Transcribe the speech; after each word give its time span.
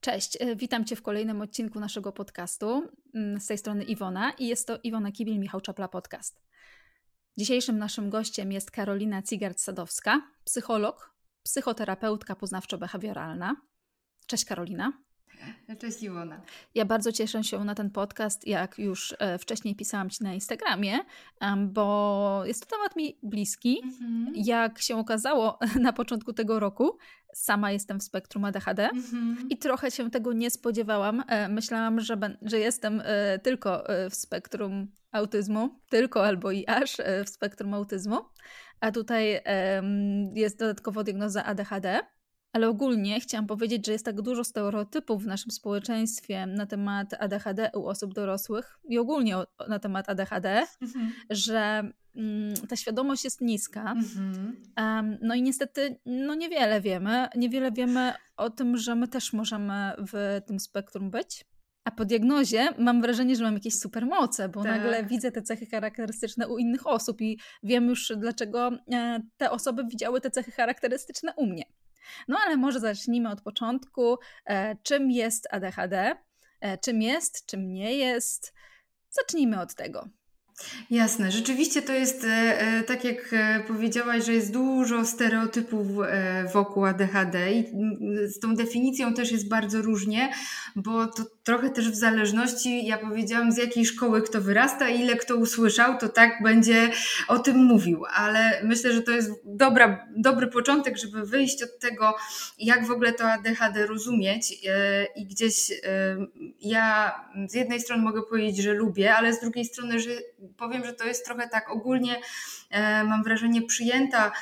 Cześć, 0.00 0.36
e, 0.40 0.56
witam 0.56 0.84
Cię 0.84 0.96
w 0.96 1.02
kolejnym 1.02 1.40
odcinku 1.40 1.80
naszego 1.80 2.12
podcastu. 2.12 2.90
Mm, 3.14 3.40
z 3.40 3.46
tej 3.46 3.58
strony 3.58 3.84
Iwona 3.84 4.30
i 4.30 4.46
jest 4.46 4.66
to 4.66 4.78
Iwona 4.82 5.12
Kibil, 5.12 5.38
Michał 5.38 5.60
Czapla 5.60 5.88
Podcast. 5.88 6.42
Dzisiejszym 7.38 7.78
naszym 7.78 8.10
gościem 8.10 8.52
jest 8.52 8.70
Karolina 8.70 9.22
Cigart-Sadowska, 9.22 10.20
psycholog, 10.44 11.14
psychoterapeutka 11.42 12.34
poznawczo-behawioralna. 12.34 13.54
Cześć 14.26 14.44
Karolina. 14.44 14.92
Cześć 15.80 16.02
Iwona. 16.02 16.40
Ja 16.74 16.84
bardzo 16.84 17.12
cieszę 17.12 17.44
się 17.44 17.64
na 17.64 17.74
ten 17.74 17.90
podcast, 17.90 18.46
jak 18.46 18.78
już 18.78 19.14
e, 19.18 19.38
wcześniej 19.38 19.76
pisałam 19.76 20.10
Ci 20.10 20.24
na 20.24 20.34
Instagramie, 20.34 20.98
bo 21.66 22.42
jest 22.44 22.66
to 22.66 22.76
temat 22.76 22.96
mi 22.96 23.18
bliski. 23.22 23.80
Mhm. 23.84 24.32
Jak 24.36 24.82
się 24.82 24.96
okazało 24.96 25.58
na 25.80 25.92
początku 25.92 26.32
tego 26.32 26.60
roku, 26.60 26.98
sama 27.34 27.72
jestem 27.72 28.00
w 28.00 28.02
spektrum 28.02 28.44
ADHD 28.44 28.88
mhm. 28.88 29.46
i 29.50 29.58
trochę 29.58 29.90
się 29.90 30.10
tego 30.10 30.32
nie 30.32 30.50
spodziewałam. 30.50 31.24
E, 31.28 31.48
myślałam, 31.48 32.00
że, 32.00 32.16
że 32.42 32.58
jestem 32.58 33.02
e, 33.04 33.38
tylko 33.38 33.84
w 34.10 34.14
spektrum 34.14 34.86
autyzmu, 35.12 35.80
tylko 35.88 36.26
albo 36.26 36.50
i 36.50 36.66
aż 36.66 36.96
w 37.26 37.28
spektrum 37.28 37.74
autyzmu, 37.74 38.20
a 38.80 38.92
tutaj 38.92 39.40
jest 40.34 40.58
dodatkowo 40.58 41.04
diagnoza 41.04 41.44
ADHD. 41.44 42.00
Ale 42.52 42.68
ogólnie 42.68 43.20
chciałam 43.20 43.46
powiedzieć, 43.46 43.86
że 43.86 43.92
jest 43.92 44.04
tak 44.04 44.22
dużo 44.22 44.44
stereotypów 44.44 45.22
w 45.22 45.26
naszym 45.26 45.50
społeczeństwie 45.50 46.46
na 46.46 46.66
temat 46.66 47.14
ADHD 47.18 47.70
u 47.74 47.86
osób 47.86 48.14
dorosłych 48.14 48.78
i 48.88 48.98
ogólnie 48.98 49.36
na 49.68 49.78
temat 49.78 50.08
ADHD, 50.08 50.66
mhm. 50.82 51.12
że 51.30 51.90
mm, 52.16 52.54
ta 52.68 52.76
świadomość 52.76 53.24
jest 53.24 53.40
niska. 53.40 53.92
Mhm. 53.92 54.56
Um, 54.78 55.18
no 55.22 55.34
i 55.34 55.42
niestety 55.42 55.96
no 56.06 56.34
niewiele 56.34 56.80
wiemy. 56.80 57.28
Niewiele 57.36 57.72
wiemy 57.72 58.12
o 58.36 58.50
tym, 58.50 58.76
że 58.76 58.94
my 58.94 59.08
też 59.08 59.32
możemy 59.32 59.92
w 60.12 60.40
tym 60.46 60.60
spektrum 60.60 61.10
być. 61.10 61.44
A 61.84 61.90
po 61.90 62.04
diagnozie 62.04 62.68
mam 62.78 63.02
wrażenie, 63.02 63.36
że 63.36 63.44
mam 63.44 63.54
jakieś 63.54 63.78
supermoce, 63.78 64.48
bo 64.48 64.62
tak. 64.62 64.72
nagle 64.72 65.04
widzę 65.04 65.32
te 65.32 65.42
cechy 65.42 65.66
charakterystyczne 65.66 66.48
u 66.48 66.58
innych 66.58 66.86
osób 66.86 67.20
i 67.20 67.38
wiem 67.62 67.88
już, 67.88 68.12
dlaczego 68.16 68.70
e, 68.92 69.20
te 69.36 69.50
osoby 69.50 69.84
widziały 69.84 70.20
te 70.20 70.30
cechy 70.30 70.50
charakterystyczne 70.50 71.32
u 71.36 71.46
mnie. 71.46 71.64
No 72.28 72.38
ale 72.46 72.56
może 72.56 72.80
zacznijmy 72.80 73.30
od 73.30 73.42
początku. 73.42 74.18
E, 74.44 74.76
czym 74.82 75.10
jest 75.10 75.48
ADHD? 75.50 76.16
E, 76.60 76.78
czym 76.78 77.02
jest, 77.02 77.46
czym 77.46 77.72
nie 77.72 77.96
jest? 77.96 78.54
Zacznijmy 79.10 79.60
od 79.60 79.74
tego. 79.74 80.08
Jasne, 80.90 81.30
rzeczywiście 81.30 81.82
to 81.82 81.92
jest 81.92 82.24
e, 82.24 82.82
tak 82.82 83.04
jak 83.04 83.34
powiedziałaś, 83.68 84.24
że 84.24 84.32
jest 84.32 84.52
dużo 84.52 85.04
stereotypów 85.04 85.86
wokół 86.52 86.84
ADHD 86.84 87.52
i 87.52 87.64
z 88.26 88.38
tą 88.38 88.54
definicją 88.54 89.14
też 89.14 89.32
jest 89.32 89.48
bardzo 89.48 89.82
różnie, 89.82 90.32
bo 90.76 91.06
to 91.06 91.24
trochę 91.44 91.70
też 91.70 91.90
w 91.90 91.94
zależności, 91.94 92.86
ja 92.86 92.98
powiedziałam, 92.98 93.52
z 93.52 93.56
jakiej 93.56 93.86
szkoły 93.86 94.22
kto 94.22 94.40
wyrasta 94.40 94.88
ile 94.88 95.16
kto 95.16 95.36
usłyszał, 95.36 95.98
to 95.98 96.08
tak 96.08 96.42
będzie 96.42 96.90
o 97.28 97.38
tym 97.38 97.64
mówił. 97.64 98.04
Ale 98.14 98.60
myślę, 98.64 98.92
że 98.92 99.02
to 99.02 99.10
jest 99.10 99.30
dobra, 99.44 100.06
dobry 100.16 100.46
początek, 100.46 100.98
żeby 100.98 101.26
wyjść 101.26 101.62
od 101.62 101.78
tego, 101.78 102.14
jak 102.58 102.86
w 102.86 102.90
ogóle 102.90 103.12
to 103.12 103.24
ADHD 103.24 103.86
rozumieć. 103.86 104.54
E, 104.68 105.04
I 105.16 105.26
gdzieś 105.26 105.70
e, 105.70 106.16
ja 106.60 107.14
z 107.48 107.54
jednej 107.54 107.80
strony 107.80 108.02
mogę 108.02 108.22
powiedzieć, 108.22 108.56
że 108.56 108.74
lubię, 108.74 109.14
ale 109.14 109.32
z 109.32 109.40
drugiej 109.40 109.64
strony, 109.64 110.00
że 110.00 110.10
powiem, 110.56 110.84
że 110.84 110.92
to 110.92 111.04
jest 111.04 111.26
trochę 111.26 111.48
tak 111.48 111.70
ogólnie, 111.70 112.16
e, 112.70 113.04
mam 113.04 113.22
wrażenie, 113.22 113.62
przyjęta 113.62 114.32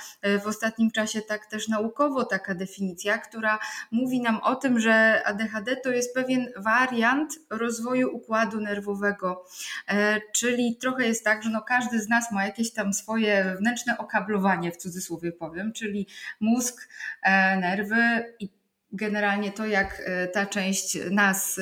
w 0.42 0.46
ostatnim 0.46 0.90
czasie 0.90 1.22
tak 1.22 1.46
też 1.46 1.68
naukowo 1.68 2.24
taka 2.24 2.54
definicja, 2.54 3.18
która 3.18 3.58
mówi 3.90 4.20
nam 4.20 4.40
o 4.40 4.54
tym, 4.56 4.80
że 4.80 5.22
ADHD 5.24 5.76
to 5.76 5.90
jest 5.90 6.14
pewien 6.14 6.46
wariant, 6.56 7.38
rozwoju 7.50 8.16
układu 8.16 8.60
nerwowego. 8.60 9.44
E, 9.88 10.20
czyli 10.32 10.76
trochę 10.76 11.06
jest 11.06 11.24
tak, 11.24 11.42
że 11.42 11.50
no 11.50 11.62
każdy 11.62 12.00
z 12.00 12.08
nas 12.08 12.32
ma 12.32 12.44
jakieś 12.44 12.72
tam 12.72 12.92
swoje 12.92 13.44
wewnętrzne 13.44 13.98
okablowanie, 13.98 14.72
w 14.72 14.76
cudzysłowie 14.76 15.32
powiem, 15.32 15.72
czyli 15.72 16.06
mózg, 16.40 16.88
e, 17.22 17.56
nerwy 17.56 18.34
i 18.40 18.57
generalnie 18.92 19.52
to, 19.52 19.66
jak 19.66 20.02
e, 20.04 20.28
ta 20.28 20.46
część 20.46 20.98
nas, 21.10 21.60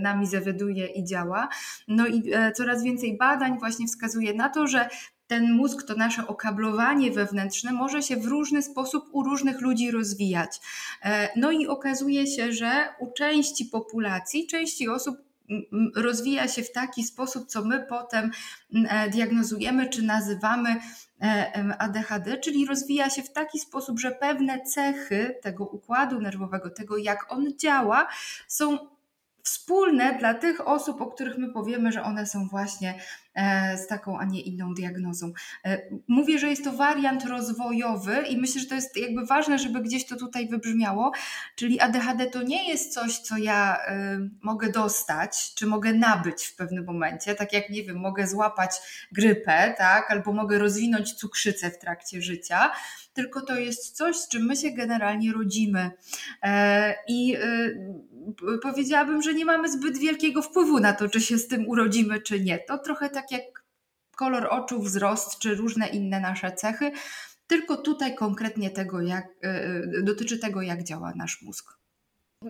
nami 0.00 0.26
zawiaduje 0.26 0.86
i 0.86 1.04
działa. 1.04 1.48
No 1.88 2.06
i 2.06 2.32
coraz 2.54 2.82
więcej 2.82 3.16
badań 3.16 3.58
właśnie 3.58 3.86
wskazuje 3.86 4.34
na 4.34 4.48
to, 4.48 4.66
że 4.66 4.88
ten 5.32 5.52
mózg, 5.52 5.82
to 5.82 5.94
nasze 5.94 6.26
okablowanie 6.26 7.10
wewnętrzne 7.10 7.72
może 7.72 8.02
się 8.02 8.16
w 8.16 8.26
różny 8.26 8.62
sposób 8.62 9.04
u 9.12 9.22
różnych 9.22 9.60
ludzi 9.60 9.90
rozwijać. 9.90 10.60
E, 11.02 11.28
no 11.36 11.50
i 11.50 11.66
okazuje 11.66 12.26
się, 12.26 12.52
że 12.52 12.88
u 13.00 13.12
części 13.12 13.64
populacji, 13.64 14.46
części 14.46 14.88
osób 14.88 15.16
rozwija 15.96 16.48
się 16.48 16.62
w 16.62 16.72
taki 16.72 17.04
sposób, 17.04 17.46
co 17.46 17.64
my 17.64 17.86
potem 17.88 18.30
e, 18.88 19.10
diagnozujemy 19.10 19.88
czy 19.88 20.02
nazywamy 20.02 20.76
e, 21.22 21.76
ADHD, 21.78 22.38
czyli 22.38 22.66
rozwija 22.66 23.10
się 23.10 23.22
w 23.22 23.32
taki 23.32 23.58
sposób, 23.58 24.00
że 24.00 24.10
pewne 24.10 24.64
cechy 24.64 25.38
tego 25.42 25.66
układu 25.66 26.20
nerwowego, 26.20 26.70
tego 26.70 26.96
jak 26.96 27.32
on 27.32 27.58
działa, 27.58 28.08
są 28.48 28.78
wspólne 29.42 30.18
dla 30.18 30.34
tych 30.34 30.68
osób, 30.68 31.00
o 31.00 31.06
których 31.06 31.38
my 31.38 31.52
powiemy, 31.52 31.92
że 31.92 32.02
one 32.02 32.26
są 32.26 32.48
właśnie 32.48 33.00
z 33.76 33.86
taką, 33.86 34.18
a 34.18 34.24
nie 34.24 34.40
inną 34.40 34.74
diagnozą. 34.74 35.32
E, 35.64 35.82
mówię, 36.08 36.38
że 36.38 36.48
jest 36.48 36.64
to 36.64 36.72
wariant 36.72 37.24
rozwojowy 37.24 38.22
i 38.28 38.36
myślę, 38.36 38.60
że 38.60 38.66
to 38.66 38.74
jest 38.74 38.96
jakby 38.96 39.26
ważne, 39.26 39.58
żeby 39.58 39.80
gdzieś 39.80 40.06
to 40.06 40.16
tutaj 40.16 40.48
wybrzmiało, 40.48 41.12
czyli 41.56 41.80
ADHD 41.80 42.26
to 42.26 42.42
nie 42.42 42.68
jest 42.68 42.94
coś, 42.94 43.18
co 43.18 43.36
ja 43.36 43.78
e, 43.86 44.18
mogę 44.42 44.70
dostać, 44.70 45.54
czy 45.54 45.66
mogę 45.66 45.92
nabyć 45.92 46.44
w 46.44 46.56
pewnym 46.56 46.84
momencie, 46.84 47.34
tak 47.34 47.52
jak, 47.52 47.70
nie 47.70 47.82
wiem, 47.82 47.96
mogę 47.96 48.26
złapać 48.26 48.70
grypę, 49.12 49.74
tak, 49.78 50.10
albo 50.10 50.32
mogę 50.32 50.58
rozwinąć 50.58 51.12
cukrzycę 51.14 51.70
w 51.70 51.78
trakcie 51.78 52.22
życia, 52.22 52.70
tylko 53.12 53.40
to 53.40 53.58
jest 53.58 53.96
coś, 53.96 54.16
z 54.16 54.28
czym 54.28 54.46
my 54.46 54.56
się 54.56 54.70
generalnie 54.70 55.32
rodzimy. 55.32 55.90
I 57.08 57.36
powiedziałabym, 58.62 59.22
że 59.22 59.34
nie 59.34 59.44
mamy 59.44 59.72
zbyt 59.72 59.98
wielkiego 59.98 60.42
wpływu 60.42 60.80
na 60.80 60.92
to, 60.92 61.08
czy 61.08 61.20
się 61.20 61.38
z 61.38 61.48
tym 61.48 61.68
urodzimy, 61.68 62.20
czy 62.20 62.40
nie. 62.40 62.58
To 62.58 62.78
trochę 62.78 63.10
tak 63.10 63.32
jak 63.32 63.62
kolor 64.16 64.46
oczu, 64.50 64.82
wzrost, 64.82 65.38
czy 65.38 65.54
różne 65.54 65.88
inne 65.88 66.20
nasze 66.20 66.52
cechy, 66.52 66.92
tylko 67.46 67.76
tutaj 67.76 68.14
konkretnie 68.14 68.70
tego, 68.70 69.00
jak, 69.00 69.26
e, 69.44 69.48
e, 69.48 70.02
dotyczy 70.02 70.38
tego, 70.38 70.62
jak 70.62 70.82
działa 70.82 71.12
nasz 71.16 71.42
mózg. 71.42 71.78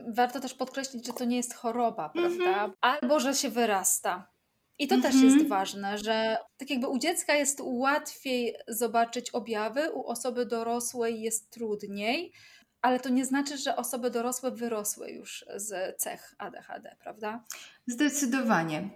Warto 0.08 0.40
też 0.40 0.54
podkreślić, 0.54 1.06
że 1.06 1.12
to 1.12 1.24
nie 1.24 1.36
jest 1.36 1.54
choroba, 1.54 2.08
prawda? 2.08 2.44
Mhm. 2.44 2.72
Albo 2.80 3.20
że 3.20 3.34
się 3.34 3.50
wyrasta. 3.50 4.31
I 4.78 4.88
to 4.88 5.00
też 5.00 5.14
jest 5.14 5.24
mhm. 5.24 5.48
ważne, 5.48 5.98
że 5.98 6.38
tak 6.56 6.70
jakby 6.70 6.88
u 6.88 6.98
dziecka 6.98 7.34
jest 7.34 7.60
łatwiej 7.62 8.54
zobaczyć 8.68 9.30
objawy, 9.30 9.92
u 9.92 10.06
osoby 10.06 10.46
dorosłej 10.46 11.20
jest 11.20 11.50
trudniej 11.50 12.32
ale 12.82 13.00
to 13.00 13.08
nie 13.08 13.24
znaczy, 13.24 13.58
że 13.58 13.76
osoby 13.76 14.10
dorosłe 14.10 14.50
wyrosły 14.50 15.10
już 15.10 15.44
z 15.56 16.00
cech 16.00 16.34
ADHD, 16.38 16.96
prawda? 17.00 17.44
Zdecydowanie. 17.86 18.90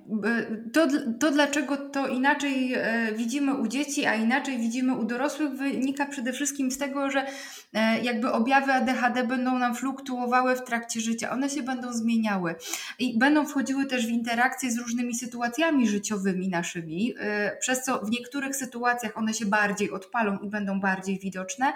To, 0.72 0.86
to, 1.20 1.30
dlaczego 1.30 1.76
to 1.76 2.08
inaczej 2.08 2.74
e, 2.74 3.12
widzimy 3.12 3.54
u 3.54 3.66
dzieci, 3.66 4.06
a 4.06 4.14
inaczej 4.14 4.58
widzimy 4.58 4.94
u 4.94 5.04
dorosłych, 5.04 5.50
wynika 5.50 6.06
przede 6.06 6.32
wszystkim 6.32 6.70
z 6.70 6.78
tego, 6.78 7.10
że 7.10 7.26
e, 7.74 8.00
jakby 8.02 8.32
objawy 8.32 8.72
ADHD 8.72 9.24
będą 9.24 9.58
nam 9.58 9.74
fluktuowały 9.74 10.56
w 10.56 10.64
trakcie 10.64 11.00
życia. 11.00 11.30
One 11.30 11.50
się 11.50 11.62
będą 11.62 11.92
zmieniały 11.92 12.54
i 12.98 13.18
będą 13.18 13.46
wchodziły 13.46 13.86
też 13.86 14.06
w 14.06 14.10
interakcje 14.10 14.70
z 14.70 14.78
różnymi 14.78 15.14
sytuacjami 15.14 15.88
życiowymi 15.88 16.48
naszymi, 16.48 17.14
e, 17.18 17.56
przez 17.56 17.82
co 17.82 17.98
w 17.98 18.10
niektórych 18.10 18.56
sytuacjach 18.56 19.18
one 19.18 19.34
się 19.34 19.46
bardziej 19.46 19.90
odpalą 19.90 20.38
i 20.38 20.48
będą 20.48 20.80
bardziej 20.80 21.18
widoczne, 21.18 21.72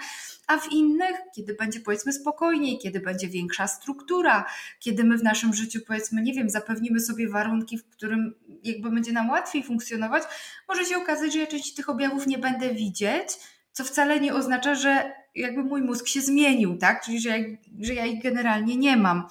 a 0.47 0.59
w 0.59 0.73
innych, 0.73 1.17
kiedy 1.35 1.55
będzie 1.55 1.81
powiedzmy 1.81 2.13
spokojniej, 2.13 2.79
kiedy 2.79 3.01
będzie 3.01 3.29
większa 3.29 3.67
struktura, 3.67 4.45
kiedy 4.79 5.05
my 5.05 5.19
w 5.19 5.23
naszym 5.23 5.55
życiu 5.55 5.81
powiedzmy, 5.87 6.23
nie 6.23 6.33
wiem, 6.33 6.51
zapewnimy 6.51 7.00
sobie 7.01 7.29
warunki, 7.29 7.79
w 7.79 7.89
którym 7.89 8.35
jakby 8.65 8.91
będzie 8.91 9.13
nam 9.13 9.31
łatwiej 9.31 9.63
funkcjonować, 9.63 10.23
może 10.69 10.85
się 10.85 10.97
okazać, 10.97 11.33
że 11.33 11.39
ja 11.39 11.47
części 11.47 11.75
tych 11.75 11.89
objawów 11.89 12.27
nie 12.27 12.39
będę 12.39 12.75
widzieć, 12.75 13.29
co 13.73 13.85
wcale 13.85 14.21
nie 14.21 14.35
oznacza, 14.35 14.75
że 14.75 15.13
jakby 15.35 15.63
mój 15.63 15.83
mózg 15.83 16.07
się 16.07 16.21
zmienił, 16.21 16.79
tak? 16.79 17.05
Czyli 17.05 17.21
że 17.21 17.39
że 17.81 17.95
ja 17.95 18.07
ich 18.07 18.23
generalnie 18.23 18.77
nie 18.77 18.97
mam. 18.97 19.29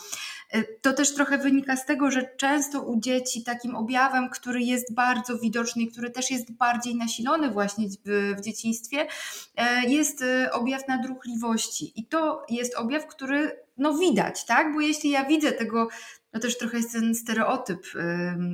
E, 0.49 0.63
to 0.63 0.93
też 0.93 1.13
trochę 1.13 1.37
wynika 1.37 1.75
z 1.75 1.85
tego, 1.85 2.11
że 2.11 2.29
często 2.37 2.81
u 2.81 2.99
dzieci 2.99 3.43
takim 3.43 3.75
objawem, 3.75 4.29
który 4.29 4.61
jest 4.61 4.93
bardzo 4.93 5.37
widoczny 5.37 5.83
i 5.83 5.91
który 5.91 6.09
też 6.09 6.31
jest 6.31 6.51
bardziej 6.51 6.95
nasilony 6.95 7.51
właśnie 7.51 7.87
w, 7.89 8.35
w 8.37 8.41
dzieciństwie, 8.41 9.07
e, 9.55 9.85
jest 9.85 10.21
e, 10.21 10.51
objaw 10.51 10.87
nadruchliwości. 10.87 11.93
I 11.95 12.05
to 12.05 12.45
jest 12.49 12.75
objaw, 12.75 13.07
który 13.07 13.59
no 13.77 13.97
widać, 13.97 14.45
tak? 14.45 14.73
Bo 14.73 14.81
jeśli 14.81 15.09
ja 15.09 15.25
widzę 15.25 15.51
tego 15.51 15.87
no 16.33 16.39
też 16.39 16.57
trochę 16.57 16.77
jest 16.77 16.91
ten 16.91 17.15
stereotyp 17.15 17.87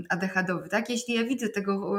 ADHD-owy, 0.10 0.70
tak? 0.70 0.90
Jeśli 0.90 1.14
ja 1.14 1.24
widzę 1.24 1.50
tego, 1.50 1.96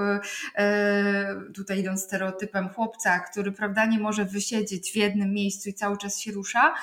tutaj 1.55 1.79
idąc 1.79 2.03
stereotypem 2.03 2.69
chłopca, 2.69 3.19
który 3.19 3.53
prawda 3.53 3.87
nie 3.87 3.99
może 3.99 4.25
wysiedzieć 4.25 4.93
w 4.93 4.97
jednym 4.97 5.33
miejscu 5.33 5.69
i 5.69 5.75
cały 5.75 5.97
czas 5.99 6.21
się 6.21 6.33
rusza, 6.33 6.75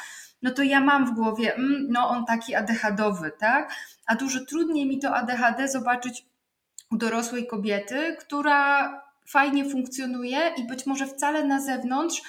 no 0.44 0.52
to 0.52 0.64
ja 0.64 0.80
mam 0.80 1.06
w 1.06 1.12
głowie, 1.12 1.56
mm, 1.56 1.88
no 1.90 2.10
on 2.10 2.26
taki 2.26 2.56
ADHDowy, 2.56 3.32
tak? 3.40 3.76
A 4.06 4.16
dużo 4.16 4.46
trudniej 4.46 4.88
mi 4.88 5.00
to 5.00 5.16
ADHD 5.16 5.68
zobaczyć 5.68 6.26
u 6.92 6.98
dorosłej 6.98 7.48
kobiety, 7.48 8.18
która 8.20 8.90
fajnie 9.28 9.70
funkcjonuje 9.70 10.40
i 10.58 10.68
być 10.68 10.86
może 10.86 11.08
wcale 11.08 11.44
na 11.44 11.62
zewnątrz 11.62 12.22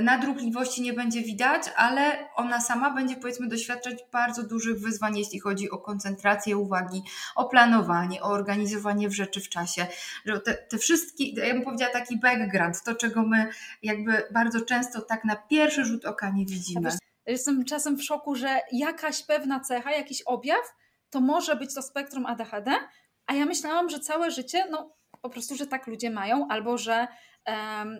nadruchliwości 0.00 0.82
nie 0.82 0.92
będzie 0.92 1.22
widać, 1.22 1.62
ale 1.76 2.28
ona 2.34 2.60
sama 2.60 2.90
będzie 2.90 3.16
powiedzmy 3.16 3.48
doświadczać 3.48 3.94
bardzo 4.12 4.42
dużych 4.42 4.80
wyzwań, 4.80 5.18
jeśli 5.18 5.40
chodzi 5.40 5.70
o 5.70 5.78
koncentrację 5.78 6.56
uwagi, 6.56 7.02
o 7.36 7.48
planowanie, 7.48 8.22
o 8.22 8.26
organizowanie 8.26 9.08
w 9.08 9.12
rzeczy 9.12 9.40
w 9.40 9.48
czasie. 9.48 9.86
Że 10.24 10.40
te, 10.40 10.54
te 10.54 10.78
wszystkie, 10.78 11.30
ja 11.30 11.54
bym 11.54 11.62
powiedziała 11.62 11.92
taki 11.92 12.18
background, 12.18 12.82
to 12.82 12.94
czego 12.94 13.22
my 13.22 13.48
jakby 13.82 14.22
bardzo 14.32 14.60
często 14.60 15.00
tak 15.00 15.24
na 15.24 15.36
pierwszy 15.36 15.84
rzut 15.84 16.04
oka 16.04 16.30
nie 16.30 16.46
widzimy. 16.46 16.90
Jestem 17.26 17.64
czasem 17.64 17.96
w 17.96 18.02
szoku, 18.02 18.34
że 18.34 18.60
jakaś 18.72 19.22
pewna 19.22 19.60
cecha, 19.60 19.92
jakiś 19.92 20.22
objaw, 20.22 20.74
to 21.10 21.20
może 21.20 21.56
być 21.56 21.74
to 21.74 21.82
spektrum 21.82 22.26
ADHD, 22.26 22.72
a 23.26 23.34
ja 23.34 23.46
myślałam, 23.46 23.90
że 23.90 24.00
całe 24.00 24.30
życie, 24.30 24.64
no 24.70 24.96
po 25.22 25.30
prostu, 25.30 25.56
że 25.56 25.66
tak 25.66 25.86
ludzie 25.86 26.10
mają, 26.10 26.48
albo 26.48 26.78
że 26.78 27.06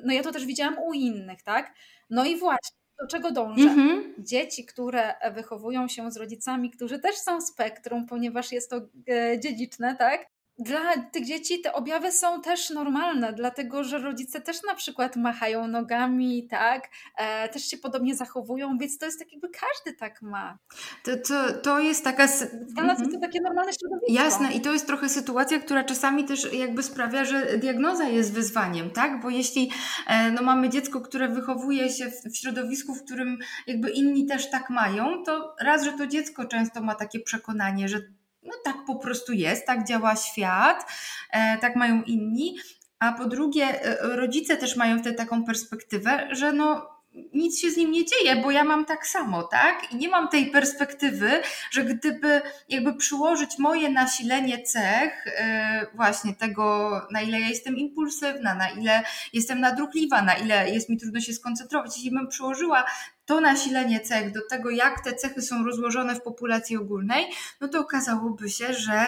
no 0.05 0.13
ja 0.13 0.23
to 0.23 0.33
też 0.33 0.47
widziałam 0.47 0.79
u 0.79 0.93
innych, 0.93 1.43
tak? 1.43 1.75
No 2.11 2.25
i 2.25 2.37
właśnie, 2.37 2.77
do 3.01 3.07
czego 3.07 3.31
dążę? 3.31 3.69
Mhm. 3.69 4.15
Dzieci, 4.19 4.65
które 4.65 5.15
wychowują 5.35 5.89
się 5.89 6.11
z 6.11 6.17
rodzicami, 6.17 6.71
którzy 6.71 6.99
też 6.99 7.17
są 7.17 7.41
spektrum, 7.41 8.07
ponieważ 8.07 8.53
jest 8.53 8.71
to 8.71 8.77
e, 9.09 9.41
dziedziczne, 9.41 9.97
tak? 9.97 10.27
Dla 10.59 10.97
tych 11.13 11.25
dzieci 11.27 11.61
te 11.61 11.73
objawy 11.73 12.13
są 12.13 12.43
też 12.43 12.71
normalne, 12.71 13.33
dlatego 13.33 13.85
że 13.85 13.99
rodzice 13.99 14.41
też 14.41 14.63
na 14.63 14.75
przykład 14.75 15.17
machają 15.17 15.69
nogami, 15.69 16.49
tak, 16.49 16.89
e, 17.17 17.49
też 17.49 17.69
się 17.69 17.77
podobnie 17.77 18.17
zachowują, 18.17 18.79
więc 18.79 18.99
to 18.99 19.07
jest 19.07 19.19
tak 19.19 19.33
jakby 19.33 19.49
każdy 19.49 19.99
tak 19.99 20.23
ma. 20.23 20.59
To, 21.03 21.17
to, 21.17 21.53
to 21.53 21.79
jest 21.79 22.05
taka... 22.05 22.27
Dla 22.53 22.83
nas 22.83 22.99
jest 22.99 23.11
to 23.11 23.17
mhm. 23.17 23.21
takie 23.21 23.41
normalne 23.41 23.73
środowisko. 23.73 24.25
Jasne 24.25 24.53
i 24.53 24.61
to 24.61 24.73
jest 24.73 24.87
trochę 24.87 25.09
sytuacja, 25.09 25.61
która 25.61 25.85
czasami 25.85 26.25
też 26.25 26.53
jakby 26.53 26.83
sprawia, 26.83 27.25
że 27.25 27.59
diagnoza 27.59 28.05
jest 28.05 28.33
wyzwaniem, 28.33 28.91
tak, 28.91 29.23
bo 29.23 29.31
jeśli 29.31 29.71
e, 30.07 30.31
no, 30.31 30.43
mamy 30.43 30.69
dziecko, 30.69 31.01
które 31.01 31.29
wychowuje 31.29 31.91
się 31.91 32.11
w, 32.11 32.33
w 32.33 32.37
środowisku, 32.37 32.95
w 32.95 33.05
którym 33.05 33.39
jakby 33.67 33.91
inni 33.91 34.27
też 34.27 34.51
tak 34.51 34.71
mają, 34.71 35.23
to 35.25 35.55
raz, 35.61 35.85
że 35.85 35.93
to 35.93 36.07
dziecko 36.07 36.45
często 36.45 36.83
ma 36.83 36.95
takie 36.95 37.21
przekonanie, 37.21 37.89
że 37.89 38.01
no 38.47 38.53
tak 38.65 38.77
po 38.87 38.97
prostu 38.97 39.33
jest, 39.33 39.67
tak 39.67 39.85
działa 39.85 40.17
świat, 40.17 40.93
e, 41.31 41.59
tak 41.59 41.77
mają 41.77 42.03
inni. 42.03 42.57
A 42.99 43.13
po 43.13 43.25
drugie, 43.27 43.85
e, 43.85 44.17
rodzice 44.17 44.57
też 44.57 44.77
mają 44.77 44.99
wtedy 44.99 45.17
taką 45.17 45.45
perspektywę, 45.45 46.29
że 46.31 46.53
no 46.53 46.97
nic 47.35 47.61
się 47.61 47.71
z 47.71 47.77
nim 47.77 47.91
nie 47.91 48.05
dzieje, 48.05 48.37
bo 48.37 48.51
ja 48.51 48.65
mam 48.65 48.85
tak 48.85 49.07
samo, 49.07 49.43
tak? 49.43 49.93
I 49.93 49.97
nie 49.97 50.09
mam 50.09 50.29
tej 50.29 50.51
perspektywy, 50.51 51.31
że 51.71 51.85
gdyby 51.85 52.43
jakby 52.69 52.95
przyłożyć 52.95 53.59
moje 53.59 53.91
nasilenie 53.91 54.63
cech, 54.63 55.25
yy, 55.27 55.87
właśnie 55.95 56.35
tego, 56.35 56.91
na 57.11 57.21
ile 57.21 57.41
ja 57.41 57.49
jestem 57.49 57.77
impulsywna, 57.77 58.55
na 58.55 58.69
ile 58.69 59.03
jestem 59.33 59.61
nadruchliwa, 59.61 60.23
na 60.23 60.35
ile 60.35 60.71
jest 60.71 60.89
mi 60.89 60.97
trudno 60.99 61.21
się 61.21 61.33
skoncentrować, 61.33 61.97
jeśli 61.97 62.11
bym 62.11 62.29
przyłożyła 62.29 62.85
to 63.27 63.41
nasilenie 63.41 64.01
cech 64.01 64.33
do 64.33 64.41
tego, 64.51 64.71
jak 64.71 65.05
te 65.05 65.15
cechy 65.15 65.43
są 65.43 65.65
rozłożone 65.65 66.15
w 66.15 66.23
populacji 66.23 66.77
ogólnej, 66.77 67.27
no 67.61 67.69
to 67.69 67.81
okazałoby 67.81 68.51
się, 68.51 68.75
że 68.75 69.07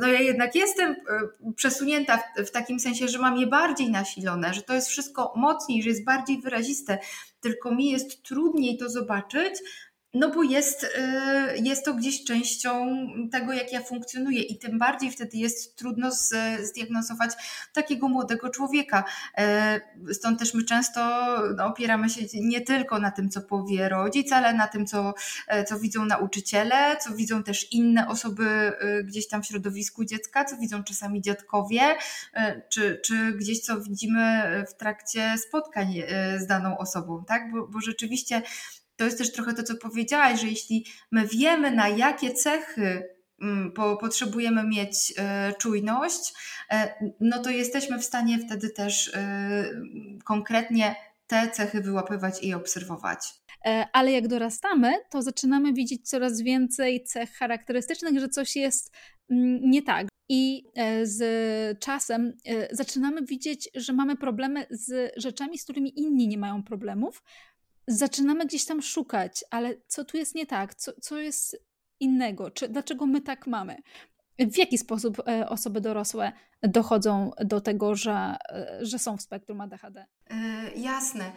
no 0.00 0.08
ja 0.08 0.20
jednak 0.20 0.54
jestem 0.54 0.90
e, 0.90 1.52
przesunięta 1.56 2.16
w, 2.16 2.42
w 2.46 2.50
takim 2.50 2.80
sensie, 2.80 3.08
że 3.08 3.18
mam 3.18 3.36
je 3.36 3.46
bardziej 3.46 3.90
nasilone, 3.90 4.54
że 4.54 4.62
to 4.62 4.74
jest 4.74 4.88
wszystko 4.88 5.32
mocniej, 5.36 5.82
że 5.82 5.88
jest 5.88 6.04
bardziej 6.04 6.40
wyraziste, 6.40 6.98
tylko 7.40 7.74
mi 7.74 7.90
jest 7.90 8.22
trudniej 8.22 8.78
to 8.78 8.88
zobaczyć, 8.88 9.54
no 10.14 10.30
bo 10.30 10.42
jest, 10.42 10.84
y, 10.84 10.88
jest 11.62 11.84
to 11.84 11.94
gdzieś 11.94 12.24
częścią 12.24 12.96
tego, 13.32 13.52
jak 13.52 13.72
ja 13.72 13.80
funkcjonuję 13.80 14.42
i 14.42 14.58
tym 14.58 14.78
bardziej 14.78 15.10
wtedy 15.10 15.38
jest 15.38 15.76
trudno 15.76 16.10
zdiagnozować 16.62 17.30
takiego 17.72 18.08
młodego 18.08 18.50
człowieka. 18.50 19.04
E, 19.38 19.80
stąd 20.12 20.38
też 20.38 20.54
my 20.54 20.64
często 20.64 21.00
no, 21.56 21.66
opieramy 21.66 22.10
się 22.10 22.20
nie 22.34 22.60
tylko 22.60 22.98
na 22.98 23.10
tym, 23.10 23.30
co 23.30 23.40
powie 23.40 23.88
rodzic, 23.88 24.32
ale 24.32 24.54
na 24.54 24.66
tym, 24.66 24.86
co, 24.86 25.14
e, 25.48 25.64
co 25.64 25.78
widzą 25.78 26.04
nauczyciele, 26.04 26.96
co 26.96 27.14
widzą 27.14 27.42
też 27.42 27.72
inne 27.72 28.08
osoby 28.08 28.72
gdzieś 29.04 29.28
tam 29.28 29.42
w 29.42 29.46
środowisku 29.46 30.04
dziecka, 30.04 30.44
co 30.44 30.56
widzą 30.56 30.84
czasami 30.84 31.22
dziadkowie, 31.22 31.80
czy, 32.68 33.00
czy 33.04 33.32
gdzieś 33.32 33.60
co 33.60 33.80
widzimy 33.80 34.42
w 34.70 34.74
trakcie 34.74 35.38
spotkań 35.38 35.94
z 36.38 36.46
daną 36.46 36.78
osobą, 36.78 37.24
tak? 37.24 37.52
Bo, 37.52 37.66
bo 37.66 37.80
rzeczywiście 37.80 38.42
to 39.00 39.04
jest 39.04 39.18
też 39.18 39.32
trochę 39.32 39.54
to, 39.54 39.62
co 39.62 39.74
powiedziałaś, 39.74 40.40
że 40.40 40.46
jeśli 40.46 40.86
my 41.10 41.26
wiemy, 41.26 41.70
na 41.70 41.88
jakie 41.88 42.34
cechy 42.34 43.02
mm, 43.42 43.72
po, 43.72 43.96
potrzebujemy 43.96 44.64
mieć 44.64 45.14
e, 45.18 45.52
czujność, 45.58 46.34
e, 46.70 46.94
no 47.20 47.42
to 47.42 47.50
jesteśmy 47.50 47.98
w 47.98 48.04
stanie 48.04 48.38
wtedy 48.38 48.70
też 48.70 49.14
e, 49.14 49.64
konkretnie 50.24 50.94
te 51.26 51.50
cechy 51.50 51.80
wyłapywać 51.80 52.42
i 52.42 52.54
obserwować. 52.54 53.18
Ale 53.92 54.12
jak 54.12 54.28
dorastamy, 54.28 54.92
to 55.10 55.22
zaczynamy 55.22 55.72
widzieć 55.72 56.08
coraz 56.08 56.40
więcej 56.40 57.04
cech 57.04 57.32
charakterystycznych, 57.32 58.20
że 58.20 58.28
coś 58.28 58.56
jest 58.56 58.92
mm, 59.30 59.60
nie 59.70 59.82
tak. 59.82 60.08
I 60.28 60.64
z 61.02 61.18
czasem 61.78 62.32
zaczynamy 62.70 63.22
widzieć, 63.22 63.68
że 63.74 63.92
mamy 63.92 64.16
problemy 64.16 64.66
z 64.70 65.12
rzeczami, 65.16 65.58
z 65.58 65.64
którymi 65.64 66.00
inni 66.00 66.28
nie 66.28 66.38
mają 66.38 66.62
problemów, 66.62 67.22
zaczynamy 67.88 68.46
gdzieś 68.46 68.64
tam 68.64 68.82
szukać, 68.82 69.44
ale 69.50 69.74
co 69.86 70.04
tu 70.04 70.16
jest 70.16 70.34
nie 70.34 70.46
tak, 70.46 70.74
co, 70.74 70.92
co 71.00 71.18
jest 71.18 71.64
innego, 72.00 72.50
czy, 72.50 72.68
dlaczego 72.68 73.06
my 73.06 73.20
tak 73.20 73.46
mamy. 73.46 73.76
W 74.38 74.56
jaki 74.56 74.78
sposób 74.78 75.28
e, 75.28 75.48
osoby 75.48 75.80
dorosłe 75.80 76.32
dochodzą 76.62 77.30
do 77.44 77.60
tego, 77.60 77.94
że, 77.94 78.36
e, 78.48 78.78
że 78.82 78.98
są 78.98 79.16
w 79.16 79.22
spektrum 79.22 79.60
ADHD? 79.60 80.06
Yy, 80.30 80.80
jasne 80.80 81.32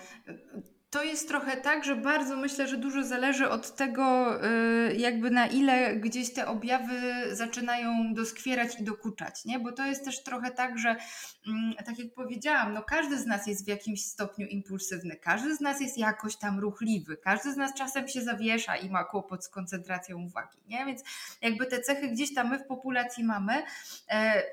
to 0.94 1.04
jest 1.04 1.28
trochę 1.28 1.57
tak, 1.57 1.86
że 1.86 1.95
bardzo 1.95 2.36
myślę, 2.36 2.68
że 2.68 2.78
dużo 2.78 3.04
zależy 3.04 3.50
od 3.50 3.75
tego, 3.75 4.36
y, 4.45 4.95
jakby 4.95 5.31
na 5.31 5.48
ile 5.48 5.95
gdzieś 5.95 6.34
te 6.34 6.48
objawy 6.48 6.95
zaczynają 7.36 8.13
doskwierać 8.13 8.80
i 8.80 8.84
dokuczać, 8.84 9.45
nie? 9.45 9.60
Bo 9.60 9.72
to 9.72 9.86
jest 9.86 10.06
też 10.06 10.24
trochę 10.24 10.51
tak, 10.51 10.78
że 10.78 10.95
mm, 11.48 11.74
tak 11.86 12.00
jak 12.00 12.13
powiedziałam, 12.13 12.74
no 12.74 12.84
każdy 12.84 13.19
z 13.19 13.25
nas 13.25 13.48
jest 13.48 13.66
w 13.66 13.68
jakimś 13.68 14.06
stopniu 14.06 14.48
impulsywny, 14.48 15.16
każdy 15.16 15.56
z 15.56 15.62
nas 15.62 15.81
jest 15.81 15.98
jakoś 15.98 16.36
tam 16.36 16.60
ruchliwy, 16.60 17.18
każdy 17.18 17.54
z 17.54 17.57
nas 17.57 17.74
czasem 17.74 18.07
się 18.07 18.22
zawiesza 18.22 18.75
i 18.75 18.90
ma 18.90 19.04
kłopot 19.04 19.45
z 19.45 19.50
koncentracją 19.50 20.22
uwagi, 20.22 20.57
nie? 20.68 20.86
Więc 20.86 21.04
jakby 21.42 21.66
te 21.66 21.81
cechy 21.81 22.07
gdzieś 22.07 22.33
tam 22.33 22.50
my 22.50 22.59
w 22.59 22.68
populacji 22.68 23.23
mamy. 23.23 23.64
E, 24.09 24.44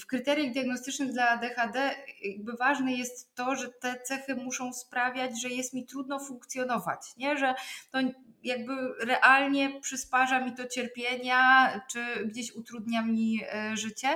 w 0.00 0.06
kryteriach 0.06 0.52
diagnostycznych 0.52 1.12
dla 1.12 1.28
ADHD 1.28 1.94
jakby 2.22 2.52
ważne 2.52 2.92
jest 2.92 3.34
to, 3.34 3.56
że 3.56 3.68
te 3.68 4.00
cechy 4.00 4.34
muszą 4.34 4.72
sprawiać, 4.72 5.42
że 5.42 5.48
jest 5.48 5.74
mi 5.74 5.83
trudno 5.86 6.20
funkcjonować, 6.20 7.16
nie? 7.16 7.38
że 7.38 7.54
to 7.90 7.98
jakby 8.42 8.72
realnie 9.00 9.80
przysparza 9.80 10.40
mi 10.40 10.54
to 10.54 10.68
cierpienia, 10.68 11.70
czy 11.90 12.26
gdzieś 12.26 12.52
utrudnia 12.52 13.02
mi 13.02 13.40
e, 13.52 13.76
życie. 13.76 14.08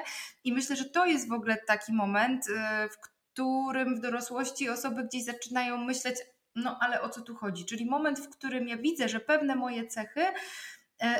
I 0.44 0.52
myślę, 0.52 0.76
że 0.76 0.84
to 0.84 1.06
jest 1.06 1.28
w 1.28 1.32
ogóle 1.32 1.56
taki 1.66 1.92
moment, 1.92 2.44
e, 2.56 2.88
w 2.88 2.98
którym 2.98 3.96
w 3.96 4.00
dorosłości 4.00 4.68
osoby 4.68 5.04
gdzieś 5.04 5.24
zaczynają 5.24 5.78
myśleć, 5.78 6.16
no 6.54 6.78
ale 6.80 7.02
o 7.02 7.08
co 7.08 7.20
tu 7.20 7.34
chodzi? 7.34 7.64
Czyli 7.64 7.86
moment, 7.86 8.20
w 8.20 8.28
którym 8.28 8.68
ja 8.68 8.76
widzę, 8.76 9.08
że 9.08 9.20
pewne 9.20 9.56
moje 9.56 9.86
cechy 9.86 10.20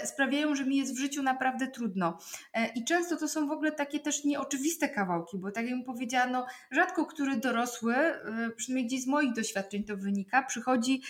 sprawiają, 0.05 0.55
że 0.55 0.65
mi 0.65 0.77
jest 0.77 0.95
w 0.95 0.99
życiu 0.99 1.23
naprawdę 1.23 1.69
trudno. 1.69 2.19
E, 2.55 2.67
I 2.67 2.85
często 2.85 3.17
to 3.17 3.29
są 3.29 3.49
w 3.49 3.53
ogóle 3.53 3.73
takie 3.73 4.01
też 4.01 4.25
nieoczywiste 4.25 4.89
kawałki, 4.89 5.39
bo 5.39 5.51
tak 5.51 5.71
jak 5.71 5.85
powiedziano, 5.87 6.47
rzadko 6.71 7.07
który 7.07 7.37
dorosły, 7.37 7.95
e, 7.95 8.51
przynajmniej 8.57 8.87
gdzieś 8.87 9.03
z 9.03 9.07
moich 9.07 9.33
doświadczeń 9.33 9.85
to 9.85 9.97
wynika, 9.97 10.43
przychodzi 10.43 11.03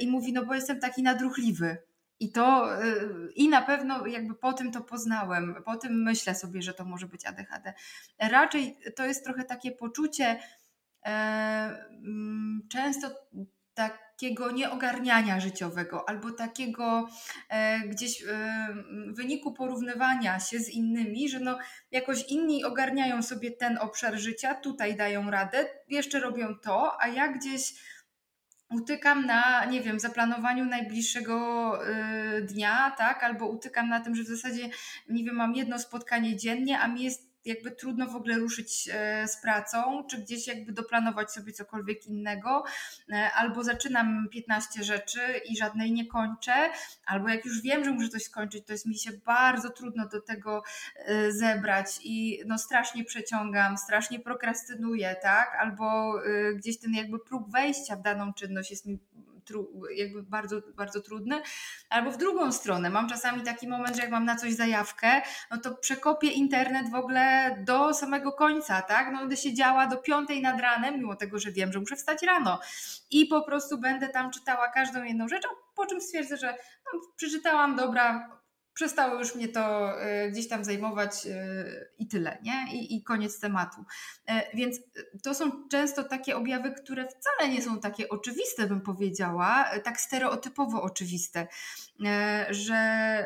i 0.00 0.08
mówi, 0.08 0.32
no 0.32 0.44
bo 0.44 0.54
jestem 0.54 0.80
taki 0.80 1.02
nadruchliwy. 1.02 1.76
I 2.20 2.32
to 2.32 2.68
i 3.34 3.48
na 3.48 3.62
pewno 3.62 4.06
jakby 4.06 4.34
po 4.34 4.52
tym 4.52 4.72
to 4.72 4.80
poznałem, 4.80 5.54
po 5.64 5.76
tym 5.76 6.02
myślę 6.02 6.34
sobie, 6.34 6.62
że 6.62 6.74
to 6.74 6.84
może 6.84 7.06
być 7.06 7.26
ADHD. 7.26 7.74
Raczej 8.18 8.78
to 8.96 9.04
jest 9.04 9.24
trochę 9.24 9.44
takie 9.44 9.72
poczucie 9.72 10.40
mm, 11.02 12.62
często 12.70 13.10
takiego 14.20 14.50
nieogarniania 14.50 15.40
życiowego 15.40 16.08
albo 16.08 16.30
takiego 16.30 17.08
e, 17.48 17.80
gdzieś 17.80 18.22
e, 18.22 18.68
wyniku 19.06 19.52
porównywania 19.52 20.40
się 20.40 20.58
z 20.58 20.68
innymi, 20.68 21.28
że 21.28 21.40
no 21.40 21.58
jakoś 21.90 22.24
inni 22.28 22.64
ogarniają 22.64 23.22
sobie 23.22 23.50
ten 23.50 23.78
obszar 23.78 24.18
życia, 24.18 24.54
tutaj 24.54 24.96
dają 24.96 25.30
radę, 25.30 25.66
jeszcze 25.88 26.20
robią 26.20 26.54
to, 26.62 27.02
a 27.02 27.08
ja 27.08 27.28
gdzieś 27.28 27.74
utykam 28.70 29.26
na, 29.26 29.64
nie 29.64 29.80
wiem, 29.80 30.00
zaplanowaniu 30.00 30.64
najbliższego 30.64 31.78
y, 31.88 32.42
dnia, 32.42 32.94
tak, 32.98 33.24
albo 33.24 33.46
utykam 33.46 33.88
na 33.88 34.00
tym, 34.00 34.14
że 34.14 34.22
w 34.22 34.26
zasadzie, 34.26 34.68
nie 35.08 35.24
wiem, 35.24 35.34
mam 35.34 35.54
jedno 35.54 35.78
spotkanie 35.78 36.36
dziennie, 36.36 36.78
a 36.80 36.88
mi 36.88 37.02
jest 37.02 37.29
jakby 37.44 37.70
trudno 37.70 38.06
w 38.06 38.16
ogóle 38.16 38.38
ruszyć 38.38 38.88
e, 38.92 39.28
z 39.28 39.40
pracą, 39.42 40.04
czy 40.10 40.18
gdzieś 40.18 40.46
jakby 40.46 40.72
doplanować 40.72 41.32
sobie 41.32 41.52
cokolwiek 41.52 42.06
innego, 42.06 42.64
e, 43.12 43.30
albo 43.34 43.64
zaczynam 43.64 44.28
15 44.32 44.84
rzeczy 44.84 45.20
i 45.48 45.56
żadnej 45.56 45.92
nie 45.92 46.06
kończę, 46.06 46.70
albo 47.06 47.28
jak 47.28 47.44
już 47.44 47.62
wiem, 47.62 47.84
że 47.84 47.90
muszę 47.90 48.08
coś 48.08 48.22
skończyć, 48.22 48.66
to 48.66 48.72
jest 48.72 48.86
mi 48.86 48.98
się 48.98 49.10
bardzo 49.26 49.70
trudno 49.70 50.08
do 50.08 50.20
tego 50.20 50.62
e, 50.96 51.32
zebrać 51.32 51.86
i 52.04 52.42
no 52.46 52.58
strasznie 52.58 53.04
przeciągam, 53.04 53.78
strasznie 53.78 54.20
prokrastynuję, 54.20 55.16
tak? 55.22 55.56
Albo 55.60 56.14
gdzieś 56.54 56.78
ten 56.78 56.94
jakby 56.94 57.18
próg 57.18 57.50
wejścia 57.50 57.96
w 57.96 58.02
daną 58.02 58.32
czynność 58.32 58.70
jest 58.70 58.86
mi 58.86 58.98
jakby 59.96 60.22
bardzo, 60.22 60.56
bardzo 60.76 61.00
trudny. 61.00 61.42
Albo 61.90 62.10
w 62.10 62.16
drugą 62.16 62.52
stronę, 62.52 62.90
mam 62.90 63.08
czasami 63.08 63.42
taki 63.42 63.68
moment, 63.68 63.96
że 63.96 64.02
jak 64.02 64.10
mam 64.10 64.24
na 64.24 64.36
coś 64.36 64.52
zajawkę, 64.52 65.22
no 65.50 65.58
to 65.58 65.74
przekopię 65.74 66.28
internet 66.28 66.90
w 66.90 66.94
ogóle 66.94 67.56
do 67.66 67.94
samego 67.94 68.32
końca, 68.32 68.82
tak? 68.82 69.12
No 69.12 69.18
będę 69.18 69.36
siedziała 69.36 69.86
do 69.86 69.96
piątej 69.96 70.42
nad 70.42 70.60
ranem, 70.60 70.94
mimo 70.94 71.16
tego, 71.16 71.38
że 71.38 71.52
wiem, 71.52 71.72
że 71.72 71.80
muszę 71.80 71.96
wstać 71.96 72.22
rano 72.22 72.60
i 73.10 73.26
po 73.26 73.42
prostu 73.42 73.78
będę 73.78 74.08
tam 74.08 74.30
czytała 74.30 74.68
każdą 74.68 75.02
jedną 75.02 75.28
rzecz, 75.28 75.42
po 75.76 75.86
czym 75.86 76.00
stwierdzę, 76.00 76.36
że 76.36 76.54
no, 76.84 77.00
przeczytałam, 77.16 77.76
dobra, 77.76 78.39
przestało 78.80 79.18
już 79.18 79.34
mnie 79.34 79.48
to 79.48 79.92
e, 80.02 80.30
gdzieś 80.30 80.48
tam 80.48 80.64
zajmować 80.64 81.26
e, 81.26 81.64
i 81.98 82.08
tyle, 82.08 82.38
nie? 82.42 82.66
I, 82.72 82.96
I, 82.96 83.02
koniec 83.02 83.40
tematu. 83.40 83.84
E, 84.26 84.56
więc 84.56 84.80
to 85.22 85.34
są 85.34 85.68
często 85.68 86.04
takie 86.04 86.36
objawy, 86.36 86.72
które 86.72 87.06
wcale 87.08 87.52
nie 87.52 87.62
są 87.62 87.80
takie 87.80 88.08
oczywiste, 88.08 88.66
bym 88.66 88.80
powiedziała, 88.80 89.64
tak 89.84 90.00
stereotypowo 90.00 90.82
oczywiste, 90.82 91.46
że, 92.50 93.24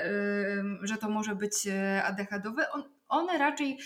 że 0.82 0.96
to 0.96 1.08
może 1.08 1.34
być 1.34 1.68
ADHD-owe. 2.04 2.66
One 3.14 3.38
raczej 3.38 3.78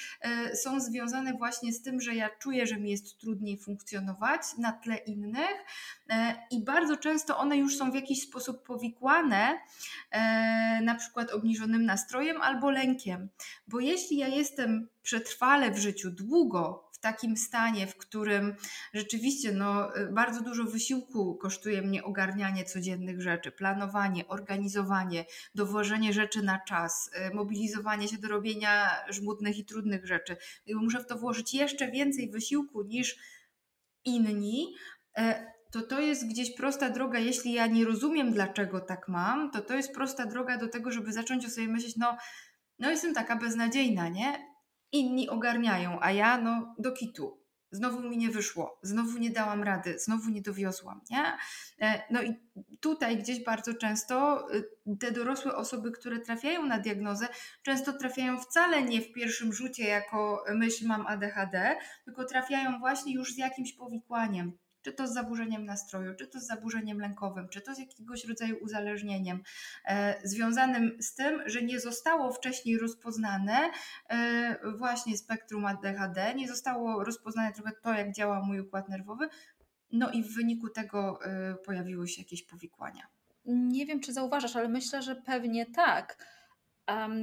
są 0.54 0.80
związane 0.80 1.32
właśnie 1.32 1.72
z 1.72 1.82
tym, 1.82 2.00
że 2.00 2.14
ja 2.14 2.30
czuję, 2.38 2.66
że 2.66 2.76
mi 2.76 2.90
jest 2.90 3.20
trudniej 3.20 3.58
funkcjonować 3.58 4.42
na 4.58 4.72
tle 4.72 4.96
innych, 4.96 5.64
E, 6.10 6.34
i 6.50 6.64
bardzo 6.64 6.96
często 6.96 7.38
one 7.38 7.56
już 7.56 7.76
są 7.76 7.90
w 7.90 7.94
jakiś 7.94 8.22
sposób 8.22 8.62
powikłane, 8.62 9.58
e, 10.10 10.80
na 10.82 10.94
przykład 10.94 11.30
obniżonym 11.30 11.84
nastrojem 11.84 12.42
albo 12.42 12.70
lękiem. 12.70 13.28
Bo 13.68 13.80
jeśli 13.80 14.16
ja 14.16 14.28
jestem 14.28 14.88
przetrwale 15.02 15.70
w 15.70 15.78
życiu 15.78 16.10
długo 16.10 16.87
w 16.98 17.00
takim 17.00 17.36
stanie, 17.36 17.86
w 17.86 17.96
którym 17.96 18.54
rzeczywiście 18.94 19.52
no, 19.52 19.88
bardzo 20.12 20.42
dużo 20.42 20.64
wysiłku 20.64 21.36
kosztuje 21.36 21.82
mnie 21.82 22.04
ogarnianie 22.04 22.64
codziennych 22.64 23.22
rzeczy, 23.22 23.52
planowanie, 23.52 24.28
organizowanie, 24.28 25.24
dowożenie 25.54 26.12
rzeczy 26.12 26.42
na 26.42 26.58
czas, 26.68 27.10
e, 27.12 27.34
mobilizowanie 27.34 28.08
się 28.08 28.18
do 28.18 28.28
robienia 28.28 28.90
żmudnych 29.08 29.58
i 29.58 29.64
trudnych 29.64 30.06
rzeczy. 30.06 30.36
I 30.66 30.74
muszę 30.74 31.00
w 31.00 31.06
to 31.06 31.18
włożyć 31.18 31.54
jeszcze 31.54 31.90
więcej 31.90 32.30
wysiłku 32.30 32.82
niż 32.82 33.16
inni, 34.04 34.74
to 35.70 35.82
to 35.82 36.00
jest 36.00 36.28
gdzieś 36.28 36.54
prosta 36.56 36.90
droga, 36.90 37.18
jeśli 37.18 37.52
ja 37.52 37.66
nie 37.66 37.84
rozumiem, 37.84 38.32
dlaczego 38.32 38.80
tak 38.80 39.08
mam, 39.08 39.50
to 39.50 39.62
to 39.62 39.74
jest 39.74 39.94
prosta 39.94 40.26
droga 40.26 40.58
do 40.58 40.68
tego, 40.68 40.90
żeby 40.90 41.12
zacząć 41.12 41.46
o 41.46 41.50
sobie 41.50 41.68
myśleć, 41.68 41.96
no, 41.96 42.16
no 42.78 42.90
jestem 42.90 43.14
taka 43.14 43.36
beznadziejna, 43.36 44.08
nie? 44.08 44.47
Inni 44.92 45.28
ogarniają, 45.28 45.98
a 46.00 46.12
ja 46.12 46.38
no 46.38 46.74
do 46.78 46.92
kitu. 46.92 47.38
Znowu 47.70 48.00
mi 48.00 48.18
nie 48.18 48.30
wyszło, 48.30 48.78
znowu 48.82 49.18
nie 49.18 49.30
dałam 49.30 49.62
rady, 49.62 49.98
znowu 49.98 50.30
nie 50.30 50.42
dowiozłam, 50.42 51.00
nie? 51.10 51.36
E, 51.80 52.02
no 52.10 52.22
i 52.22 52.34
tutaj 52.80 53.18
gdzieś 53.18 53.44
bardzo 53.44 53.74
często 53.74 54.46
y, 54.54 54.96
te 55.00 55.12
dorosłe 55.12 55.56
osoby, 55.56 55.90
które 55.90 56.18
trafiają 56.18 56.66
na 56.66 56.78
diagnozę, 56.78 57.28
często 57.62 57.92
trafiają 57.92 58.40
wcale 58.40 58.82
nie 58.82 59.00
w 59.00 59.12
pierwszym 59.12 59.52
rzucie 59.52 59.84
jako 59.84 60.44
myśl 60.54 60.86
mam 60.86 61.06
ADHD, 61.06 61.76
tylko 62.04 62.24
trafiają 62.24 62.78
właśnie 62.78 63.14
już 63.14 63.34
z 63.34 63.38
jakimś 63.38 63.72
powikłaniem 63.72 64.58
czy 64.88 64.94
to 64.94 65.06
z 65.06 65.12
zaburzeniem 65.12 65.64
nastroju, 65.64 66.14
czy 66.14 66.26
to 66.26 66.40
z 66.40 66.46
zaburzeniem 66.46 67.00
lękowym, 67.00 67.48
czy 67.48 67.60
to 67.60 67.74
z 67.74 67.78
jakiegoś 67.78 68.24
rodzaju 68.24 68.56
uzależnieniem, 68.56 69.42
e, 69.84 70.20
związanym 70.24 70.96
z 71.02 71.14
tym, 71.14 71.42
że 71.46 71.62
nie 71.62 71.80
zostało 71.80 72.32
wcześniej 72.32 72.78
rozpoznane 72.78 73.70
e, 74.08 74.56
właśnie 74.78 75.16
spektrum 75.16 75.66
ADHD, 75.66 76.34
nie 76.34 76.48
zostało 76.48 77.04
rozpoznane 77.04 77.52
trochę 77.52 77.72
to, 77.82 77.92
jak 77.92 78.12
działa 78.12 78.40
mój 78.40 78.60
układ 78.60 78.88
nerwowy, 78.88 79.28
no 79.92 80.10
i 80.10 80.22
w 80.22 80.34
wyniku 80.34 80.68
tego 80.68 81.24
e, 81.24 81.54
pojawiły 81.54 82.08
się 82.08 82.22
jakieś 82.22 82.42
powikłania. 82.42 83.06
Nie 83.44 83.86
wiem, 83.86 84.00
czy 84.00 84.12
zauważasz, 84.12 84.56
ale 84.56 84.68
myślę, 84.68 85.02
że 85.02 85.16
pewnie 85.16 85.66
tak. 85.66 86.26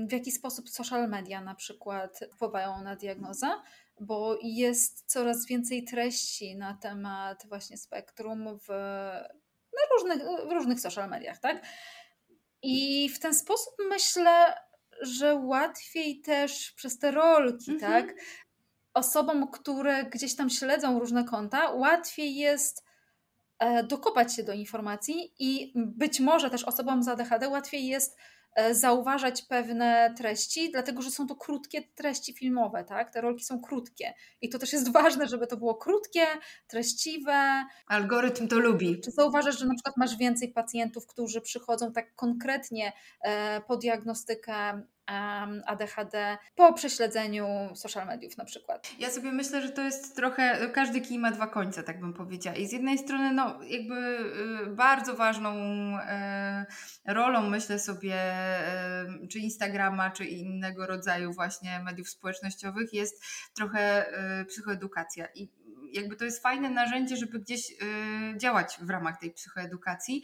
W 0.07 0.12
jaki 0.12 0.31
sposób 0.31 0.69
social 0.69 1.10
media 1.10 1.41
na 1.41 1.55
przykład 1.55 2.19
wpływają 2.36 2.81
na 2.81 2.95
diagnozę? 2.95 3.48
Bo 3.99 4.37
jest 4.43 5.03
coraz 5.11 5.45
więcej 5.45 5.83
treści 5.83 6.55
na 6.55 6.73
temat 6.73 7.47
właśnie 7.47 7.77
spektrum 7.77 8.59
w, 8.59 8.69
na 9.73 9.81
różnych, 9.93 10.47
w 10.49 10.51
różnych 10.51 10.79
social 10.79 11.09
mediach, 11.09 11.39
tak? 11.39 11.65
I 12.61 13.09
w 13.09 13.19
ten 13.19 13.35
sposób 13.35 13.73
myślę, 13.89 14.53
że 15.01 15.35
łatwiej 15.35 16.21
też 16.21 16.71
przez 16.71 16.99
te 16.99 17.11
rolki, 17.11 17.71
mhm. 17.71 17.93
tak? 17.93 18.15
Osobom, 18.93 19.51
które 19.51 20.03
gdzieś 20.03 20.35
tam 20.35 20.49
śledzą 20.49 20.99
różne 20.99 21.23
konta, 21.23 21.71
łatwiej 21.71 22.35
jest 22.35 22.83
e, 23.59 23.83
dokopać 23.83 24.35
się 24.35 24.43
do 24.43 24.53
informacji 24.53 25.33
i 25.39 25.73
być 25.75 26.19
może 26.19 26.49
też 26.49 26.63
osobom 26.63 27.03
z 27.03 27.07
ADHD 27.07 27.49
łatwiej 27.49 27.87
jest 27.87 28.17
zauważać 28.71 29.41
pewne 29.41 30.13
treści, 30.17 30.71
dlatego 30.71 31.01
że 31.01 31.12
są 31.12 31.27
to 31.27 31.35
krótkie 31.35 31.81
treści 31.95 32.33
filmowe, 32.33 32.83
tak? 32.83 33.13
Te 33.13 33.21
rolki 33.21 33.43
są 33.43 33.62
krótkie 33.62 34.13
i 34.41 34.50
to 34.50 34.59
też 34.59 34.74
jest 34.74 34.91
ważne, 34.91 35.27
żeby 35.27 35.47
to 35.47 35.57
było 35.57 35.75
krótkie, 35.75 36.25
treściwe. 36.67 37.65
Algorytm 37.88 38.47
to 38.47 38.59
lubi. 38.59 39.01
Czy 39.01 39.12
zauważasz, 39.12 39.59
że 39.59 39.65
na 39.65 39.74
przykład 39.74 39.97
masz 39.97 40.17
więcej 40.17 40.51
pacjentów, 40.53 41.07
którzy 41.07 41.41
przychodzą 41.41 41.91
tak 41.91 42.15
konkretnie 42.15 42.93
e, 43.21 43.62
po 43.62 43.77
diagnostykę 43.77 44.81
ADHD 45.65 46.38
po 46.55 46.74
prześledzeniu 46.74 47.45
social 47.75 48.07
mediów 48.07 48.38
na 48.38 48.45
przykład. 48.45 48.91
Ja 49.00 49.09
sobie 49.09 49.31
myślę, 49.31 49.62
że 49.62 49.69
to 49.69 49.81
jest 49.81 50.15
trochę, 50.15 50.69
każdy 50.74 51.01
kij 51.01 51.19
ma 51.19 51.31
dwa 51.31 51.47
końce, 51.47 51.83
tak 51.83 52.00
bym 52.00 52.13
powiedziała. 52.13 52.57
I 52.57 52.67
z 52.67 52.71
jednej 52.71 52.97
strony, 52.97 53.33
no 53.33 53.59
jakby 53.63 53.95
y, 54.63 54.75
bardzo 54.75 55.15
ważną 55.15 55.51
e, 56.00 56.65
rolą 57.05 57.50
myślę 57.50 57.79
sobie, 57.79 58.15
e, 58.15 59.05
czy 59.31 59.39
Instagrama, 59.39 60.12
czy 60.12 60.25
innego 60.25 60.85
rodzaju 60.85 61.33
właśnie 61.33 61.79
mediów 61.79 62.09
społecznościowych 62.09 62.93
jest 62.93 63.24
trochę 63.53 64.07
e, 64.07 64.45
psychoedukacja. 64.45 65.27
I 65.35 65.50
jakby 65.91 66.15
to 66.15 66.25
jest 66.25 66.43
fajne 66.43 66.69
narzędzie, 66.69 67.17
żeby 67.17 67.39
gdzieś 67.39 67.74
działać 68.38 68.77
w 68.81 68.89
ramach 68.89 69.19
tej 69.19 69.31
psychoedukacji 69.31 70.21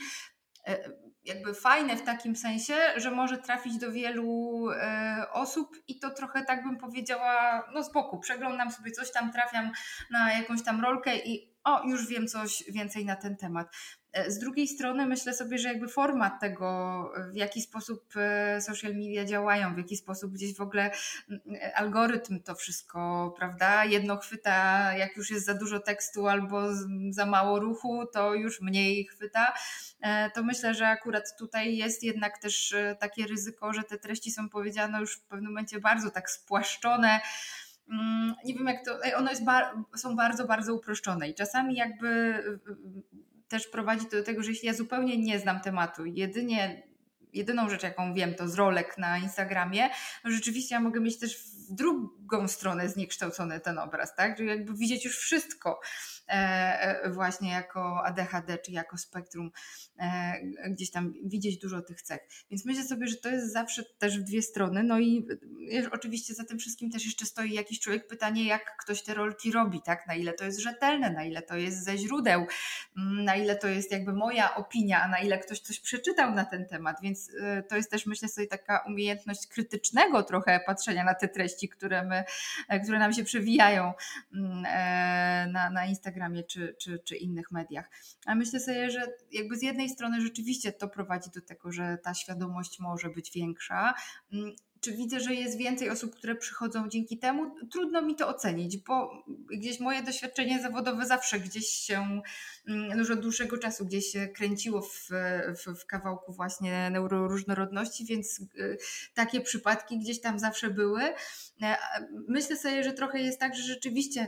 jakby 1.25 1.53
fajne 1.53 1.95
w 1.95 2.01
takim 2.01 2.35
sensie, 2.35 2.75
że 2.95 3.11
może 3.11 3.37
trafić 3.37 3.77
do 3.77 3.91
wielu 3.91 4.65
e, 4.71 5.25
osób 5.31 5.77
i 5.87 5.99
to 5.99 6.09
trochę 6.09 6.45
tak 6.45 6.63
bym 6.63 6.77
powiedziała, 6.77 7.63
no 7.73 7.83
z 7.83 7.93
boku, 7.93 8.19
przeglądam 8.19 8.71
sobie 8.71 8.91
coś 8.91 9.11
tam, 9.11 9.31
trafiam 9.31 9.71
na 10.09 10.33
jakąś 10.33 10.63
tam 10.63 10.81
rolkę 10.81 11.17
i 11.17 11.50
o, 11.63 11.87
już 11.87 12.07
wiem 12.07 12.27
coś 12.27 12.63
więcej 12.69 13.05
na 13.05 13.15
ten 13.15 13.37
temat. 13.37 13.67
E, 14.13 14.31
z 14.31 14.39
drugiej 14.39 14.67
strony 14.67 15.05
myślę 15.05 15.33
sobie, 15.33 15.57
że 15.57 15.67
jakby 15.67 15.87
format 15.87 16.39
tego, 16.39 17.11
w 17.33 17.35
jaki 17.35 17.61
sposób 17.61 18.13
e, 18.15 18.61
social 18.61 18.93
media 18.93 19.25
działają, 19.25 19.75
w 19.75 19.77
jaki 19.77 19.97
sposób 19.97 20.33
gdzieś 20.33 20.55
w 20.55 20.61
ogóle 20.61 20.91
algorytm 21.75 22.39
to 22.43 22.55
wszystko, 22.55 23.33
prawda? 23.37 23.85
Jedno 23.85 24.17
chwyta, 24.17 24.53
jak 24.97 25.17
już 25.17 25.29
jest 25.29 25.45
za 25.45 25.53
dużo 25.53 25.79
tekstu 25.79 26.27
albo 26.27 26.61
za 27.09 27.25
mało 27.25 27.59
ruchu, 27.59 28.05
to 28.13 28.33
już 28.33 28.61
mniej 28.61 29.05
chwyta. 29.05 29.53
E, 30.01 30.31
to 30.31 30.43
myślę, 30.43 30.73
że 30.73 30.87
akurat 30.87 31.37
tutaj 31.39 31.77
jest 31.77 32.03
jednak 32.03 32.37
też 32.37 32.75
takie 32.99 33.27
ryzyko, 33.27 33.73
że 33.73 33.83
te 33.83 33.97
treści 33.97 34.31
są 34.31 34.49
powiedziane 34.49 34.99
już 34.99 35.15
w 35.15 35.21
pewnym 35.21 35.51
momencie 35.51 35.79
bardzo 35.79 36.11
tak 36.11 36.29
spłaszczone 36.29 37.21
nie 38.45 38.53
wiem 38.53 38.67
jak 38.67 38.85
to, 38.85 38.99
one 39.17 39.31
jest 39.31 39.43
są 39.95 40.15
bardzo, 40.15 40.47
bardzo 40.47 40.75
uproszczone 40.75 41.29
i 41.29 41.33
czasami 41.33 41.75
jakby 41.75 42.33
też 43.47 43.67
prowadzi 43.67 44.05
to 44.05 44.17
do 44.17 44.23
tego, 44.23 44.43
że 44.43 44.49
jeśli 44.49 44.67
ja 44.67 44.73
zupełnie 44.73 45.17
nie 45.17 45.39
znam 45.39 45.61
tematu, 45.61 46.05
jedynie 46.05 46.83
jedyną 47.33 47.69
rzecz, 47.69 47.83
jaką 47.83 48.13
wiem, 48.13 48.35
to 48.35 48.47
z 48.47 48.55
rolek 48.55 48.97
na 48.97 49.17
Instagramie, 49.17 49.89
no 50.23 50.31
rzeczywiście 50.31 50.75
ja 50.75 50.81
mogę 50.81 50.99
mieć 50.99 51.19
też 51.19 51.37
w 51.37 51.75
drugą 51.75 52.47
stronę 52.47 52.89
zniekształcony 52.89 53.59
ten 53.59 53.79
obraz, 53.79 54.15
tak? 54.15 54.37
Że 54.37 54.43
jakby 54.43 54.73
widzieć 54.73 55.05
już 55.05 55.17
wszystko. 55.17 55.79
E, 56.31 56.33
e, 57.03 57.09
właśnie 57.09 57.51
jako 57.51 58.03
ADHD 58.05 58.57
czy 58.57 58.71
jako 58.71 58.97
spektrum, 58.97 59.51
e, 59.99 60.33
gdzieś 60.69 60.91
tam 60.91 61.13
widzieć 61.23 61.57
dużo 61.57 61.81
tych 61.81 62.01
cech. 62.01 62.21
Więc 62.51 62.65
myślę 62.65 62.83
sobie, 62.83 63.07
że 63.07 63.15
to 63.15 63.29
jest 63.29 63.53
zawsze 63.53 63.83
też 63.83 64.19
w 64.19 64.23
dwie 64.23 64.41
strony. 64.41 64.83
No 64.83 64.99
i 64.99 65.27
oczywiście 65.91 66.33
za 66.33 66.43
tym 66.43 66.59
wszystkim 66.59 66.91
też 66.91 67.05
jeszcze 67.05 67.25
stoi 67.25 67.53
jakiś 67.53 67.79
człowiek, 67.79 68.07
pytanie, 68.07 68.45
jak 68.45 68.77
ktoś 68.77 69.03
te 69.03 69.13
rolki 69.13 69.51
robi, 69.51 69.81
tak? 69.81 70.07
Na 70.07 70.15
ile 70.15 70.33
to 70.33 70.45
jest 70.45 70.59
rzetelne, 70.59 71.11
na 71.11 71.23
ile 71.23 71.41
to 71.41 71.57
jest 71.57 71.83
ze 71.83 71.97
źródeł, 71.97 72.45
mm, 72.97 73.23
na 73.23 73.35
ile 73.35 73.55
to 73.55 73.67
jest 73.67 73.91
jakby 73.91 74.13
moja 74.13 74.55
opinia, 74.55 75.03
a 75.03 75.07
na 75.07 75.19
ile 75.19 75.39
ktoś 75.39 75.59
coś 75.59 75.79
przeczytał 75.79 76.35
na 76.35 76.45
ten 76.45 76.67
temat. 76.67 76.97
Więc 77.01 77.20
więc 77.21 77.69
to 77.69 77.75
jest 77.75 77.91
też 77.91 78.05
myślę 78.05 78.27
sobie 78.27 78.47
taka 78.47 78.83
umiejętność 78.87 79.47
krytycznego 79.47 80.23
trochę 80.23 80.59
patrzenia 80.65 81.03
na 81.03 81.13
te 81.13 81.27
treści, 81.27 81.69
które, 81.69 82.03
my, 82.03 82.23
które 82.83 82.99
nam 82.99 83.13
się 83.13 83.23
przewijają 83.23 83.93
mm, 84.33 84.61
na, 85.51 85.69
na 85.69 85.85
Instagramie 85.85 86.43
czy, 86.43 86.75
czy, 86.79 86.99
czy 86.99 87.15
innych 87.15 87.51
mediach. 87.51 87.89
A 88.25 88.35
myślę 88.35 88.59
sobie, 88.59 88.91
że 88.91 89.07
jakby 89.31 89.57
z 89.57 89.61
jednej 89.61 89.89
strony 89.89 90.21
rzeczywiście 90.21 90.71
to 90.71 90.87
prowadzi 90.87 91.29
do 91.29 91.41
tego, 91.41 91.71
że 91.71 91.97
ta 92.03 92.13
świadomość 92.13 92.79
może 92.79 93.09
być 93.09 93.31
większa, 93.31 93.93
mm, 94.33 94.55
czy 94.81 94.91
widzę, 94.91 95.19
że 95.19 95.33
jest 95.33 95.57
więcej 95.57 95.89
osób, 95.89 96.15
które 96.15 96.35
przychodzą 96.35 96.89
dzięki 96.89 97.17
temu? 97.17 97.55
Trudno 97.71 98.01
mi 98.01 98.15
to 98.15 98.27
ocenić, 98.27 98.77
bo 98.77 99.23
gdzieś 99.51 99.79
moje 99.79 100.03
doświadczenie 100.03 100.61
zawodowe 100.61 101.05
zawsze 101.05 101.39
gdzieś 101.39 101.67
się 101.67 102.21
mm, 102.67 102.99
już 102.99 103.11
od 103.11 103.19
dłuższego 103.19 103.57
czasu 103.57 103.85
gdzieś 103.85 104.05
się 104.05 104.27
kręciło 104.27 104.81
w, 104.81 105.09
w, 105.55 105.79
w 105.81 105.85
kawałku 105.85 106.33
właśnie 106.33 106.89
neuroróżnorodności, 106.89 108.05
więc 108.05 108.39
y, 108.39 108.77
takie 109.13 109.41
przypadki 109.41 109.99
gdzieś 109.99 110.21
tam 110.21 110.39
zawsze 110.39 110.69
były. 110.69 111.03
E, 111.61 111.77
myślę 112.27 112.57
sobie, 112.57 112.83
że 112.83 112.93
trochę 112.93 113.19
jest 113.19 113.39
tak, 113.39 113.55
że 113.55 113.63
rzeczywiście 113.63 114.27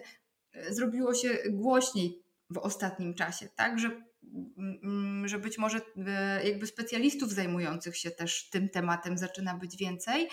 e, 0.54 0.74
zrobiło 0.74 1.14
się 1.14 1.38
głośniej 1.50 2.24
w 2.50 2.58
ostatnim 2.58 3.14
czasie, 3.14 3.50
tak, 3.56 3.80
że 3.80 3.88
Mm, 3.88 4.04
że 5.26 5.40
być 5.40 5.58
może 5.58 5.82
e, 6.08 6.50
jakby 6.50 6.68
specjalistów 6.68 7.32
zajmujących 7.32 7.98
się 7.98 8.12
też 8.12 8.50
tym 8.50 8.70
tematem 8.70 9.18
zaczyna 9.18 9.54
być 9.54 9.78
więcej. 9.78 10.30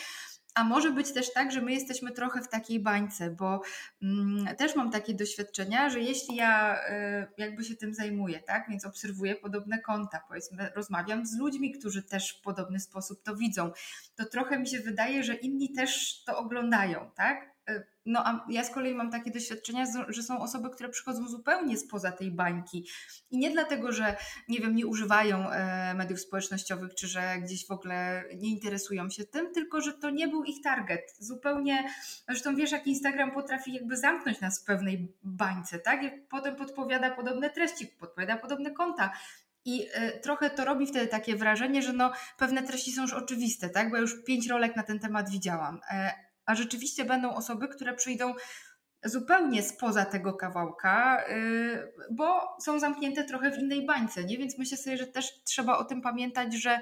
A 0.55 0.65
może 0.65 0.91
być 0.91 1.13
też 1.13 1.33
tak, 1.33 1.53
że 1.53 1.63
my 1.63 1.73
jesteśmy 1.73 2.11
trochę 2.11 2.43
w 2.43 2.49
takiej 2.49 2.81
bańce, 2.81 3.31
bo 3.31 3.63
mm, 4.03 4.57
też 4.57 4.77
mam 4.77 4.91
takie 4.91 5.15
doświadczenia, 5.15 5.91
że 5.91 6.01
jeśli 6.01 6.37
ja 6.37 6.81
y, 6.89 7.27
jakby 7.39 7.65
się 7.65 7.77
tym 7.77 7.95
zajmuję, 7.95 8.41
tak, 8.41 8.67
więc 8.71 8.85
obserwuję 8.85 9.37
podobne 9.37 9.79
konta, 9.79 10.21
powiedzmy, 10.29 10.71
rozmawiam 10.75 11.27
z 11.27 11.39
ludźmi, 11.39 11.73
którzy 11.73 12.03
też 12.03 12.39
w 12.39 12.41
podobny 12.41 12.81
sposób 12.81 13.23
to 13.23 13.37
widzą, 13.37 13.71
to 14.17 14.25
trochę 14.25 14.59
mi 14.59 14.69
się 14.69 14.81
wydaje, 14.81 15.25
że 15.25 15.35
inni 15.35 15.73
też 15.73 16.23
to 16.25 16.39
oglądają, 16.39 17.11
tak? 17.17 17.50
No 18.07 18.27
a 18.27 18.47
ja 18.49 18.65
z 18.65 18.71
kolei 18.71 18.95
mam 18.95 19.11
takie 19.11 19.31
doświadczenia, 19.31 19.85
że 20.09 20.23
są 20.23 20.41
osoby, 20.41 20.71
które 20.71 20.89
przychodzą 20.89 21.29
zupełnie 21.29 21.77
spoza 21.77 22.13
tej 22.13 22.31
bańki. 22.31 22.87
I 23.31 23.39
nie 23.39 23.51
dlatego, 23.51 23.93
że 23.93 24.17
nie 24.49 24.61
wiem, 24.61 24.75
nie 24.75 24.87
używają 24.87 25.51
e, 25.51 25.95
mediów 25.95 26.21
społecznościowych, 26.21 26.95
czy 26.95 27.09
że 27.09 27.39
gdzieś 27.39 27.67
w 27.67 27.71
ogóle 27.71 28.25
nie 28.37 28.49
interesują 28.49 29.11
się 29.11 29.25
tym, 29.25 29.53
tylko 29.55 29.81
że 29.81 29.93
to 29.93 30.11
nie 30.11 30.29
był 30.29 30.45
ich 30.45 30.63
target. 30.63 31.17
Zupełnie, 31.19 31.85
zresztą 32.29 32.57
wiesz, 32.57 32.73
jak 32.73 32.87
Instagram 32.87 33.33
potrafi 33.33 33.73
jakby 33.73 33.97
zamknąć 33.97 34.41
nas 34.41 34.63
w 34.63 34.65
pewnej 34.65 35.13
bańce, 35.23 35.79
tak? 35.79 36.03
I 36.03 36.11
potem 36.31 36.57
podpowiada 36.57 37.11
podobne 37.11 37.51
treści, 37.51 37.87
podpowiada 37.87 38.37
podobne 38.37 38.71
konta. 38.71 39.13
I 39.65 39.83
y, 39.83 40.21
trochę 40.23 40.51
to 40.51 40.65
robi 40.65 40.87
wtedy 40.87 41.07
takie 41.07 41.37
wrażenie, 41.37 41.83
że 41.83 41.93
no, 41.93 42.13
pewne 42.39 42.63
treści 42.63 42.93
są 42.93 43.03
już 43.03 43.13
oczywiste, 43.13 43.69
tak? 43.69 43.91
Bo 43.91 43.97
ja 43.97 44.03
już 44.03 44.25
pięć 44.25 44.49
rolek 44.49 44.77
na 44.77 44.83
ten 44.83 44.99
temat 44.99 45.31
widziałam. 45.31 45.81
A 46.51 46.55
rzeczywiście 46.55 47.05
będą 47.05 47.35
osoby, 47.35 47.69
które 47.69 47.95
przyjdą 47.95 48.35
zupełnie 49.05 49.63
spoza 49.63 50.05
tego 50.05 50.35
kawałka, 50.35 51.25
y, 51.29 51.93
bo 52.11 52.57
są 52.61 52.79
zamknięte 52.79 53.25
trochę 53.25 53.51
w 53.51 53.59
innej 53.59 53.87
bańce, 53.87 54.25
nie? 54.25 54.39
Więc 54.39 54.59
myślę 54.59 54.77
sobie, 54.77 54.97
że 54.97 55.07
też 55.07 55.45
trzeba 55.45 55.79
o 55.79 55.85
tym 55.85 56.03
pamiętać, 56.03 56.55
że, 56.55 56.81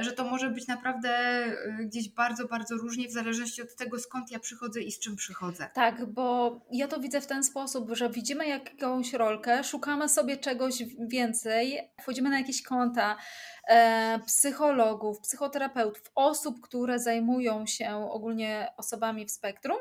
że 0.00 0.12
to 0.12 0.24
może 0.24 0.50
być 0.50 0.66
naprawdę 0.66 1.44
y, 1.80 1.84
gdzieś 1.86 2.08
bardzo, 2.08 2.48
bardzo 2.48 2.76
różnie 2.76 3.08
w 3.08 3.12
zależności 3.12 3.62
od 3.62 3.76
tego, 3.76 3.98
skąd 3.98 4.30
ja 4.30 4.38
przychodzę 4.38 4.80
i 4.80 4.92
z 4.92 4.98
czym 4.98 5.16
przychodzę. 5.16 5.70
Tak, 5.74 6.06
bo 6.06 6.60
ja 6.72 6.88
to 6.88 7.00
widzę 7.00 7.20
w 7.20 7.26
ten 7.26 7.44
sposób, 7.44 7.90
że 7.92 8.10
widzimy 8.10 8.46
jakąś 8.48 9.12
rolkę, 9.12 9.64
szukamy 9.64 10.08
sobie 10.08 10.36
czegoś 10.36 10.82
więcej, 11.08 11.78
wchodzimy 12.00 12.30
na 12.30 12.38
jakieś 12.38 12.62
konta, 12.62 13.16
E, 13.68 14.18
psychologów, 14.26 15.20
psychoterapeutów, 15.20 16.02
osób, 16.14 16.60
które 16.60 16.98
zajmują 16.98 17.66
się 17.66 18.08
ogólnie 18.10 18.72
osobami 18.76 19.26
w 19.26 19.30
spektrum. 19.30 19.78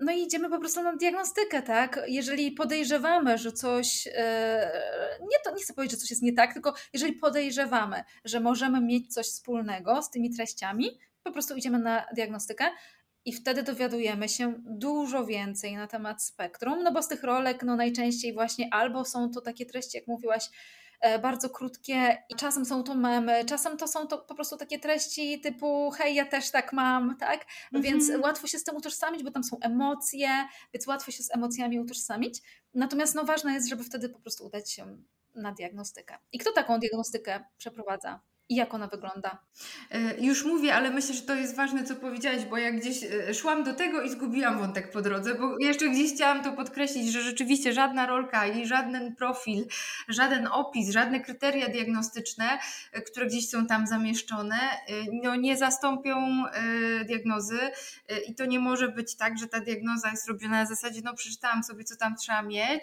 No 0.00 0.12
i 0.12 0.22
idziemy 0.22 0.50
po 0.50 0.58
prostu 0.58 0.82
na 0.82 0.96
diagnostykę, 0.96 1.62
tak? 1.62 2.00
Jeżeli 2.08 2.52
podejrzewamy, 2.52 3.38
że 3.38 3.52
coś, 3.52 4.08
e, 4.14 5.18
nie, 5.20 5.36
to, 5.44 5.54
nie 5.54 5.62
chcę 5.62 5.74
powiedzieć, 5.74 5.98
że 5.98 6.00
coś 6.00 6.10
jest 6.10 6.22
nie 6.22 6.32
tak, 6.32 6.52
tylko 6.52 6.74
jeżeli 6.92 7.12
podejrzewamy, 7.12 8.04
że 8.24 8.40
możemy 8.40 8.80
mieć 8.80 9.14
coś 9.14 9.26
wspólnego 9.26 10.02
z 10.02 10.10
tymi 10.10 10.34
treściami, 10.36 10.98
po 11.22 11.32
prostu 11.32 11.56
idziemy 11.56 11.78
na 11.78 12.06
diagnostykę 12.14 12.64
i 13.24 13.32
wtedy 13.32 13.62
dowiadujemy 13.62 14.28
się 14.28 14.54
dużo 14.64 15.26
więcej 15.26 15.76
na 15.76 15.86
temat 15.86 16.22
spektrum, 16.22 16.82
no 16.82 16.92
bo 16.92 17.02
z 17.02 17.08
tych 17.08 17.22
rolek 17.22 17.62
no 17.62 17.76
najczęściej 17.76 18.32
właśnie 18.32 18.68
albo 18.70 19.04
są 19.04 19.30
to 19.30 19.40
takie 19.40 19.66
treści, 19.66 19.96
jak 19.96 20.06
mówiłaś, 20.06 20.50
bardzo 21.22 21.50
krótkie 21.50 22.22
i 22.28 22.34
czasem 22.34 22.64
są 22.64 22.82
to 22.82 22.94
memy, 22.94 23.44
czasem 23.44 23.76
to 23.76 23.88
są 23.88 24.06
to 24.06 24.18
po 24.18 24.34
prostu 24.34 24.56
takie 24.56 24.78
treści 24.78 25.40
typu 25.40 25.90
hej, 25.90 26.14
ja 26.14 26.26
też 26.26 26.50
tak 26.50 26.72
mam, 26.72 27.16
tak? 27.16 27.46
Mhm. 27.72 27.82
Więc 27.82 28.22
łatwo 28.22 28.46
się 28.46 28.58
z 28.58 28.64
tym 28.64 28.76
utożsamić, 28.76 29.22
bo 29.22 29.30
tam 29.30 29.44
są 29.44 29.58
emocje, 29.60 30.28
więc 30.74 30.86
łatwo 30.86 31.10
się 31.10 31.22
z 31.22 31.34
emocjami 31.34 31.80
utożsamić. 31.80 32.42
Natomiast 32.74 33.14
no 33.14 33.24
ważne 33.24 33.52
jest, 33.52 33.68
żeby 33.68 33.84
wtedy 33.84 34.08
po 34.08 34.18
prostu 34.18 34.46
udać 34.46 34.70
się 34.72 34.96
na 35.34 35.52
diagnostykę. 35.52 36.18
I 36.32 36.38
kto 36.38 36.52
taką 36.52 36.78
diagnostykę 36.78 37.44
przeprowadza? 37.58 38.20
I 38.48 38.54
jak 38.54 38.74
ona 38.74 38.86
wygląda? 38.86 39.38
E, 39.90 40.20
już 40.20 40.44
mówię, 40.44 40.74
ale 40.74 40.90
myślę, 40.90 41.14
że 41.14 41.22
to 41.22 41.34
jest 41.34 41.56
ważne, 41.56 41.84
co 41.84 41.96
powiedziałaś, 41.96 42.44
bo 42.44 42.56
jak 42.56 42.80
gdzieś 42.80 43.04
e, 43.04 43.34
szłam 43.34 43.64
do 43.64 43.74
tego 43.74 44.02
i 44.02 44.10
zgubiłam 44.10 44.58
wątek 44.58 44.90
po 44.90 45.02
drodze, 45.02 45.34
bo 45.34 45.56
jeszcze 45.58 45.88
gdzieś 45.88 46.14
chciałam 46.14 46.44
to 46.44 46.52
podkreślić, 46.52 47.12
że 47.12 47.22
rzeczywiście 47.22 47.72
żadna 47.72 48.06
rolka 48.06 48.46
i 48.46 48.66
żaden 48.66 49.16
profil, 49.16 49.66
żaden 50.08 50.46
opis, 50.46 50.90
żadne 50.90 51.20
kryteria 51.20 51.68
diagnostyczne, 51.68 52.58
e, 52.92 53.02
które 53.02 53.26
gdzieś 53.26 53.48
są 53.48 53.66
tam 53.66 53.86
zamieszczone, 53.86 54.58
no 55.22 55.36
nie 55.36 55.56
zastąpią 55.56 56.44
diagnozy 57.06 57.58
i 58.28 58.34
to 58.34 58.46
nie 58.46 58.60
może 58.60 58.88
być 58.88 59.16
tak, 59.16 59.38
że 59.38 59.46
ta 59.46 59.60
diagnoza 59.60 60.10
jest 60.10 60.28
robiona 60.28 60.60
na 60.60 60.66
zasadzie, 60.66 61.00
no 61.04 61.14
przeczytałam 61.14 61.62
sobie, 61.62 61.84
co 61.84 61.96
tam 61.96 62.16
trzeba 62.16 62.42
mieć, 62.42 62.82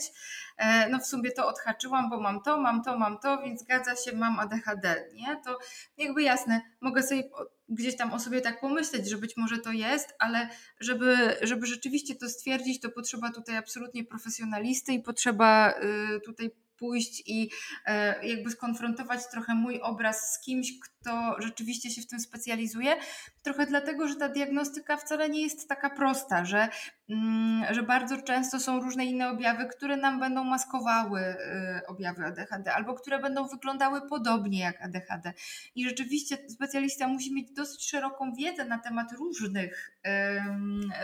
no 0.90 1.00
w 1.00 1.06
sumie 1.06 1.32
to 1.32 1.48
odhaczyłam, 1.48 2.10
bo 2.10 2.20
mam 2.20 2.42
to, 2.42 2.58
mam 2.58 2.84
to, 2.84 2.98
mam 2.98 3.20
to, 3.20 3.42
więc 3.42 3.62
zgadza 3.62 3.96
się, 3.96 4.16
mam 4.16 4.40
ADHD, 4.40 5.10
nie? 5.14 5.42
To 5.46 5.52
to 5.52 5.60
jakby 5.98 6.24
jasne, 6.24 6.62
mogę 6.82 7.04
sobie 7.04 7.24
gdzieś 7.70 7.98
tam 7.98 8.14
o 8.14 8.20
sobie 8.20 8.42
tak 8.42 8.60
pomyśleć, 8.60 9.10
że 9.10 9.18
być 9.18 9.38
może 9.38 9.58
to 9.58 9.72
jest, 9.72 10.14
ale 10.20 10.50
żeby, 10.80 11.38
żeby 11.42 11.66
rzeczywiście 11.66 12.16
to 12.16 12.30
stwierdzić, 12.30 12.82
to 12.82 12.90
potrzeba 12.90 13.32
tutaj 13.32 13.58
absolutnie 13.58 14.04
profesjonalisty 14.04 14.94
i 14.94 15.02
potrzeba 15.02 15.74
y, 16.16 16.20
tutaj 16.20 16.52
pójść 16.78 17.24
i 17.26 17.50
e, 17.86 18.28
jakby 18.28 18.52
skonfrontować 18.52 19.22
trochę 19.32 19.56
mój 19.56 19.82
obraz 19.82 20.34
z 20.34 20.46
kimś, 20.46 20.72
kto 20.80 21.01
rzeczywiście 21.38 21.90
się 21.90 22.02
w 22.02 22.08
tym 22.08 22.20
specjalizuje. 22.20 22.96
Trochę 23.44 23.66
dlatego, 23.66 24.08
że 24.08 24.16
ta 24.16 24.30
diagnostyka 24.30 24.98
wcale 24.98 25.30
nie 25.30 25.42
jest 25.42 25.70
taka 25.70 25.90
prosta, 25.90 26.46
że, 26.46 26.70
mm, 27.10 27.74
że 27.74 27.84
bardzo 27.84 28.22
często 28.22 28.60
są 28.60 28.80
różne 28.80 29.06
inne 29.06 29.30
objawy, 29.30 29.66
które 29.66 29.98
nam 29.98 30.20
będą 30.20 30.44
maskowały 30.44 31.22
y, 31.22 31.88
objawy 31.88 32.26
ADHD 32.26 32.74
albo 32.74 32.94
które 32.94 33.20
będą 33.20 33.48
wyglądały 33.48 34.02
podobnie 34.10 34.60
jak 34.60 34.82
ADHD. 34.82 35.34
I 35.76 35.90
rzeczywiście 35.90 36.38
specjalista 36.50 37.08
musi 37.08 37.34
mieć 37.34 37.52
dosyć 37.52 37.90
szeroką 37.90 38.34
wiedzę 38.34 38.66
na 38.66 38.80
temat 38.80 39.12
różnych, 39.12 39.92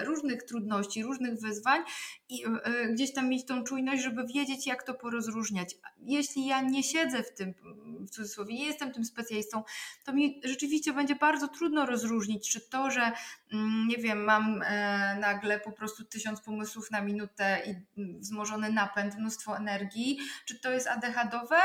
różnych 0.03 0.43
trudności, 0.43 1.03
różnych 1.03 1.39
wyzwań 1.39 1.81
i 2.29 2.45
y, 2.45 2.93
gdzieś 2.93 3.13
tam 3.13 3.29
mieć 3.29 3.45
tą 3.45 3.63
czujność, 3.63 4.03
żeby 4.03 4.27
wiedzieć, 4.27 4.67
jak 4.67 4.83
to 4.83 4.93
porozróżniać. 4.93 5.75
Jeśli 5.99 6.45
ja 6.45 6.61
nie 6.61 6.83
siedzę 6.83 7.23
w 7.23 7.33
tym, 7.33 7.53
w 7.99 8.09
cudzysłowie, 8.09 8.53
nie 8.53 8.65
jestem 8.65 8.91
tym 8.91 9.05
specjalistą, 9.05 9.63
to 10.03 10.13
mi 10.13 10.41
rzeczywiście 10.43 10.93
będzie 10.93 11.15
bardzo 11.15 11.47
trudno 11.47 11.85
rozróżnić, 11.85 12.51
czy 12.51 12.69
to, 12.69 12.91
że 12.91 13.11
mm, 13.53 13.87
nie 13.87 13.97
wiem, 13.97 14.23
mam 14.23 14.61
e, 14.61 15.17
nagle 15.19 15.59
po 15.59 15.71
prostu 15.71 16.03
tysiąc 16.05 16.41
pomysłów 16.41 16.91
na 16.91 17.01
minutę 17.01 17.61
i 17.65 17.99
mm, 18.01 18.19
wzmożony 18.19 18.71
napęd, 18.71 19.17
mnóstwo 19.17 19.57
energii, 19.57 20.19
czy 20.45 20.59
to 20.59 20.71
jest 20.71 20.87
ADHDowe, 20.87 21.59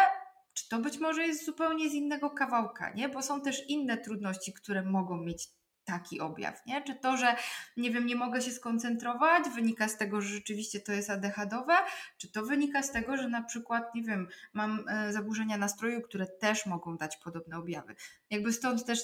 czy 0.54 0.68
to 0.68 0.78
być 0.78 0.98
może 0.98 1.26
jest 1.26 1.44
zupełnie 1.46 1.90
z 1.90 1.94
innego 1.94 2.30
kawałka, 2.30 2.92
nie? 2.92 3.08
Bo 3.08 3.22
są 3.22 3.40
też 3.40 3.68
inne 3.68 3.98
trudności, 3.98 4.52
które 4.52 4.82
mogą 4.82 5.16
mieć 5.16 5.48
taki 5.84 6.20
objaw, 6.20 6.66
nie? 6.66 6.82
Czy 6.82 6.94
to, 6.94 7.16
że 7.16 7.36
nie 7.76 7.90
wiem, 7.90 8.06
nie 8.06 8.16
mogę 8.16 8.42
się 8.42 8.50
skoncentrować, 8.50 9.44
wynika 9.54 9.88
z 9.88 9.96
tego, 9.96 10.20
że 10.20 10.28
rzeczywiście 10.28 10.80
to 10.80 10.92
jest 10.92 11.10
ADHDowe, 11.10 11.74
czy 12.18 12.32
to 12.32 12.42
wynika 12.42 12.82
z 12.82 12.92
tego, 12.92 13.16
że 13.16 13.28
na 13.28 13.42
przykład, 13.42 13.94
nie 13.94 14.02
wiem, 14.02 14.28
mam 14.52 14.84
e, 14.88 15.12
zaburzenia 15.12 15.56
nastroju, 15.56 16.00
które 16.02 16.26
też 16.26 16.66
mogą 16.66 16.96
dać 16.96 17.16
podobne 17.16 17.58
objawy. 17.58 17.94
Jakby 18.30 18.52
stąd 18.52 18.84
też 18.84 19.00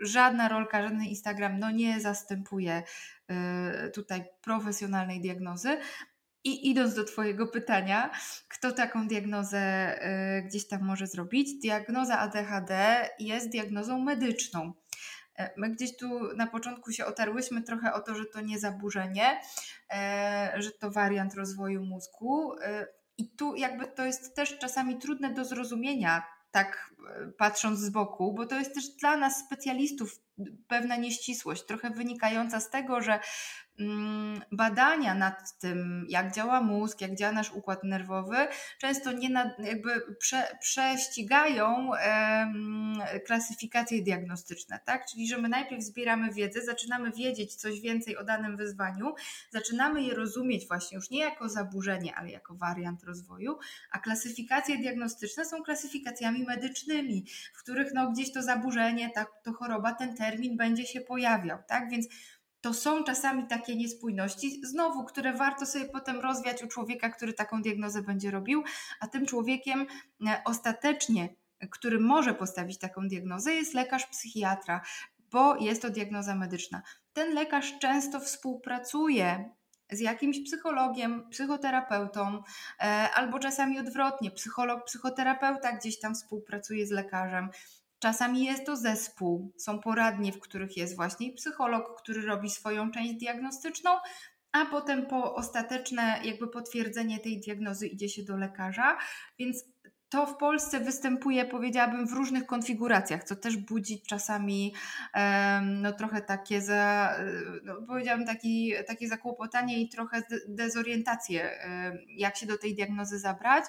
żadna 0.00 0.48
rolka, 0.48 0.82
żaden 0.82 1.04
Instagram 1.04 1.58
no 1.58 1.70
nie 1.70 2.00
zastępuje 2.00 2.82
e, 3.28 3.90
tutaj 3.90 4.24
profesjonalnej 4.42 5.20
diagnozy. 5.20 5.78
I 6.44 6.70
idąc 6.70 6.94
do 6.94 7.04
Twojego 7.04 7.46
pytania, 7.46 8.10
kto 8.48 8.72
taką 8.72 9.08
diagnozę 9.08 9.58
e, 9.58 10.42
gdzieś 10.42 10.68
tam 10.68 10.82
może 10.82 11.06
zrobić? 11.06 11.60
Diagnoza 11.62 12.18
ADHD 12.18 13.08
jest 13.18 13.48
diagnozą 13.48 13.98
medyczną. 13.98 14.72
E, 15.38 15.50
my 15.56 15.70
gdzieś 15.70 15.96
tu 15.96 16.36
na 16.36 16.46
początku 16.46 16.92
się 16.92 17.06
otarłyśmy 17.06 17.62
trochę 17.62 17.92
o 17.92 18.00
to, 18.00 18.14
że 18.14 18.24
to 18.24 18.40
nie 18.40 18.58
zaburzenie, 18.58 19.40
e, 19.90 20.52
że 20.56 20.70
to 20.70 20.90
wariant 20.90 21.34
rozwoju 21.34 21.84
mózgu. 21.84 22.52
E, 22.60 22.86
I 23.18 23.28
tu 23.30 23.56
jakby 23.56 23.86
to 23.86 24.04
jest 24.04 24.36
też 24.36 24.58
czasami 24.58 24.98
trudne 24.98 25.34
do 25.34 25.44
zrozumienia 25.44 26.22
tak 26.50 26.90
patrząc 27.38 27.78
z 27.78 27.90
boku, 27.90 28.32
bo 28.32 28.46
to 28.46 28.58
jest 28.58 28.74
też 28.74 28.88
dla 28.88 29.16
nas 29.16 29.44
specjalistów 29.46 30.20
pewna 30.68 30.96
nieścisłość, 30.96 31.66
trochę 31.66 31.90
wynikająca 31.90 32.60
z 32.60 32.70
tego, 32.70 33.00
że 33.00 33.20
badania 34.52 35.14
nad 35.14 35.58
tym, 35.58 36.06
jak 36.08 36.34
działa 36.34 36.60
mózg, 36.60 37.00
jak 37.00 37.14
działa 37.14 37.32
nasz 37.32 37.52
układ 37.52 37.84
nerwowy, 37.84 38.36
często 38.78 39.12
nie 39.12 39.30
nad, 39.30 39.58
jakby 39.58 40.16
prze, 40.20 40.56
prześcigają 40.60 41.94
e, 41.94 43.20
klasyfikacje 43.26 44.02
diagnostyczne, 44.02 44.80
tak? 44.84 45.06
Czyli, 45.06 45.28
że 45.28 45.38
my 45.38 45.48
najpierw 45.48 45.82
zbieramy 45.82 46.32
wiedzę, 46.32 46.62
zaczynamy 46.62 47.12
wiedzieć 47.12 47.54
coś 47.54 47.80
więcej 47.80 48.16
o 48.16 48.24
danym 48.24 48.56
wyzwaniu, 48.56 49.14
zaczynamy 49.50 50.02
je 50.02 50.14
rozumieć 50.14 50.68
właśnie 50.68 50.96
już 50.96 51.10
nie 51.10 51.20
jako 51.20 51.48
zaburzenie, 51.48 52.14
ale 52.14 52.30
jako 52.30 52.54
wariant 52.54 53.04
rozwoju, 53.04 53.58
a 53.90 53.98
klasyfikacje 53.98 54.78
diagnostyczne 54.78 55.44
są 55.44 55.62
klasyfikacjami 55.62 56.44
medycznymi, 56.44 57.24
w 57.54 57.62
których 57.62 57.94
no, 57.94 58.10
gdzieś 58.10 58.32
to 58.32 58.42
zaburzenie, 58.42 59.10
tak, 59.14 59.28
to 59.44 59.52
choroba, 59.52 59.92
ten 59.92 60.16
termin 60.16 60.56
będzie 60.56 60.86
się 60.86 61.00
pojawiał, 61.00 61.58
tak? 61.68 61.90
Więc 61.90 62.06
to 62.66 62.74
są 62.74 63.04
czasami 63.04 63.46
takie 63.46 63.76
niespójności, 63.76 64.60
znowu, 64.66 65.04
które 65.04 65.32
warto 65.32 65.66
sobie 65.66 65.84
potem 65.84 66.20
rozwiać 66.20 66.62
u 66.62 66.66
człowieka, 66.66 67.10
który 67.10 67.32
taką 67.32 67.62
diagnozę 67.62 68.02
będzie 68.02 68.30
robił, 68.30 68.64
a 69.00 69.06
tym 69.06 69.26
człowiekiem 69.26 69.86
e, 70.26 70.42
ostatecznie, 70.44 71.28
który 71.70 72.00
może 72.00 72.34
postawić 72.34 72.78
taką 72.78 73.08
diagnozę, 73.08 73.54
jest 73.54 73.74
lekarz 73.74 74.06
psychiatra, 74.06 74.80
bo 75.18 75.56
jest 75.56 75.82
to 75.82 75.90
diagnoza 75.90 76.34
medyczna. 76.34 76.82
Ten 77.12 77.34
lekarz 77.34 77.78
często 77.78 78.20
współpracuje 78.20 79.50
z 79.90 80.00
jakimś 80.00 80.44
psychologiem, 80.44 81.28
psychoterapeutą, 81.30 82.42
e, 82.80 82.82
albo 83.14 83.38
czasami 83.38 83.78
odwrotnie, 83.78 84.30
psycholog, 84.30 84.84
psychoterapeuta 84.84 85.72
gdzieś 85.72 85.98
tam 85.98 86.14
współpracuje 86.14 86.86
z 86.86 86.90
lekarzem. 86.90 87.48
Czasami 87.98 88.44
jest 88.44 88.66
to 88.66 88.76
zespół, 88.76 89.52
są 89.58 89.78
poradnie, 89.78 90.32
w 90.32 90.40
których 90.40 90.76
jest 90.76 90.96
właśnie 90.96 91.32
psycholog, 91.32 92.02
który 92.02 92.22
robi 92.22 92.50
swoją 92.50 92.90
część 92.90 93.14
diagnostyczną, 93.14 93.90
a 94.52 94.66
potem 94.66 95.06
po 95.06 95.34
ostateczne 95.34 96.20
jakby 96.24 96.48
potwierdzenie 96.48 97.18
tej 97.18 97.40
diagnozy 97.40 97.86
idzie 97.86 98.08
się 98.08 98.22
do 98.22 98.36
lekarza, 98.36 98.98
więc 99.38 99.64
to 100.08 100.26
w 100.26 100.36
Polsce 100.36 100.80
występuje, 100.80 101.44
powiedziałabym, 101.44 102.08
w 102.08 102.12
różnych 102.12 102.46
konfiguracjach, 102.46 103.24
co 103.24 103.36
też 103.36 103.56
budzi 103.56 104.02
czasami 104.02 104.74
no, 105.62 105.92
trochę 105.92 106.20
takie, 106.20 106.62
za, 106.62 107.16
no, 107.64 107.74
powiedziałabym, 107.86 108.26
taki, 108.26 108.72
takie 108.86 109.08
zakłopotanie 109.08 109.80
i 109.80 109.88
trochę 109.88 110.22
dezorientację, 110.48 111.50
jak 112.08 112.36
się 112.36 112.46
do 112.46 112.58
tej 112.58 112.74
diagnozy 112.74 113.18
zabrać. 113.18 113.64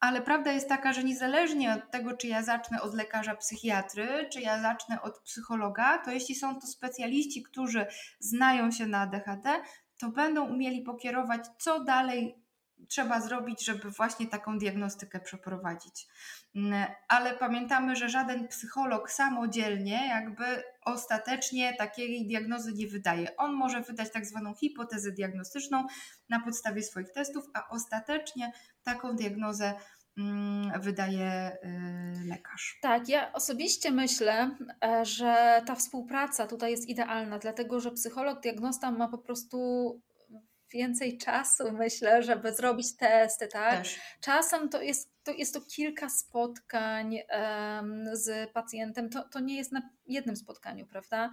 Ale 0.00 0.22
prawda 0.22 0.52
jest 0.52 0.68
taka, 0.68 0.92
że 0.92 1.04
niezależnie 1.04 1.74
od 1.74 1.90
tego, 1.90 2.16
czy 2.16 2.26
ja 2.26 2.42
zacznę 2.42 2.82
od 2.82 2.94
lekarza 2.94 3.36
psychiatry, 3.36 4.28
czy 4.32 4.40
ja 4.40 4.62
zacznę 4.62 5.02
od 5.02 5.20
psychologa, 5.20 5.98
to 5.98 6.10
jeśli 6.10 6.34
są 6.34 6.60
to 6.60 6.66
specjaliści, 6.66 7.42
którzy 7.42 7.86
znają 8.18 8.70
się 8.70 8.86
na 8.86 9.00
ADHD, 9.00 9.62
to 9.98 10.08
będą 10.08 10.48
umieli 10.48 10.82
pokierować, 10.82 11.40
co 11.58 11.84
dalej 11.84 12.45
trzeba 12.88 13.20
zrobić, 13.20 13.64
żeby 13.64 13.90
właśnie 13.90 14.26
taką 14.26 14.58
diagnostykę 14.58 15.20
przeprowadzić. 15.20 16.06
Mm, 16.54 16.86
ale 17.08 17.34
pamiętamy, 17.34 17.96
że 17.96 18.08
żaden 18.08 18.48
psycholog 18.48 19.10
samodzielnie 19.10 20.08
jakby 20.08 20.44
ostatecznie 20.84 21.74
takiej 21.74 22.26
diagnozy 22.26 22.72
nie 22.72 22.86
wydaje. 22.86 23.36
On 23.36 23.52
może 23.52 23.80
wydać 23.80 24.12
tak 24.12 24.26
zwaną 24.26 24.54
hipotezę 24.54 25.12
diagnostyczną 25.12 25.86
na 26.28 26.40
podstawie 26.40 26.82
swoich 26.82 27.12
testów, 27.12 27.44
a 27.54 27.68
ostatecznie 27.68 28.52
taką 28.82 29.16
diagnozę 29.16 29.74
mm, 30.18 30.80
wydaje 30.80 31.56
y, 32.24 32.28
lekarz. 32.28 32.78
Tak, 32.82 33.08
ja 33.08 33.32
osobiście 33.32 33.90
myślę, 33.90 34.56
e, 34.84 35.04
że 35.04 35.62
ta 35.66 35.74
współpraca 35.74 36.46
tutaj 36.46 36.70
jest 36.70 36.88
idealna, 36.88 37.38
dlatego 37.38 37.80
że 37.80 37.90
psycholog, 37.90 38.40
diagnosta 38.40 38.90
ma 38.90 39.08
po 39.08 39.18
prostu 39.18 40.00
więcej 40.70 41.18
czasu, 41.18 41.72
myślę, 41.72 42.22
żeby 42.22 42.52
zrobić 42.54 42.96
testy, 42.96 43.48
tak? 43.48 43.78
Też. 43.78 44.00
Czasem 44.20 44.68
to 44.68 44.82
jest, 44.82 45.10
to 45.22 45.32
jest 45.32 45.54
to 45.54 45.60
kilka 45.60 46.08
spotkań 46.08 47.18
um, 47.30 48.04
z 48.12 48.50
pacjentem, 48.52 49.10
to, 49.10 49.28
to 49.28 49.40
nie 49.40 49.56
jest 49.56 49.72
na 49.72 49.82
jednym 50.06 50.36
spotkaniu, 50.36 50.86
prawda? 50.86 51.30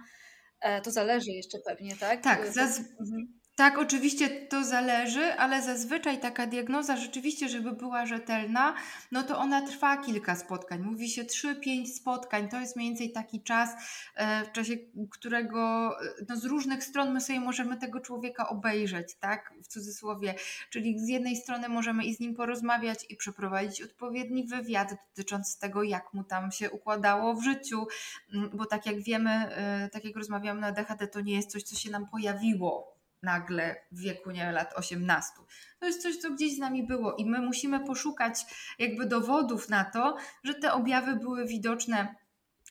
E, 0.60 0.80
to 0.80 0.90
zależy 0.90 1.30
jeszcze 1.30 1.58
pewnie, 1.66 1.96
tak? 1.96 2.22
Tak, 2.22 2.46
zaz- 2.52 2.80
mhm. 3.00 3.40
Tak, 3.56 3.78
oczywiście 3.78 4.28
to 4.28 4.64
zależy, 4.64 5.34
ale 5.34 5.62
zazwyczaj 5.62 6.20
taka 6.20 6.46
diagnoza 6.46 6.96
rzeczywiście, 6.96 7.48
żeby 7.48 7.72
była 7.72 8.06
rzetelna, 8.06 8.74
no 9.12 9.22
to 9.22 9.38
ona 9.38 9.66
trwa 9.66 9.96
kilka 9.96 10.36
spotkań. 10.36 10.80
Mówi 10.82 11.08
się 11.08 11.24
3-5 11.24 11.86
spotkań. 11.86 12.48
To 12.48 12.60
jest 12.60 12.76
mniej 12.76 12.88
więcej 12.88 13.12
taki 13.12 13.42
czas, 13.42 13.70
e, 14.14 14.44
w 14.44 14.52
czasie 14.52 14.76
którego 15.10 15.92
no 16.28 16.36
z 16.36 16.44
różnych 16.44 16.84
stron 16.84 17.12
my 17.12 17.20
sobie 17.20 17.40
możemy 17.40 17.76
tego 17.76 18.00
człowieka 18.00 18.48
obejrzeć, 18.48 19.14
tak? 19.20 19.52
W 19.62 19.68
cudzysłowie. 19.68 20.34
Czyli 20.70 20.98
z 21.00 21.08
jednej 21.08 21.36
strony 21.36 21.68
możemy 21.68 22.04
i 22.04 22.14
z 22.14 22.20
nim 22.20 22.34
porozmawiać 22.34 23.06
i 23.08 23.16
przeprowadzić 23.16 23.82
odpowiedni 23.82 24.46
wywiad 24.46 24.94
dotyczący 25.08 25.60
tego, 25.60 25.82
jak 25.82 26.14
mu 26.14 26.24
tam 26.24 26.52
się 26.52 26.70
układało 26.70 27.34
w 27.34 27.44
życiu, 27.44 27.86
mm, 28.34 28.50
bo 28.54 28.66
tak 28.66 28.86
jak 28.86 29.02
wiemy, 29.02 29.30
e, 29.30 29.88
tak 29.92 30.04
jak 30.04 30.16
rozmawiamy 30.16 30.60
na 30.60 30.72
DHD, 30.72 31.08
to 31.08 31.20
nie 31.20 31.34
jest 31.34 31.50
coś, 31.50 31.62
co 31.62 31.76
się 31.76 31.90
nam 31.90 32.06
pojawiło 32.08 32.93
nagle 33.24 33.76
w 33.92 34.00
wieku 34.00 34.30
nie 34.30 34.52
lat 34.52 34.74
18. 34.76 35.32
To 35.78 35.86
jest 35.86 36.02
coś, 36.02 36.16
co 36.16 36.30
gdzieś 36.30 36.56
z 36.56 36.58
nami 36.58 36.86
było 36.86 37.14
i 37.14 37.26
my 37.26 37.40
musimy 37.40 37.86
poszukać 37.86 38.40
jakby 38.78 39.06
dowodów 39.06 39.68
na 39.68 39.84
to, 39.84 40.16
że 40.44 40.54
te 40.54 40.72
objawy 40.72 41.16
były 41.16 41.46
widoczne 41.46 42.14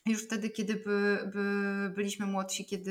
już 0.06 0.24
wtedy, 0.24 0.50
kiedy 0.50 0.74
by, 0.74 1.30
by 1.32 1.90
byliśmy 1.94 2.26
młodsi, 2.26 2.64
kiedy 2.64 2.90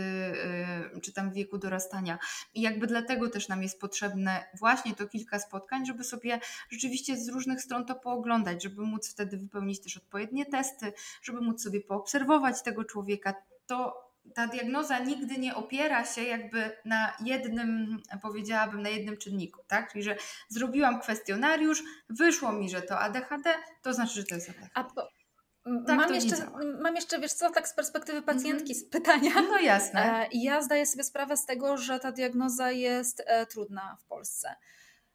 yy, 0.94 1.02
czy 1.02 1.14
tam 1.14 1.32
w 1.32 1.34
wieku 1.34 1.58
dorastania. 1.58 2.20
I 2.54 2.62
jakby 2.62 2.88
dlatego 2.88 3.30
też 3.30 3.48
nam 3.48 3.64
jest 3.64 3.80
potrzebne 3.80 4.46
właśnie 4.60 4.96
to 4.96 5.08
kilka 5.08 5.40
spotkań, 5.40 5.86
żeby 5.86 6.04
sobie 6.04 6.40
rzeczywiście 6.70 7.18
z 7.18 7.30
różnych 7.30 7.62
stron 7.62 7.86
to 7.86 7.96
pooglądać, 7.96 8.64
żeby 8.64 8.82
móc 8.82 9.12
wtedy 9.12 9.38
wypełnić 9.38 9.82
też 9.82 9.98
odpowiednie 9.98 10.46
testy, 10.46 10.94
żeby 11.22 11.42
móc 11.42 11.64
sobie 11.64 11.82
poobserwować 11.82 12.64
tego 12.64 12.84
człowieka. 12.84 13.34
To 13.66 14.03
ta 14.36 14.48
diagnoza 14.48 15.00
nigdy 15.00 15.38
nie 15.38 15.56
opiera 15.56 16.06
się 16.06 16.24
jakby 16.24 16.72
na 16.86 17.14
jednym, 17.26 17.98
powiedziałabym, 18.22 18.82
na 18.82 18.90
jednym 18.90 19.18
czynniku, 19.18 19.62
tak? 19.68 19.92
Czyli, 19.92 20.04
że 20.04 20.18
zrobiłam 20.50 21.02
kwestionariusz, 21.02 21.84
wyszło 22.10 22.52
mi, 22.52 22.70
że 22.70 22.82
to 22.82 23.00
ADHD, 23.00 23.54
to 23.82 23.94
znaczy, 23.94 24.14
że 24.14 24.24
to 24.24 24.36
jest 24.36 24.50
ADHD. 24.74 25.02
Tak 25.88 25.98
mam, 25.98 26.14
jeszcze, 26.14 26.36
mam 26.82 26.96
jeszcze, 26.96 27.20
wiesz 27.20 27.34
co, 27.34 27.50
tak 27.50 27.68
z 27.68 27.74
perspektywy 27.74 28.18
mhm. 28.18 28.38
pacjentki 28.38 28.76
z 28.76 28.90
pytania. 28.90 29.32
No 29.50 29.60
jasne. 29.60 30.26
E, 30.26 30.28
ja 30.32 30.62
zdaję 30.62 30.86
sobie 30.86 31.04
sprawę 31.04 31.38
z 31.38 31.46
tego, 31.46 31.78
że 31.78 32.00
ta 32.00 32.12
diagnoza 32.12 32.72
jest 32.72 33.24
e, 33.26 33.46
trudna 33.46 33.98
w 34.00 34.06
Polsce. 34.06 34.56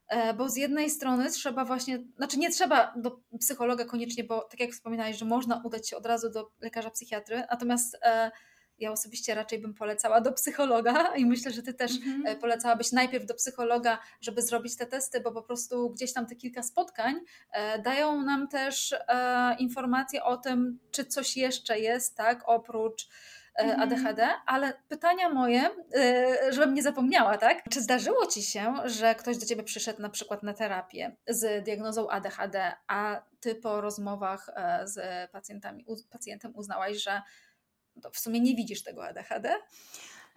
E, 0.08 0.34
bo 0.34 0.48
z 0.48 0.56
jednej 0.56 0.90
strony 0.90 1.30
trzeba 1.30 1.64
właśnie, 1.64 1.98
znaczy 2.16 2.38
nie 2.38 2.50
trzeba 2.50 2.94
do 2.96 3.20
psychologa 3.40 3.84
koniecznie, 3.84 4.24
bo 4.24 4.40
tak 4.40 4.60
jak 4.60 4.70
wspominałeś, 4.70 5.16
że 5.18 5.24
można 5.24 5.62
udać 5.64 5.88
się 5.88 5.96
od 5.96 6.06
razu 6.06 6.30
do 6.30 6.50
lekarza 6.60 6.90
psychiatry, 6.90 7.42
natomiast 7.50 7.98
ja 8.78 8.92
osobiście 8.92 9.34
raczej 9.34 9.58
bym 9.58 9.74
polecała 9.74 10.20
do 10.20 10.32
psychologa 10.32 11.16
i 11.16 11.26
myślę, 11.26 11.52
że 11.52 11.62
ty 11.62 11.74
też 11.74 11.92
mhm. 11.96 12.26
E, 12.26 12.36
polecałabyś 12.36 12.92
najpierw 12.92 13.26
do 13.26 13.34
psychologa, 13.34 13.98
żeby 14.20 14.42
zrobić 14.42 14.76
te 14.76 14.86
testy, 14.86 15.20
bo 15.20 15.32
po 15.32 15.42
prostu 15.42 15.90
gdzieś 15.90 16.12
tam 16.12 16.26
te 16.26 16.36
kilka 16.36 16.62
spotkań 16.62 17.14
e, 17.52 17.78
dają 17.78 18.22
nam 18.22 18.48
też 18.48 18.92
e, 19.08 19.56
informacje 19.58 20.24
o 20.24 20.36
tym, 20.36 20.78
czy 20.90 21.04
coś 21.04 21.36
jeszcze 21.36 21.78
jest, 21.78 22.16
tak, 22.16 22.42
oprócz 22.46 23.08
mhm. 23.54 23.80
ADHD, 23.80 24.28
ale 24.46 24.72
pytania 24.88 25.28
moje, 25.28 25.70
żebym 26.50 26.74
nie 26.74 26.82
zapomniała, 26.82 27.38
tak? 27.38 27.62
Czy 27.70 27.82
zdarzyło 27.82 28.26
ci 28.26 28.42
się, 28.42 28.74
że 28.84 29.14
ktoś 29.14 29.38
do 29.38 29.46
ciebie 29.46 29.62
przyszedł 29.62 30.02
na 30.02 30.08
przykład 30.08 30.42
na 30.42 30.54
terapię 30.54 31.16
z 31.28 31.64
diagnozą 31.64 32.10
ADHD, 32.10 32.72
a 32.86 33.22
ty 33.40 33.54
po 33.54 33.80
rozmowach 33.80 34.50
z 34.84 35.30
pacjentami, 35.30 35.84
pacjentem 36.10 36.52
uznałaś, 36.56 36.96
że 36.96 37.22
to 38.00 38.10
w 38.10 38.18
sumie 38.18 38.40
nie 38.40 38.54
widzisz 38.54 38.82
tego 38.82 39.06
ADHD? 39.06 39.54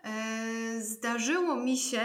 E, 0.04 0.82
zdarzyło 0.82 1.56
mi 1.56 1.78
się, 1.78 2.02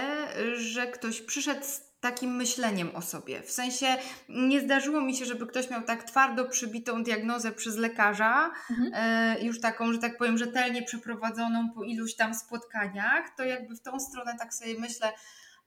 że 0.54 0.86
ktoś 0.86 1.20
przyszedł 1.20 1.64
z 1.64 1.86
takim 2.00 2.36
myśleniem 2.36 2.96
o 2.96 3.02
sobie. 3.02 3.42
W 3.42 3.50
sensie 3.50 3.86
nie 4.28 4.60
zdarzyło 4.60 5.00
mi 5.00 5.16
się, 5.16 5.24
żeby 5.24 5.46
ktoś 5.46 5.70
miał 5.70 5.82
tak 5.82 6.04
twardo 6.04 6.44
przybitą 6.44 7.02
diagnozę 7.02 7.52
przez 7.52 7.76
lekarza, 7.76 8.50
mhm. 8.70 8.90
E, 8.94 9.44
już 9.44 9.60
taką, 9.60 9.92
że 9.92 9.98
tak 9.98 10.18
powiem, 10.18 10.38
rzetelnie 10.38 10.82
przeprowadzoną 10.82 11.70
po 11.74 11.84
iluś 11.84 12.14
tam 12.14 12.34
spotkaniach. 12.34 13.36
To 13.36 13.44
jakby 13.44 13.76
w 13.76 13.82
tą 13.82 14.00
stronę 14.00 14.36
tak 14.38 14.54
sobie 14.54 14.80
myślę, 14.80 15.12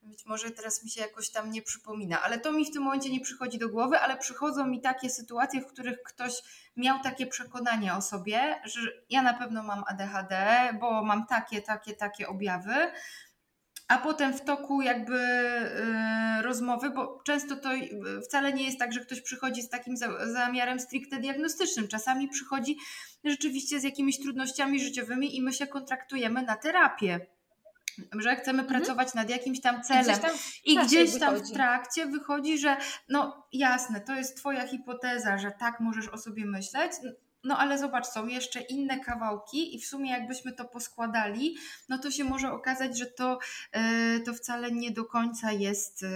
być 0.10 0.26
może 0.26 0.52
teraz 0.52 0.84
mi 0.84 0.89
się 0.89 1.02
jakoś 1.02 1.30
tam 1.30 1.52
nie 1.52 1.62
przypomina, 1.62 2.22
ale 2.22 2.39
to 2.39 2.52
mi 2.52 2.65
w 2.65 2.72
tym 2.72 2.84
momencie 2.84 3.10
nie 3.10 3.19
przychodzi 3.19 3.60
do 3.60 3.69
głowy, 3.69 4.00
ale 4.00 4.17
przychodzą 4.17 4.67
mi 4.67 4.82
takie 4.82 5.10
sytuacje, 5.10 5.62
w 5.62 5.67
których 5.67 6.04
ktoś 6.04 6.34
miał 6.76 7.00
takie 7.00 7.28
przekonanie 7.28 7.93
o 7.93 8.02
sobie, 8.02 8.62
że 8.63 8.80
ja 9.10 9.22
na 9.22 9.34
pewno 9.34 9.63
mam 9.63 9.84
ADHD, 9.88 10.38
bo 10.80 11.04
mam 11.04 11.26
takie, 11.26 11.62
takie, 11.62 11.93
takie 11.93 12.28
objawy. 12.28 12.91
a 13.88 13.98
potem 13.98 14.34
w 14.34 14.41
toku 14.41 14.82
jakby 14.82 15.19
y, 16.39 16.41
rozmowy, 16.41 16.89
bo 16.89 17.22
często 17.26 17.56
to 17.56 17.74
y, 17.74 18.22
wcale 18.26 18.54
nie 18.54 18.63
jest 18.63 18.80
tak, 18.80 18.93
że 18.93 19.00
ktoś 19.00 19.22
przychodzi 19.22 19.62
z 19.62 19.69
takim 19.69 19.98
zamiarem 20.34 20.80
stricte 20.80 21.19
diagnostycznym. 21.19 21.88
Czasami 21.88 22.28
przychodzi 22.28 22.78
rzeczywiście 23.24 23.80
z 23.80 23.84
jakimiś 23.84 24.19
trudnościami 24.19 24.80
życiowymi 24.80 25.38
i 25.38 25.41
my 25.41 25.54
się 25.54 25.67
kontraktujemy 25.67 26.41
na 26.41 26.56
terapię 26.56 27.28
że 28.20 28.36
chcemy 28.36 28.62
mhm. 28.62 28.80
pracować 28.80 29.14
nad 29.14 29.30
jakimś 29.30 29.62
tam 29.62 29.84
celem. 29.84 30.20
I 30.66 30.78
gdzieś 30.78 31.20
tam, 31.20 31.36
w 31.36 31.52
trakcie 31.52 32.06
wychodzi, 32.06 32.58
że 32.58 32.78
no 33.10 33.48
jasne, 33.54 34.02
to 34.02 34.16
jest 34.16 34.38
Twoja 34.38 34.68
hipoteza, 34.68 35.38
że 35.38 35.52
tak 35.52 35.80
możesz 35.80 36.08
o 36.08 36.18
sobie 36.18 36.46
myśleć. 36.46 36.92
No 37.44 37.58
ale 37.58 37.78
zobacz, 37.78 38.08
są 38.08 38.28
jeszcze 38.28 38.62
inne 38.62 39.00
kawałki 39.00 39.76
i 39.76 39.80
w 39.80 39.86
sumie 39.86 40.12
jakbyśmy 40.12 40.54
to 40.54 40.66
poskładali, 40.66 41.56
no 41.90 41.98
to 41.98 42.12
się 42.12 42.24
może 42.24 42.52
okazać, 42.52 42.98
że 42.98 43.06
to, 43.06 43.40
e, 43.72 44.20
to 44.20 44.34
wcale 44.34 44.72
nie 44.72 44.92
do 44.92 45.06
końca 45.06 45.52
jest, 45.52 46.04
e, 46.04 46.08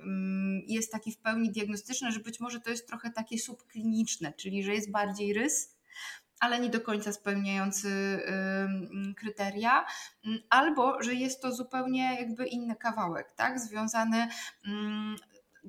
mm, 0.00 0.62
jest 0.66 0.92
taki 0.92 1.12
w 1.12 1.18
pełni 1.18 1.50
diagnostyczny, 1.50 2.12
że 2.12 2.20
być 2.20 2.40
może 2.40 2.60
to 2.60 2.70
jest 2.70 2.86
trochę 2.86 3.10
takie 3.10 3.38
subkliniczne, 3.38 4.32
czyli 4.32 4.62
że 4.62 4.74
jest 4.74 4.90
bardziej 4.90 5.32
rys, 5.32 5.77
ale 6.40 6.60
nie 6.60 6.70
do 6.70 6.80
końca 6.80 7.12
spełniający 7.12 8.22
kryteria, 9.16 9.86
mm, 10.26 10.38
albo 10.50 11.02
że 11.02 11.14
jest 11.14 11.42
to 11.42 11.52
zupełnie 11.52 12.20
jakby 12.20 12.46
inny 12.46 12.76
kawałek, 12.76 13.32
tak, 13.32 13.60
związany 13.60 14.28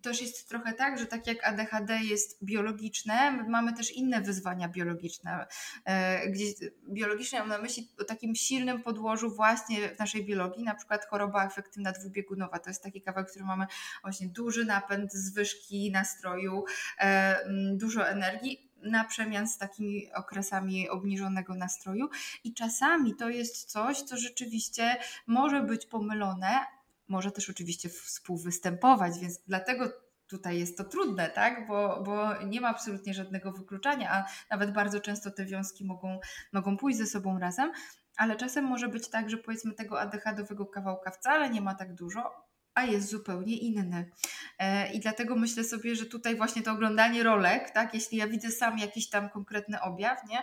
też 0.02 0.22
jest 0.22 0.50
trochę 0.50 0.74
tak, 0.74 1.00
że 1.00 1.06
tak 1.06 1.28
jak 1.28 1.48
ADHD 1.48 2.00
jest 2.04 2.44
biologiczne, 2.44 3.32
mamy 3.48 3.74
też 3.74 3.92
inne 3.92 4.22
wyzwania 4.22 4.70
biologiczne. 4.70 5.48
E, 5.86 6.30
gdzie 6.30 6.46
biologicznie 6.90 7.40
mam 7.40 7.50
na 7.50 7.58
myśli 7.58 7.90
o 8.02 8.04
takim 8.04 8.36
silnym 8.36 8.82
podłożu 8.82 9.36
właśnie 9.36 9.90
w 9.90 10.00
naszej 10.00 10.26
biologii, 10.26 10.64
na 10.64 10.76
przykład 10.76 11.06
choroba 11.06 11.42
afektywna 11.42 11.92
dwubiegunowa. 11.92 12.60
To 12.60 12.70
jest 12.70 12.84
taki 12.84 13.02
kawałek, 13.02 13.30
który 13.30 13.46
mamy 13.46 13.66
właśnie 14.02 14.28
duży 14.28 14.66
napęd, 14.66 15.14
zwyżki 15.14 15.92
nastroju, 15.92 16.64
e, 17.00 17.40
dużo 17.74 18.10
energii 18.10 18.69
na 18.84 19.04
przemian 19.04 19.48
z 19.48 19.58
takimi 19.58 20.14
okresami 20.14 20.90
obniżonego 20.90 21.56
nastroju. 21.56 22.10
I 22.44 22.54
czasami 22.54 23.16
to 23.16 23.30
jest 23.30 23.72
coś, 23.72 24.02
co 24.02 24.18
rzeczywiście 24.18 24.98
może 25.28 25.62
być 25.62 25.86
pomylone, 25.86 26.60
może 27.08 27.32
też 27.32 27.50
oczywiście 27.50 27.90
współwystępować, 27.90 29.20
więc 29.20 29.40
dlatego 29.48 29.92
tutaj 30.28 30.60
jest 30.60 30.78
to 30.78 30.84
trudne, 30.84 31.30
tak? 31.30 31.68
Bo, 31.68 32.04
bo 32.06 32.44
nie 32.44 32.62
ma 32.62 32.68
absolutnie 32.68 33.14
żadnego 33.14 33.52
wykluczania, 33.52 34.12
a 34.12 34.26
nawet 34.52 34.74
bardzo 34.74 35.00
często 35.00 35.32
te 35.32 35.46
wiązki 35.46 35.86
mogą, 35.86 36.20
mogą 36.54 36.78
pójść 36.78 36.98
ze 36.98 37.06
sobą 37.06 37.40
razem, 37.40 37.72
ale 38.18 38.36
czasem 38.36 38.66
może 38.66 38.88
być 38.88 39.10
tak, 39.10 39.30
że 39.30 39.38
powiedzmy 39.38 39.74
tego 39.74 40.02
ADHD-owego 40.02 40.66
kawałka 40.66 41.12
wcale 41.12 41.50
nie 41.50 41.62
ma 41.62 41.76
tak 41.76 41.94
dużo, 41.94 42.49
a 42.80 42.86
jest 42.86 43.10
zupełnie 43.10 43.58
inny. 43.58 44.12
E, 44.60 44.92
I 44.92 45.00
dlatego 45.00 45.36
myślę 45.36 45.64
sobie, 45.64 45.96
że 45.96 46.06
tutaj 46.06 46.36
właśnie 46.36 46.62
to 46.62 46.72
oglądanie 46.72 47.24
rolek, 47.24 47.70
tak, 47.70 47.94
jeśli 47.94 48.18
ja 48.18 48.28
widzę 48.28 48.52
sam 48.52 48.78
jakiś 48.78 49.10
tam 49.10 49.30
konkretny 49.30 49.82
objaw, 49.82 50.28
nie, 50.28 50.42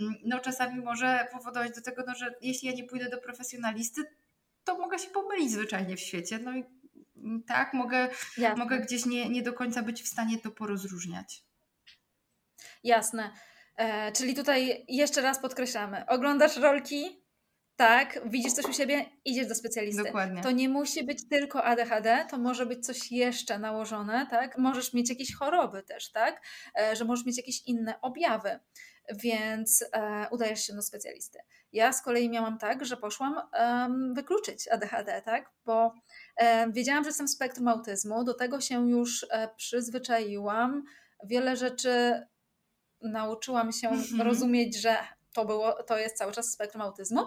mm, 0.00 0.14
no 0.24 0.40
czasami 0.40 0.80
może 0.80 1.28
powodować 1.32 1.74
do 1.74 1.82
tego, 1.82 2.04
no, 2.06 2.14
że 2.14 2.34
jeśli 2.40 2.68
ja 2.68 2.74
nie 2.74 2.84
pójdę 2.84 3.08
do 3.08 3.18
profesjonalisty, 3.18 4.02
to 4.64 4.78
mogę 4.78 4.98
się 4.98 5.10
pomylić 5.10 5.52
zwyczajnie 5.52 5.96
w 5.96 6.00
świecie. 6.00 6.38
No 6.38 6.52
i 6.56 6.64
tak, 7.46 7.74
mogę, 7.74 8.08
mogę 8.56 8.80
gdzieś 8.80 9.06
nie, 9.06 9.28
nie 9.28 9.42
do 9.42 9.52
końca 9.52 9.82
być 9.82 10.02
w 10.02 10.08
stanie 10.08 10.38
to 10.38 10.50
porozróżniać. 10.50 11.44
Jasne. 12.84 13.30
E, 13.76 14.12
czyli 14.12 14.34
tutaj 14.34 14.84
jeszcze 14.88 15.22
raz 15.22 15.38
podkreślamy. 15.38 16.06
Oglądasz 16.06 16.56
rolki, 16.56 17.21
tak, 17.82 18.20
widzisz 18.26 18.52
coś 18.52 18.64
u 18.64 18.72
siebie, 18.72 19.04
idziesz 19.24 19.46
do 19.46 19.54
specjalisty. 19.54 20.02
Dokładnie. 20.04 20.42
To 20.42 20.50
nie 20.50 20.68
musi 20.68 21.04
być 21.04 21.28
tylko 21.28 21.64
ADHD, 21.64 22.26
to 22.30 22.38
może 22.38 22.66
być 22.66 22.86
coś 22.86 23.12
jeszcze 23.12 23.58
nałożone, 23.58 24.26
tak? 24.30 24.58
Możesz 24.58 24.94
mieć 24.94 25.10
jakieś 25.10 25.34
choroby 25.34 25.82
też, 25.82 26.12
tak? 26.12 26.42
E, 26.78 26.96
że 26.96 27.04
możesz 27.04 27.26
mieć 27.26 27.36
jakieś 27.36 27.66
inne 27.66 28.00
objawy, 28.00 28.60
więc 29.14 29.84
e, 29.92 30.26
udajesz 30.30 30.66
się 30.66 30.72
do 30.72 30.82
specjalisty. 30.82 31.38
Ja 31.72 31.92
z 31.92 32.02
kolei 32.02 32.30
miałam 32.30 32.58
tak, 32.58 32.84
że 32.84 32.96
poszłam 32.96 33.34
um, 33.58 34.14
wykluczyć 34.14 34.68
ADHD, 34.68 35.22
tak? 35.24 35.50
Bo 35.64 35.94
um, 36.40 36.72
wiedziałam, 36.72 37.04
że 37.04 37.08
jestem 37.08 37.26
w 37.26 37.30
spektrum 37.30 37.68
autyzmu, 37.68 38.24
do 38.24 38.34
tego 38.34 38.60
się 38.60 38.88
już 38.88 39.26
e, 39.30 39.48
przyzwyczaiłam. 39.56 40.82
Wiele 41.24 41.56
rzeczy 41.56 42.22
nauczyłam 43.02 43.72
się 43.72 43.88
mm 43.88 44.00
-hmm. 44.00 44.22
rozumieć, 44.22 44.80
że 44.80 44.96
to, 45.32 45.44
było, 45.44 45.82
to 45.82 45.98
jest 45.98 46.16
cały 46.16 46.32
czas 46.32 46.52
spektrum 46.52 46.82
autyzmu, 46.82 47.22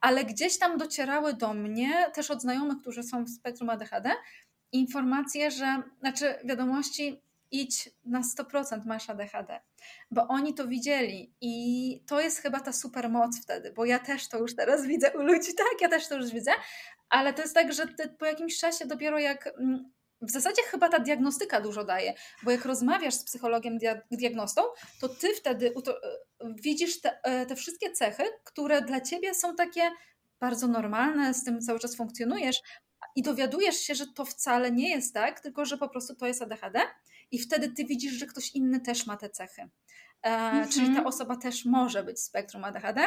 ale 0.00 0.24
gdzieś 0.24 0.58
tam 0.58 0.78
docierały 0.78 1.34
do 1.34 1.54
mnie, 1.54 2.10
też 2.14 2.30
od 2.30 2.42
znajomych, 2.42 2.78
którzy 2.78 3.02
są 3.02 3.24
w 3.24 3.30
spektrum 3.30 3.70
ADHD, 3.70 4.10
informacje, 4.72 5.50
że, 5.50 5.82
znaczy 6.00 6.34
wiadomości, 6.44 7.22
idź 7.50 7.90
na 8.04 8.20
100% 8.20 8.86
masz 8.86 9.10
ADHD, 9.10 9.60
bo 10.10 10.28
oni 10.28 10.54
to 10.54 10.68
widzieli 10.68 11.34
i 11.40 12.04
to 12.06 12.20
jest 12.20 12.38
chyba 12.38 12.60
ta 12.60 12.72
super 12.72 13.10
moc 13.10 13.42
wtedy, 13.42 13.72
bo 13.72 13.84
ja 13.84 13.98
też 13.98 14.28
to 14.28 14.38
już 14.38 14.56
teraz 14.56 14.86
widzę 14.86 15.12
u 15.18 15.22
ludzi, 15.22 15.54
tak, 15.54 15.80
ja 15.80 15.88
też 15.88 16.08
to 16.08 16.16
już 16.16 16.30
widzę, 16.30 16.50
ale 17.08 17.34
to 17.34 17.42
jest 17.42 17.54
tak, 17.54 17.72
że 17.72 17.86
po 18.18 18.26
jakimś 18.26 18.58
czasie 18.58 18.86
dopiero 18.86 19.18
jak 19.18 19.46
mm, 19.46 19.90
w 20.22 20.30
zasadzie 20.30 20.62
chyba 20.62 20.88
ta 20.88 20.98
diagnostyka 20.98 21.60
dużo 21.60 21.84
daje, 21.84 22.14
bo 22.42 22.50
jak 22.50 22.64
rozmawiasz 22.64 23.14
z 23.14 23.24
psychologiem, 23.24 23.78
diagnostą, 24.10 24.62
to 25.00 25.08
ty 25.08 25.34
wtedy 25.34 25.72
widzisz 26.62 27.00
te, 27.00 27.22
e, 27.22 27.46
te 27.46 27.56
wszystkie 27.56 27.92
cechy, 27.92 28.22
które 28.44 28.82
dla 28.82 29.00
ciebie 29.00 29.34
są 29.34 29.54
takie 29.54 29.90
bardzo 30.40 30.68
normalne, 30.68 31.34
z 31.34 31.44
tym 31.44 31.60
cały 31.60 31.78
czas 31.78 31.96
funkcjonujesz, 31.96 32.62
i 33.16 33.22
dowiadujesz 33.22 33.76
się, 33.76 33.94
że 33.94 34.06
to 34.06 34.24
wcale 34.24 34.70
nie 34.70 34.90
jest 34.90 35.14
tak, 35.14 35.40
tylko 35.40 35.64
że 35.64 35.78
po 35.78 35.88
prostu 35.88 36.14
to 36.14 36.26
jest 36.26 36.42
ADHD, 36.42 36.80
i 37.30 37.38
wtedy 37.38 37.72
ty 37.72 37.84
widzisz, 37.84 38.12
że 38.12 38.26
ktoś 38.26 38.54
inny 38.54 38.80
też 38.80 39.06
ma 39.06 39.16
te 39.16 39.30
cechy. 39.30 39.62
E, 39.62 39.68
mhm. 40.22 40.68
Czyli 40.68 40.96
ta 40.96 41.04
osoba 41.04 41.36
też 41.36 41.64
może 41.64 42.04
być 42.04 42.20
spektrum 42.20 42.64
ADHD. 42.64 43.06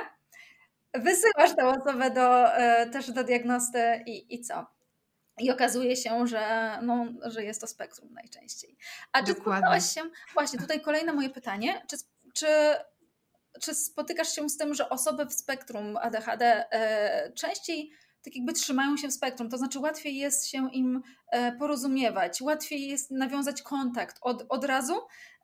Wysyłasz 0.94 1.56
tę 1.56 1.68
osobę 1.68 2.12
do, 2.12 2.56
e, 2.56 2.90
też 2.90 3.12
do 3.12 3.24
diagnosty 3.24 4.04
i, 4.06 4.36
i 4.36 4.42
co? 4.42 4.66
I 5.40 5.52
okazuje 5.52 5.96
się, 5.96 6.28
że, 6.28 6.74
no, 6.82 7.06
że 7.26 7.44
jest 7.44 7.62
to 7.62 7.68
spektrum 7.68 8.14
najczęściej. 8.14 8.78
A 9.12 9.24
czy 9.24 9.32
spotkałaś 9.32 9.94
się, 9.94 10.02
właśnie 10.34 10.60
tutaj 10.60 10.82
kolejne 10.82 11.14
moje 11.14 11.30
pytanie, 11.30 11.82
czy, 11.90 11.98
czy, 12.34 12.48
czy 13.62 13.76
spotykasz 13.76 14.36
się 14.36 14.50
z 14.50 14.58
tym, 14.58 14.74
że 14.74 14.90
osoby 14.90 15.26
w 15.26 15.34
spektrum 15.34 15.98
ADHD 15.98 16.66
e, 16.72 17.32
częściej 17.32 17.92
tak 18.24 18.36
jakby 18.36 18.54
trzymają 18.54 18.98
się 18.98 19.08
w 19.08 19.14
spektrum, 19.14 19.50
to 19.50 19.58
znaczy 19.58 19.80
łatwiej 19.80 20.18
jest 20.18 20.48
się 20.48 20.70
im 20.72 21.02
e, 21.32 21.52
porozumiewać, 21.52 22.42
łatwiej 22.42 22.88
jest 22.88 23.12
nawiązać 23.12 23.62
kontakt 23.62 24.18
od, 24.22 24.46
od 24.50 24.66
razu. 24.66 24.94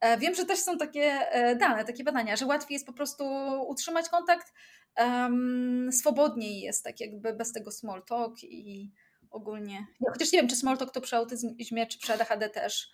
E, 0.02 0.18
wiem, 0.18 0.36
że 0.36 0.46
też 0.46 0.60
są 0.60 0.78
takie 0.78 1.20
dane, 1.60 1.86
takie 1.86 2.04
badania, 2.04 2.36
że 2.36 2.46
łatwiej 2.46 2.76
jest 2.76 2.86
po 2.86 2.94
prostu 2.94 3.24
utrzymać 3.68 4.10
kontakt, 4.10 4.54
um, 4.98 5.90
swobodniej 5.92 6.62
jest 6.62 6.84
tak 6.84 7.00
jakby 7.00 7.34
bez 7.34 7.54
tego 7.54 7.72
small 7.72 8.04
talk 8.04 8.44
i 8.44 8.92
ogólnie. 9.30 9.88
Chociaż 10.14 10.32
nie 10.32 10.40
wiem, 10.40 10.50
czy 10.50 10.56
small 10.56 10.78
talk 10.78 10.92
to 10.92 11.02
przy 11.02 11.16
autyzmie, 11.16 11.88
czy 11.88 12.00
przy 12.00 12.14
ADHD 12.14 12.50
też. 12.50 12.92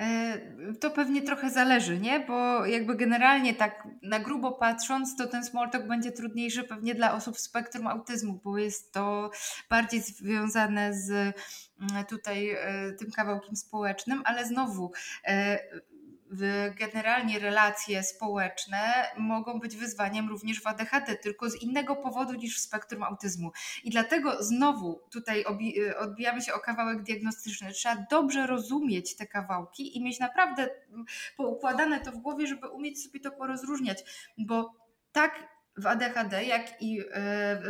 E, 0.00 0.38
to 0.80 0.90
pewnie 0.90 1.22
trochę 1.22 1.50
zależy, 1.50 1.98
nie? 1.98 2.20
Bo 2.20 2.66
jakby 2.66 2.96
generalnie 2.96 3.54
tak 3.54 3.88
na 4.02 4.18
grubo 4.18 4.52
patrząc, 4.52 5.16
to 5.16 5.26
ten 5.26 5.44
small 5.44 5.70
talk 5.70 5.86
będzie 5.86 6.12
trudniejszy 6.12 6.64
pewnie 6.64 6.94
dla 6.94 7.14
osób 7.14 7.36
w 7.36 7.40
spektrum 7.40 7.86
autyzmu, 7.86 8.40
bo 8.44 8.58
jest 8.58 8.92
to 8.92 9.30
bardziej 9.70 10.00
związane 10.00 10.94
z 10.94 11.10
mm, 11.10 12.04
tutaj 12.08 12.50
e, 12.50 12.92
tym 12.92 13.10
kawałkiem 13.10 13.56
społecznym, 13.56 14.22
ale 14.24 14.46
znowu 14.46 14.92
e, 15.24 15.58
generalnie 16.78 17.38
relacje 17.38 18.02
społeczne 18.02 19.10
mogą 19.18 19.60
być 19.60 19.76
wyzwaniem 19.76 20.28
również 20.28 20.60
w 20.60 20.66
ADHD, 20.66 21.16
tylko 21.16 21.50
z 21.50 21.62
innego 21.62 21.96
powodu 21.96 22.32
niż 22.32 22.56
w 22.56 22.60
spektrum 22.60 23.02
autyzmu. 23.02 23.52
I 23.84 23.90
dlatego 23.90 24.42
znowu 24.42 25.00
tutaj 25.10 25.44
odbijamy 25.98 26.42
się 26.42 26.54
o 26.54 26.60
kawałek 26.60 27.02
diagnostyczny. 27.02 27.72
Trzeba 27.72 28.06
dobrze 28.10 28.46
rozumieć 28.46 29.16
te 29.16 29.26
kawałki 29.26 29.96
i 29.96 30.04
mieć 30.04 30.18
naprawdę 30.18 30.68
poukładane 31.36 32.00
to 32.00 32.12
w 32.12 32.16
głowie, 32.16 32.46
żeby 32.46 32.68
umieć 32.68 33.04
sobie 33.04 33.20
to 33.20 33.30
porozróżniać, 33.30 34.04
bo 34.38 34.74
tak 35.12 35.59
w 35.80 35.86
ADHD, 35.86 36.44
jak 36.44 36.82
i 36.82 37.00
e, 37.00 37.04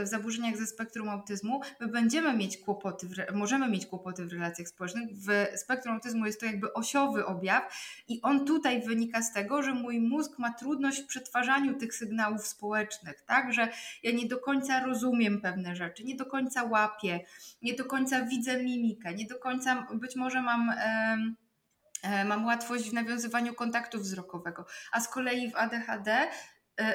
w 0.05 0.07
zaburzeniach 0.09 0.57
ze 0.57 0.67
spektrum 0.67 1.09
autyzmu, 1.09 1.61
my 1.81 1.89
będziemy 1.89 2.37
mieć 2.37 2.59
kłopoty, 2.59 3.09
możemy 3.33 3.69
mieć 3.69 3.87
kłopoty 3.87 4.27
w 4.27 4.33
relacjach 4.33 4.69
społecznych. 4.69 5.09
W 5.13 5.29
spektrum 5.57 5.95
autyzmu 5.95 6.27
jest 6.27 6.41
to 6.41 6.47
jakby 6.47 6.73
osiowy 6.73 7.27
objaw 7.27 7.75
i 8.09 8.23
on 8.23 8.47
tutaj 8.47 8.83
wynika 8.83 9.23
z 9.23 9.33
tego, 9.33 9.63
że 9.63 9.75
mój 9.75 10.01
mózg 10.01 10.39
ma 10.39 10.53
trudność 10.53 11.03
w 11.03 11.07
przetwarzaniu 11.07 11.75
tych 11.75 11.95
sygnałów 11.95 12.47
społecznych, 12.47 13.23
tak, 13.27 13.53
że 13.53 13.69
ja 14.03 14.13
nie 14.13 14.27
do 14.27 14.39
końca 14.39 14.87
rozumiem 14.87 15.41
pewne 15.41 15.77
rzeczy, 15.77 16.05
nie 16.05 16.17
do 16.17 16.27
końca 16.27 16.65
łapię, 16.65 17.21
nie 17.63 17.75
do 17.75 17.85
końca 17.85 18.25
widzę 18.25 18.63
mimikę, 18.63 19.15
nie 19.15 19.27
do 19.27 19.39
końca 19.39 19.87
być 19.95 20.17
może 20.17 20.43
mam 20.43 20.71
e, 20.71 22.25
mam 22.25 22.47
łatwość 22.47 22.91
w 22.91 22.93
nawiązywaniu 22.93 23.55
kontaktu 23.55 23.99
wzrokowego, 23.99 24.67
a 24.93 25.01
z 25.01 25.09
kolei 25.09 25.51
w 25.51 25.57
ADHD 25.57 26.29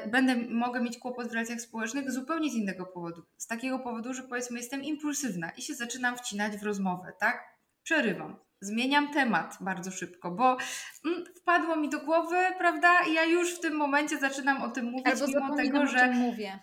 będę, 0.08 0.36
mogę 0.36 0.82
mieć 0.82 0.98
kłopot 0.98 1.28
w 1.28 1.34
relacjach 1.34 1.62
społecznych 1.62 2.12
zupełnie 2.12 2.50
z 2.50 2.54
innego 2.54 2.86
powodu. 2.86 3.24
Z 3.38 3.48
takiego 3.48 3.80
powodu, 3.80 4.14
że 4.14 4.24
powiedzmy 4.24 4.58
jestem 4.58 4.84
impulsywna 4.84 5.50
i 5.50 5.62
się 5.62 5.76
zaczynam 5.76 6.18
wcinać 6.18 6.58
w 6.58 6.64
rozmowę, 6.64 7.14
tak? 7.20 7.44
Przerywam. 7.84 8.36
Zmieniam 8.62 9.14
temat 9.14 9.58
bardzo 9.62 9.92
szybko, 9.92 10.32
bo 10.32 10.58
mm, 11.06 11.26
wpadło 11.36 11.76
mi 11.76 11.90
do 11.90 12.00
głowy, 12.00 12.36
prawda? 12.58 12.90
I 13.10 13.14
ja 13.14 13.24
już 13.24 13.56
w 13.56 13.60
tym 13.60 13.76
momencie 13.76 14.18
zaczynam 14.18 14.62
o 14.62 14.70
tym 14.70 14.86
mówić, 14.86 15.08
Albo 15.08 15.28
mimo 15.28 15.56
tego, 15.56 15.88
że. 15.88 16.12
mówię. 16.12 16.60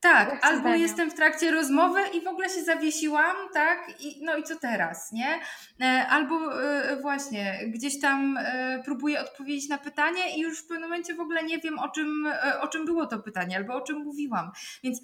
Tak, 0.00 0.38
albo 0.42 0.60
zdania. 0.60 0.76
jestem 0.76 1.10
w 1.10 1.14
trakcie 1.14 1.50
rozmowy 1.50 2.00
i 2.14 2.20
w 2.20 2.26
ogóle 2.26 2.48
się 2.48 2.62
zawiesiłam, 2.62 3.36
tak? 3.54 4.00
I, 4.00 4.24
no 4.24 4.36
i 4.36 4.42
co 4.42 4.56
teraz, 4.56 5.12
nie? 5.12 5.40
E, 5.80 6.06
albo 6.06 6.62
e, 6.62 6.96
właśnie 6.96 7.60
gdzieś 7.68 8.00
tam 8.00 8.38
e, 8.38 8.82
próbuję 8.84 9.20
odpowiedzieć 9.20 9.68
na 9.68 9.78
pytanie 9.78 10.36
i 10.36 10.40
już 10.40 10.58
w 10.58 10.66
pewnym 10.66 10.90
momencie 10.90 11.14
w 11.14 11.20
ogóle 11.20 11.42
nie 11.42 11.58
wiem, 11.58 11.78
o 11.78 11.88
czym, 11.88 12.28
o 12.60 12.68
czym 12.68 12.84
było 12.84 13.06
to 13.06 13.18
pytanie, 13.18 13.56
albo 13.56 13.74
o 13.74 13.80
czym 13.80 13.98
mówiłam. 13.98 14.50
Więc 14.82 15.00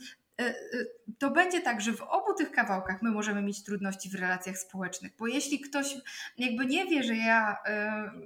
to 1.19 1.31
będzie 1.31 1.61
tak, 1.61 1.81
że 1.81 1.93
w 1.93 2.03
obu 2.03 2.35
tych 2.35 2.51
kawałkach 2.51 3.03
my 3.03 3.11
możemy 3.11 3.43
mieć 3.43 3.65
trudności 3.65 4.11
w 4.11 4.15
relacjach 4.15 4.59
społecznych, 4.59 5.13
bo 5.19 5.27
jeśli 5.27 5.61
ktoś 5.61 5.95
jakby 6.39 6.67
nie 6.67 6.87
wie, 6.87 7.03
że 7.03 7.17
ja, 7.17 7.57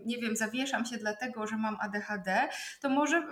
nie 0.07 0.19
wiem, 0.19 0.37
zawieszam 0.37 0.85
się 0.85 0.97
dlatego, 0.97 1.47
że 1.47 1.57
mam 1.57 1.77
ADHD, 1.81 2.49
to 2.81 2.89
może 2.89 3.27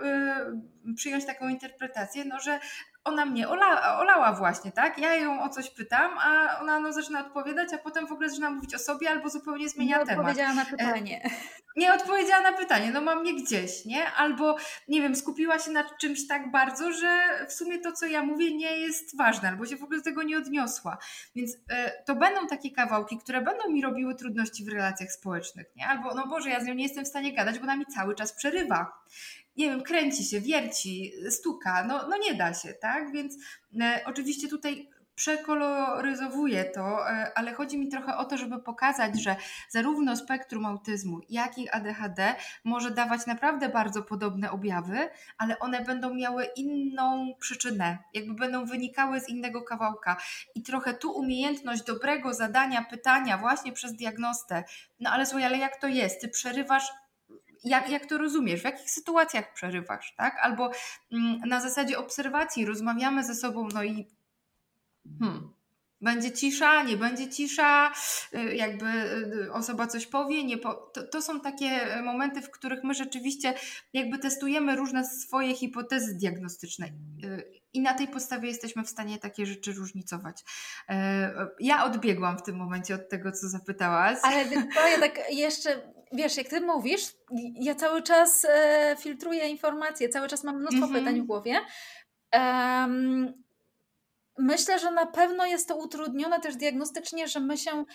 przyjąć 0.95 1.25
taką 1.25 1.47
interpretację, 1.47 2.25
no, 2.25 2.39
że 2.39 2.59
ona 3.03 3.25
mnie 3.25 3.49
ola, 3.49 3.99
olała 3.99 4.33
właśnie, 4.33 4.71
tak? 4.71 4.97
Ja 4.97 5.15
ją 5.15 5.43
o 5.43 5.49
coś 5.49 5.69
pytam, 5.69 6.11
a 6.17 6.59
ona 6.59 6.79
no, 6.79 6.93
zaczyna 6.93 7.27
odpowiadać, 7.27 7.73
a 7.73 7.77
potem 7.77 8.07
w 8.07 8.11
ogóle 8.11 8.29
zaczyna 8.29 8.49
mówić 8.49 8.75
o 8.75 8.79
sobie 8.79 9.09
albo 9.09 9.29
zupełnie 9.29 9.69
zmienia 9.69 9.99
nie 9.99 10.05
temat. 10.05 10.25
Nie 10.25 10.31
odpowiedziała 10.31 10.53
na 10.53 10.65
pytanie. 10.65 11.21
E, 11.25 11.29
nie 11.77 11.93
odpowiedziała 11.93 12.41
na 12.41 12.57
pytanie, 12.57 12.91
no 12.91 13.01
mam 13.01 13.21
mnie 13.21 13.33
gdzieś, 13.33 13.85
nie? 13.85 14.11
Albo, 14.11 14.55
nie 14.87 15.01
wiem, 15.01 15.15
skupiła 15.15 15.59
się 15.59 15.71
na 15.71 15.83
czymś 16.01 16.27
tak 16.27 16.51
bardzo, 16.51 16.91
że 16.91 17.19
w 17.47 17.53
sumie 17.53 17.79
to, 17.79 17.91
co 17.91 18.05
ja 18.05 18.23
mówię, 18.23 18.55
nie 18.55 18.77
jest 18.77 19.17
ważne, 19.17 19.49
albo 19.49 19.65
się 19.65 19.77
w 19.77 19.83
ogóle 19.83 19.97
do 19.97 20.03
tego 20.03 20.23
nie 20.23 20.37
odniosła. 20.37 20.97
Więc 21.35 21.57
e, 21.69 22.03
to 22.05 22.15
będą 22.15 22.47
takie 22.47 22.71
kawałki, 22.71 23.17
które 23.17 23.41
będą 23.41 23.69
mi 23.69 23.81
robiły 23.81 24.15
trudności 24.15 24.65
w 24.65 24.67
relacjach 24.67 25.11
społecznych, 25.11 25.67
nie? 25.75 25.87
Albo, 25.87 26.13
no 26.15 26.27
Boże, 26.27 26.49
ja 26.49 26.59
z 26.59 26.65
nią 26.65 26.73
nie 26.73 26.83
jestem 26.83 27.05
w 27.05 27.07
stanie 27.07 27.33
gadać, 27.33 27.59
bo 27.59 27.63
ona 27.63 27.75
mi 27.75 27.85
cały 27.85 28.15
czas 28.15 28.33
przerywa 28.33 29.03
nie 29.59 29.69
wiem, 29.69 29.83
kręci 29.83 30.23
się, 30.23 30.41
wierci, 30.41 31.11
stuka, 31.29 31.83
no, 31.83 32.07
no 32.07 32.17
nie 32.17 32.33
da 32.33 32.53
się, 32.53 32.73
tak? 32.73 33.11
Więc 33.11 33.35
e, 33.81 34.01
oczywiście 34.05 34.47
tutaj 34.47 34.89
przekoloryzowuję 35.15 36.65
to, 36.65 37.09
e, 37.09 37.31
ale 37.35 37.53
chodzi 37.53 37.77
mi 37.77 37.87
trochę 37.87 38.17
o 38.17 38.25
to, 38.25 38.37
żeby 38.37 38.59
pokazać, 38.59 39.21
że 39.21 39.35
zarówno 39.69 40.15
spektrum 40.15 40.65
autyzmu, 40.65 41.19
jak 41.29 41.57
i 41.57 41.69
ADHD 41.69 42.35
może 42.63 42.91
dawać 42.91 43.25
naprawdę 43.25 43.69
bardzo 43.69 44.03
podobne 44.03 44.51
objawy, 44.51 45.09
ale 45.37 45.59
one 45.59 45.81
będą 45.81 46.13
miały 46.13 46.45
inną 46.55 47.33
przyczynę, 47.39 47.97
jakby 48.13 48.33
będą 48.33 48.65
wynikały 48.65 49.19
z 49.19 49.29
innego 49.29 49.61
kawałka. 49.61 50.17
I 50.55 50.63
trochę 50.63 50.93
tu 50.93 51.11
umiejętność 51.11 51.83
dobrego 51.83 52.33
zadania 52.33 52.85
pytania 52.89 53.37
właśnie 53.37 53.71
przez 53.71 53.93
diagnostę, 53.93 54.63
no 54.99 55.09
ale 55.09 55.25
słuchaj, 55.25 55.45
ale 55.45 55.57
jak 55.57 55.81
to 55.81 55.87
jest? 55.87 56.21
Ty 56.21 56.27
przerywasz 56.27 56.91
jak, 57.63 57.89
jak 57.89 58.05
to 58.05 58.17
rozumiesz, 58.17 58.61
w 58.61 58.65
jakich 58.65 58.91
sytuacjach 58.91 59.53
przerywasz, 59.53 60.13
tak? 60.17 60.37
Albo 60.41 60.71
mm, 61.11 61.39
na 61.39 61.61
zasadzie 61.61 61.99
obserwacji 61.99 62.65
rozmawiamy 62.65 63.23
ze 63.23 63.35
sobą, 63.35 63.67
no 63.73 63.83
i 63.83 64.07
hmm, 65.19 65.53
będzie 66.01 66.31
cisza, 66.31 66.83
nie 66.83 66.97
będzie 66.97 67.29
cisza, 67.29 67.91
y, 68.33 68.55
jakby 68.55 68.85
y, 69.45 69.53
osoba 69.53 69.87
coś 69.87 70.07
powie, 70.07 70.43
nie 70.43 70.57
po... 70.57 70.73
to, 70.73 71.03
to 71.03 71.21
są 71.21 71.39
takie 71.39 72.01
momenty, 72.03 72.41
w 72.41 72.51
których 72.51 72.83
my 72.83 72.93
rzeczywiście 72.93 73.53
jakby 73.93 74.19
testujemy 74.19 74.75
różne 74.75 75.05
swoje 75.05 75.55
hipotezy 75.55 76.15
diagnostyczne 76.15 76.87
y, 77.23 77.59
i 77.73 77.81
na 77.81 77.93
tej 77.93 78.07
podstawie 78.07 78.47
jesteśmy 78.47 78.83
w 78.83 78.89
stanie 78.89 79.19
takie 79.19 79.45
rzeczy 79.45 79.73
różnicować. 79.73 80.43
Ja 81.59 81.85
odbiegłam 81.85 82.37
w 82.37 82.43
tym 82.43 82.55
momencie 82.55 82.95
od 82.95 83.09
tego, 83.09 83.31
co 83.31 83.49
zapytałaś. 83.49 84.17
Ale 84.23 84.91
ja 84.91 84.99
tak 84.99 85.19
jeszcze 85.31 85.81
wiesz, 86.11 86.37
jak 86.37 86.47
ty 86.47 86.61
mówisz, 86.61 87.01
ja 87.55 87.75
cały 87.75 88.01
czas 88.03 88.45
e, 88.49 88.95
filtruję 88.99 89.49
informacje, 89.49 90.09
cały 90.09 90.27
czas 90.27 90.43
mam 90.43 90.55
mnóstwo 90.55 90.85
mm 90.85 90.89
-hmm. 90.89 90.99
pytań 90.99 91.21
w 91.21 91.25
głowie. 91.25 91.59
Um, 92.33 93.43
Myślę, 94.41 94.79
że 94.79 94.91
na 94.91 95.05
pewno 95.05 95.45
jest 95.45 95.67
to 95.67 95.75
utrudnione 95.75 96.39
też 96.39 96.55
diagnostycznie, 96.55 97.27
że 97.27 97.39
my 97.39 97.57
się 97.57 97.85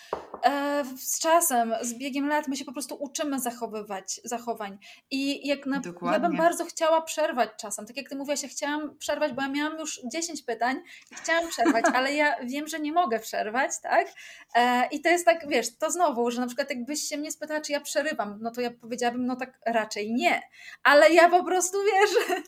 e, 0.45 0.85
z 0.97 1.21
czasem, 1.21 1.75
z 1.81 1.95
biegiem 1.95 2.29
lat, 2.29 2.49
my 2.49 2.57
się 2.57 2.65
po 2.65 2.73
prostu 2.73 2.97
uczymy 3.01 3.41
zachowywać 3.41 4.21
zachowań. 4.25 4.79
I 5.11 5.49
jak 5.49 5.67
na, 5.67 5.81
ja 6.13 6.21
bym 6.21 6.37
bardzo 6.37 6.65
chciała 6.65 7.03
przerwać 7.03 7.51
czasem. 7.61 7.87
Tak 7.87 7.97
jak 7.97 8.09
ty 8.09 8.17
mówiłaś, 8.17 8.43
ja 8.43 8.49
chciałam 8.49 8.99
przerwać, 8.99 9.33
bo 9.33 9.43
ja 9.43 9.49
miałam 9.49 9.79
już 9.79 10.01
10 10.13 10.43
pytań 10.43 10.81
i 11.11 11.15
chciałam 11.15 11.49
przerwać, 11.49 11.85
ale 11.95 12.15
ja 12.15 12.37
wiem, 12.45 12.69
że 12.69 12.81
nie 12.81 12.93
mogę 12.93 13.21
przerwać, 13.21 13.71
tak? 13.83 14.07
E, 14.55 14.89
I 14.91 15.01
to 15.01 15.09
jest 15.09 15.25
tak, 15.25 15.49
wiesz, 15.49 15.77
to 15.79 15.91
znowu, 15.91 16.31
że 16.31 16.41
na 16.41 16.47
przykład 16.47 16.71
jakbyś 16.71 17.01
się 17.01 17.17
mnie 17.17 17.33
spytała, 17.33 17.61
czy 17.61 17.73
ja 17.73 17.81
przerywam, 17.81 18.39
no 18.43 18.51
to 18.51 18.61
ja 18.61 18.71
powiedziałabym, 18.71 19.27
no 19.27 19.37
tak 19.37 19.59
raczej 19.67 20.13
nie. 20.13 20.43
Ale 20.83 21.11
ja 21.11 21.29
po 21.29 21.45
prostu, 21.45 21.79
wiesz... 21.85 22.11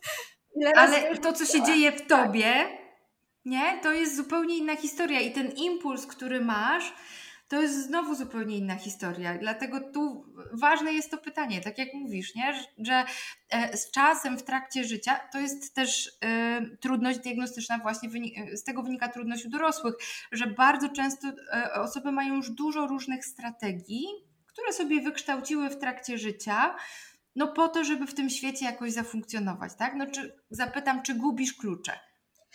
Ale 0.77 1.19
to, 1.19 1.33
co 1.33 1.45
się 1.45 1.63
dzieje 1.63 1.93
w 1.93 2.07
tobie 2.07 2.67
nie? 3.47 3.79
To 3.83 3.93
jest 3.93 4.17
zupełnie 4.17 4.57
inna 4.57 4.77
historia 4.77 5.21
i 5.21 5.33
ten 5.33 5.51
impuls, 5.51 6.07
który 6.07 6.41
masz, 6.41 6.93
to 7.49 7.63
jest 7.63 7.87
znowu 7.87 8.15
zupełnie 8.15 8.59
inna 8.59 8.77
historia. 8.77 9.39
Dlatego 9.39 9.81
tu 9.81 10.27
ważne 10.53 10.93
jest 10.93 11.11
to 11.11 11.19
pytanie, 11.19 11.61
tak 11.61 11.79
jak 11.79 11.95
mówisz, 11.95 12.35
nie? 12.35 12.65
że 12.79 13.05
e, 13.51 13.77
z 13.77 13.91
czasem 13.91 14.39
w 14.39 14.43
trakcie 14.43 14.85
życia 14.85 15.21
to 15.33 15.39
jest 15.39 15.75
też 15.75 16.07
y, 16.07 16.77
trudność 16.81 17.19
diagnostyczna, 17.19 17.79
właśnie 17.79 18.11
z 18.53 18.65
tego 18.65 18.83
wynika 18.83 19.09
trudność 19.09 19.47
u 19.47 19.51
dorosłych, 19.51 19.95
że 20.33 20.47
bardzo 20.47 20.89
często 20.89 21.29
y, 21.29 21.73
osoby 21.73 22.13
mają 22.13 22.35
już 22.35 22.51
dużo 22.51 22.87
różnych 22.87 23.25
strategii, 23.25 24.07
które 24.47 24.73
sobie 24.73 25.01
wykształciły 25.01 25.71
w 25.71 25.79
trakcie 25.79 26.19
życia. 26.19 26.77
No 27.37 27.49
po 27.49 27.69
to, 27.69 27.85
żeby 27.85 28.07
w 28.07 28.15
tym 28.15 28.31
świecie 28.31 28.65
jakoś 28.65 28.93
zafunkcjonować, 28.93 29.73
tak? 29.79 29.95
No 29.95 30.07
czy 30.07 30.37
zapytam, 30.51 31.03
czy 31.03 31.15
gubisz 31.15 31.55
klucze? 31.55 31.93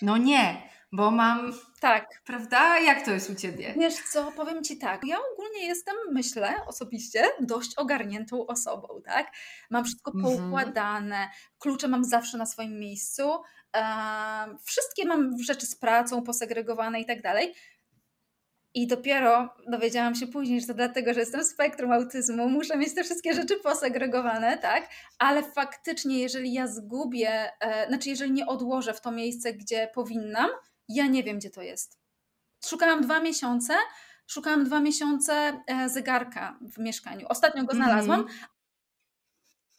No 0.02 0.18
nie, 0.18 0.70
bo 0.92 1.12
mam. 1.12 1.54
Tak. 1.80 2.22
Prawda? 2.26 2.80
Jak 2.80 3.06
to 3.06 3.12
jest 3.12 3.30
u 3.30 3.36
ciebie? 3.36 3.74
Wiesz 3.78 3.96
co, 4.12 4.32
powiem 4.32 4.64
ci 4.64 4.78
tak. 4.78 5.02
Ja 5.08 5.18
ogólnie 5.34 5.68
jestem, 5.68 5.96
myślę 6.12 6.56
osobiście, 6.68 7.24
dość 7.40 7.76
ogarniętą 7.78 8.48
osobą, 8.48 8.88
tak? 9.06 9.32
Mam 9.70 9.86
wszystko 9.86 10.12
mhm. 10.16 10.38
poukładane, 10.38 11.30
klucze 11.60 11.88
mam 11.88 12.04
zawsze 12.04 12.38
na 12.38 12.46
swoim 12.46 12.80
miejscu. 12.80 13.24
wszystkie 14.66 15.06
mam 15.06 15.44
rzeczy 15.44 15.66
z 15.66 15.76
pracą 15.76 16.24
posegregowane 16.24 17.02
i 17.02 17.06
tak 17.06 17.22
dalej. 17.22 17.54
I 18.74 18.88
dopiero 18.88 19.56
dowiedziałam 19.68 20.16
się 20.16 20.28
później, 20.28 20.62
że 20.62 20.68
to 20.68 20.74
dlatego, 20.74 21.14
że 21.14 21.20
jestem 21.20 21.44
spektrum 21.44 21.92
autyzmu, 21.92 22.50
muszę 22.50 22.78
mieć 22.78 22.96
te 22.96 23.04
wszystkie 23.04 23.34
rzeczy 23.34 23.56
posegregowane, 23.60 24.58
tak? 24.58 24.90
Ale 25.20 25.44
faktycznie, 25.44 26.20
jeżeli 26.20 26.54
ja 26.54 26.68
zgubię, 26.68 27.52
e, 27.60 27.88
znaczy 27.88 28.10
jeżeli 28.10 28.32
nie 28.32 28.48
odłożę 28.48 28.94
w 28.94 29.02
to 29.02 29.12
miejsce, 29.12 29.54
gdzie 29.54 29.90
powinnam, 29.94 30.50
ja 30.96 31.08
nie 31.08 31.24
wiem, 31.24 31.38
gdzie 31.38 31.50
to 31.50 31.62
jest. 31.62 32.00
Szukałam 32.66 33.02
dwa 33.02 33.20
miesiące, 33.20 33.74
szukałam 34.28 34.64
dwa 34.64 34.80
miesiące 34.80 35.64
e, 35.68 35.90
zegarka 35.90 36.60
w 36.62 36.78
mieszkaniu. 36.78 37.26
Ostatnio 37.30 37.64
go 37.64 37.74
znalazłam, 37.74 38.20
mm 38.20 38.34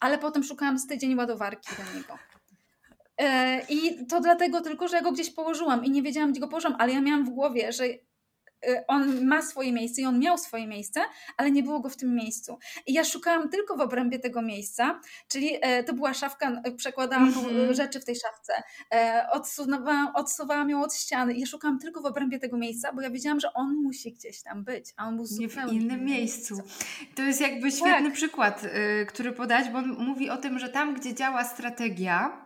ale 0.03 0.17
potem 0.17 0.43
szukałam 0.43 0.79
z 0.79 0.87
tydzień 0.87 1.15
ładowarki 1.15 1.69
do 1.77 1.97
niego. 1.97 2.17
E, 3.17 3.61
I 3.69 4.07
to 4.07 4.21
dlatego 4.21 4.61
tylko, 4.61 4.87
że 4.87 4.95
ja 4.95 5.01
go 5.01 5.11
gdzieś 5.11 5.29
położyłam 5.29 5.85
i 5.85 5.89
nie 5.89 6.01
wiedziałam, 6.01 6.31
gdzie 6.31 6.41
go 6.41 6.47
położyłam, 6.47 6.77
ale 6.79 6.93
ja 6.93 7.01
miałam 7.01 7.25
w 7.25 7.29
głowie, 7.29 7.71
że 7.71 7.83
on 8.87 9.25
ma 9.25 9.41
swoje 9.41 9.71
miejsce 9.71 10.01
i 10.01 10.05
on 10.05 10.19
miał 10.19 10.37
swoje 10.37 10.67
miejsce, 10.67 11.01
ale 11.37 11.51
nie 11.51 11.63
było 11.63 11.79
go 11.79 11.89
w 11.89 11.97
tym 11.97 12.15
miejscu. 12.15 12.59
I 12.87 12.93
ja 12.93 13.03
szukałam 13.03 13.49
tylko 13.49 13.77
w 13.77 13.81
obrębie 13.81 14.19
tego 14.19 14.41
miejsca, 14.41 15.01
czyli 15.27 15.49
e, 15.61 15.83
to 15.83 15.93
była 15.93 16.13
szafka, 16.13 16.61
przekładałam 16.77 17.27
mm 17.27 17.39
-hmm. 17.39 17.73
rzeczy 17.73 17.99
w 17.99 18.05
tej 18.05 18.15
szafce, 18.15 18.53
e, 18.93 19.27
odsuwałam, 19.31 20.15
odsuwałam 20.15 20.69
ją 20.69 20.83
od 20.83 20.93
ściany 20.93 21.33
ja 21.43 21.45
szukałam 21.45 21.79
tylko 21.79 22.01
w 22.01 22.05
obrębie 22.05 22.39
tego 22.39 22.57
miejsca, 22.57 22.93
bo 22.93 23.01
ja 23.01 23.09
wiedziałam, 23.09 23.39
że 23.39 23.53
on 23.53 23.75
musi 23.75 24.13
gdzieś 24.13 24.43
tam 24.43 24.63
być, 24.63 24.93
a 24.97 25.07
on 25.07 25.15
był 25.15 25.25
nie 25.39 25.49
w 25.49 25.71
innym 25.71 26.05
miejscu. 26.05 26.61
To 27.15 27.21
jest 27.21 27.41
jakby 27.41 27.71
świetny 27.71 28.03
tak. 28.03 28.13
przykład, 28.13 28.63
y, 28.63 29.05
który 29.05 29.31
podać, 29.31 29.69
bo 29.69 29.77
on 29.77 29.89
mówi 29.89 30.29
o 30.29 30.37
tym, 30.37 30.59
że 30.59 30.69
tam, 30.69 30.95
gdzie 30.95 31.13
działa 31.13 31.43
strategia, 31.43 32.42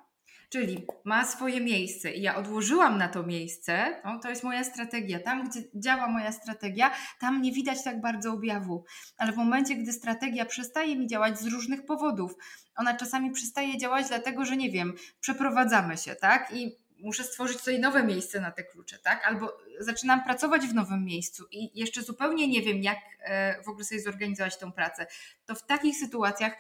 Czyli 0.50 0.86
ma 1.04 1.26
swoje 1.26 1.62
miejsce 1.62 2.12
i 2.12 2.22
ja 2.22 2.36
odłożyłam 2.36 2.98
na 2.98 3.08
to 3.08 3.24
miejsce, 3.24 4.02
no, 4.06 4.20
to 4.20 4.30
jest 4.30 4.44
moja 4.44 4.64
strategia. 4.64 5.20
Tam, 5.20 5.50
gdzie 5.50 5.60
działa 5.76 6.08
moja 6.08 6.32
strategia, 6.32 6.92
tam 7.20 7.42
nie 7.42 7.52
widać 7.52 7.84
tak 7.84 8.02
bardzo 8.02 8.34
objawu. 8.34 8.86
Ale 9.18 9.32
w 9.32 9.38
momencie, 9.38 9.76
gdy 9.76 9.94
strategia 9.94 10.46
przestaje 10.46 10.96
mi 10.96 11.08
działać 11.08 11.40
z 11.40 11.48
różnych 11.48 11.86
powodów, 11.86 12.32
ona 12.76 12.94
czasami 12.94 13.32
przestaje 13.32 13.78
działać 13.78 14.08
dlatego, 14.08 14.46
że 14.46 14.58
nie 14.58 14.72
wiem, 14.72 14.94
przeprowadzamy 15.20 15.98
się, 15.98 16.16
tak? 16.16 16.54
I 16.54 16.78
muszę 17.00 17.24
stworzyć 17.24 17.62
sobie 17.62 17.80
nowe 17.80 18.04
miejsce 18.04 18.42
na 18.42 18.52
te 18.52 18.64
klucze, 18.64 19.00
tak? 19.00 19.28
Albo 19.28 19.58
zaczynam 19.80 20.24
pracować 20.24 20.68
w 20.68 20.74
nowym 20.74 21.06
miejscu 21.06 21.46
i 21.52 21.80
jeszcze 21.80 22.04
zupełnie 22.04 22.48
nie 22.48 22.62
wiem, 22.62 22.84
jak 22.84 23.00
e, 23.20 23.64
w 23.64 23.70
ogóle 23.70 23.86
sobie 23.86 24.02
zorganizować 24.02 24.58
tą 24.58 24.72
pracę. 24.72 25.08
To 25.46 25.56
w 25.56 25.66
takich 25.66 25.98
sytuacjach 25.98 26.54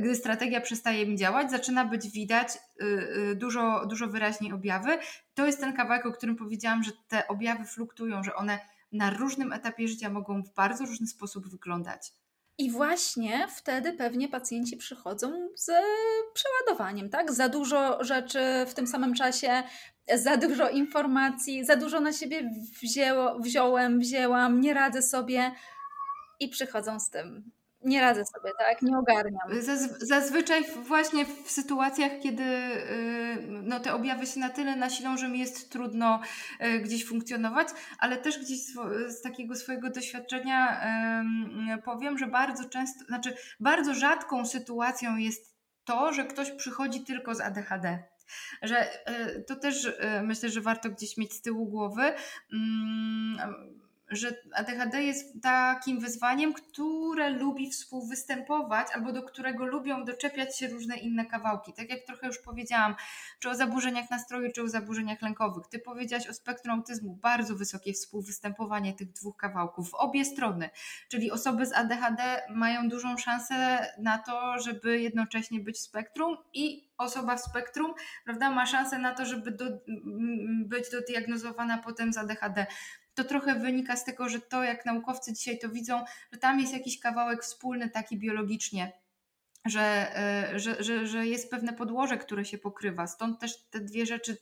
gdy 0.00 0.14
strategia 0.14 0.60
przestaje 0.60 1.06
mi 1.06 1.16
działać, 1.16 1.50
zaczyna 1.50 1.84
być 1.84 2.10
widać 2.10 2.48
y, 2.82 3.34
dużo, 3.36 3.86
dużo 3.86 4.06
wyraźniej 4.06 4.52
objawy. 4.52 4.98
To 5.34 5.46
jest 5.46 5.60
ten 5.60 5.72
kawałek, 5.72 6.06
o 6.06 6.12
którym 6.12 6.36
powiedziałam, 6.36 6.82
że 6.82 6.90
te 7.08 7.28
objawy 7.28 7.64
fluktuują, 7.64 8.22
że 8.22 8.34
one 8.34 8.58
na 8.92 9.10
różnym 9.10 9.52
etapie 9.52 9.88
życia 9.88 10.10
mogą 10.10 10.42
w 10.42 10.54
bardzo 10.54 10.86
różny 10.86 11.06
sposób 11.06 11.48
wyglądać. 11.48 12.12
I 12.58 12.70
właśnie 12.70 13.48
wtedy 13.56 13.92
pewnie 13.92 14.28
pacjenci 14.28 14.76
przychodzą 14.76 15.48
z 15.54 15.70
przeładowaniem, 16.34 17.10
tak? 17.10 17.32
Za 17.32 17.48
dużo 17.48 18.04
rzeczy 18.04 18.40
w 18.66 18.74
tym 18.74 18.86
samym 18.86 19.14
czasie, 19.14 19.62
za 20.14 20.36
dużo 20.36 20.70
informacji, 20.70 21.64
za 21.64 21.76
dużo 21.76 22.00
na 22.00 22.12
siebie 22.12 22.50
wzięło, 22.82 23.38
wziąłem, 23.40 23.98
wzięłam, 23.98 24.60
nie 24.60 24.74
radzę 24.74 25.02
sobie 25.02 25.52
i 26.40 26.48
przychodzą 26.48 27.00
z 27.00 27.10
tym 27.10 27.50
nie 27.82 28.00
radzę 28.00 28.24
sobie, 28.24 28.52
tak? 28.58 28.82
Nie 28.82 28.98
ogarniam. 28.98 29.48
Zazwyczaj 30.00 30.64
właśnie 30.82 31.26
w 31.26 31.50
sytuacjach, 31.50 32.12
kiedy 32.22 32.42
y, 32.42 33.46
no, 33.62 33.80
te 33.80 33.94
objawy 33.94 34.26
się 34.26 34.40
na 34.40 34.48
tyle 34.48 34.76
nasilą, 34.76 35.16
że 35.16 35.28
mi 35.28 35.38
jest 35.38 35.72
trudno 35.72 36.20
y, 36.62 36.80
gdzieś 36.80 37.06
funkcjonować, 37.06 37.68
ale 37.98 38.16
też 38.16 38.38
gdzieś 38.38 38.60
z 39.08 39.22
takiego 39.22 39.54
swojego 39.54 39.90
doświadczenia 39.90 40.80
powiem, 41.84 42.18
że 42.18 42.26
bardzo 42.26 42.68
często, 42.68 43.04
znaczy 43.04 43.36
bardzo 43.60 43.94
rzadką 43.94 44.46
sytuacją 44.46 45.16
jest 45.16 45.54
to, 45.84 46.12
że 46.12 46.24
ktoś 46.24 46.50
przychodzi 46.50 47.04
tylko 47.04 47.34
z 47.34 47.40
ADHD 47.40 48.04
że 48.62 48.92
y, 49.10 49.44
to 49.46 49.56
też 49.56 49.92
myślę, 50.22 50.48
że 50.48 50.60
warto 50.60 50.90
gdzieś 50.90 51.16
mieć 51.16 51.32
z 51.32 51.42
tyłu 51.42 51.66
głowy 51.66 52.02
mm, 52.52 53.38
że 54.10 54.34
ADHD 54.54 55.02
jest 55.02 55.42
takim 55.42 56.00
wyzwaniem, 56.00 56.52
które 56.52 57.30
lubi 57.30 57.70
współwystępować 57.70 58.86
albo 58.94 59.12
do 59.12 59.22
którego 59.22 59.66
lubią 59.66 60.04
doczepiać 60.04 60.58
się 60.58 60.68
różne 60.68 60.96
inne 60.96 61.26
kawałki. 61.26 61.72
Tak 61.72 61.90
jak 61.90 62.00
trochę 62.06 62.26
już 62.26 62.38
powiedziałam, 62.38 62.94
czy 63.38 63.50
o 63.50 63.54
zaburzeniach 63.54 64.10
nastroju, 64.10 64.52
czy 64.52 64.62
o 64.62 64.68
zaburzeniach 64.68 65.22
lękowych. 65.22 65.66
Ty 65.66 65.78
powiedziałaś 65.78 66.28
o 66.28 66.34
spektrum 66.34 66.78
autyzmu, 66.78 67.18
bardzo 67.22 67.54
wysokie 67.54 67.92
współwystępowanie 67.92 68.94
tych 68.94 69.12
dwóch 69.12 69.36
kawałków 69.36 69.90
w 69.90 69.94
obie 69.94 70.24
strony. 70.24 70.70
Czyli 71.08 71.30
osoby 71.30 71.66
z 71.66 71.72
ADHD 71.72 72.42
mają 72.50 72.88
dużą 72.88 73.16
szansę 73.16 73.86
na 73.98 74.18
to, 74.18 74.58
żeby 74.58 75.00
jednocześnie 75.00 75.60
być 75.60 75.76
w 75.76 75.80
spektrum 75.80 76.36
i 76.52 76.88
osoba 76.98 77.36
w 77.36 77.40
spektrum, 77.40 77.94
prawda, 78.24 78.50
ma 78.50 78.66
szansę 78.66 78.98
na 78.98 79.14
to, 79.14 79.26
żeby 79.26 79.50
do, 79.50 79.64
być 80.64 80.90
dodiagnozowana 80.90 81.78
potem 81.78 82.12
z 82.12 82.18
ADHD 82.18 82.66
to 83.18 83.24
trochę 83.24 83.54
wynika 83.54 83.96
z 83.96 84.04
tego, 84.04 84.28
że 84.28 84.40
to 84.40 84.64
jak 84.64 84.86
naukowcy 84.86 85.32
dzisiaj 85.32 85.58
to 85.58 85.68
widzą, 85.68 86.04
że 86.32 86.38
tam 86.38 86.60
jest 86.60 86.72
jakiś 86.72 87.00
kawałek 87.00 87.42
wspólny 87.42 87.90
taki 87.90 88.18
biologicznie, 88.18 88.92
że, 89.66 90.16
e, 90.16 90.58
że, 90.58 90.82
że, 90.82 91.06
że 91.06 91.26
jest 91.26 91.50
pewne 91.50 91.72
podłoże, 91.72 92.18
które 92.18 92.44
się 92.44 92.58
pokrywa. 92.58 93.06
Stąd 93.06 93.40
też 93.40 93.66
te 93.70 93.80
dwie 93.80 94.06
rzeczy 94.06 94.36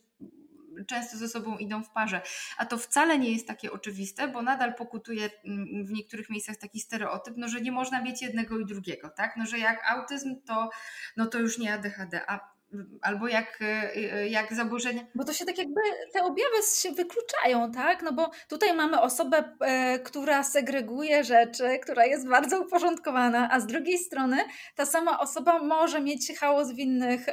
często 0.87 1.17
ze 1.17 1.29
sobą 1.29 1.57
idą 1.57 1.83
w 1.83 1.89
parze. 1.89 2.21
A 2.57 2.65
to 2.65 2.77
wcale 2.77 3.19
nie 3.19 3.31
jest 3.31 3.47
takie 3.47 3.71
oczywiste, 3.71 4.27
bo 4.27 4.41
nadal 4.41 4.75
pokutuje 4.75 5.29
mm, 5.45 5.85
w 5.85 5.91
niektórych 5.91 6.29
miejscach 6.29 6.57
taki 6.57 6.79
stereotyp, 6.79 7.33
no, 7.37 7.47
że 7.47 7.61
nie 7.61 7.71
można 7.71 8.01
mieć 8.01 8.21
jednego 8.21 8.59
i 8.59 8.65
drugiego, 8.65 9.09
tak? 9.09 9.37
No, 9.37 9.45
że 9.45 9.59
jak 9.59 9.91
autyzm, 9.91 10.35
to, 10.45 10.69
no, 11.17 11.25
to 11.25 11.39
już 11.39 11.57
nie 11.57 11.73
ADHD, 11.73 12.21
a 12.27 12.56
albo 13.01 13.27
jak, 13.27 13.61
e, 13.61 13.95
e, 13.95 14.27
jak 14.29 14.53
zaburzenia. 14.53 15.03
Bo 15.15 15.23
to 15.23 15.33
się 15.33 15.45
tak 15.45 15.57
jakby 15.57 15.81
te 16.13 16.23
objawy 16.23 16.55
się 16.75 16.91
wykluczają, 16.91 17.71
tak? 17.71 18.01
No 18.01 18.13
bo 18.13 18.31
tutaj 18.49 18.73
mamy 18.73 19.01
osobę, 19.01 19.53
e, 19.61 19.99
która 19.99 20.43
segreguje 20.43 21.23
rzeczy, 21.23 21.79
która 21.83 22.05
jest 22.05 22.27
bardzo 22.27 22.61
uporządkowana, 22.61 23.49
a 23.51 23.59
z 23.59 23.65
drugiej 23.65 23.97
strony 23.97 24.37
ta 24.75 24.85
sama 24.85 25.19
osoba 25.19 25.63
może 25.63 26.01
mieć 26.01 26.39
chaos 26.39 26.71
w 26.71 26.77
innych, 26.77 27.25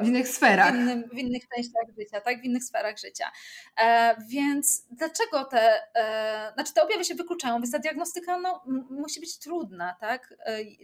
w 0.00 0.06
innych 0.06 0.28
sferach. 0.28 0.72
W, 0.72 0.76
innym, 0.76 1.08
w 1.12 1.18
innych 1.18 1.42
częściach 1.54 1.84
życia, 1.98 2.20
tak? 2.20 2.40
W 2.40 2.44
innych 2.44 2.64
sferach 2.64 2.98
życia. 2.98 3.30
Więc 4.28 4.86
dlaczego 4.90 5.44
te, 5.44 5.82
znaczy 6.54 6.74
te 6.74 6.82
objawy 6.82 7.04
się 7.04 7.14
wykluczają, 7.14 7.54
więc 7.54 7.70
ta 7.70 7.78
diagnostyka 7.78 8.38
no, 8.38 8.64
musi 8.90 9.20
być 9.20 9.38
trudna, 9.38 9.96
tak? 10.00 10.34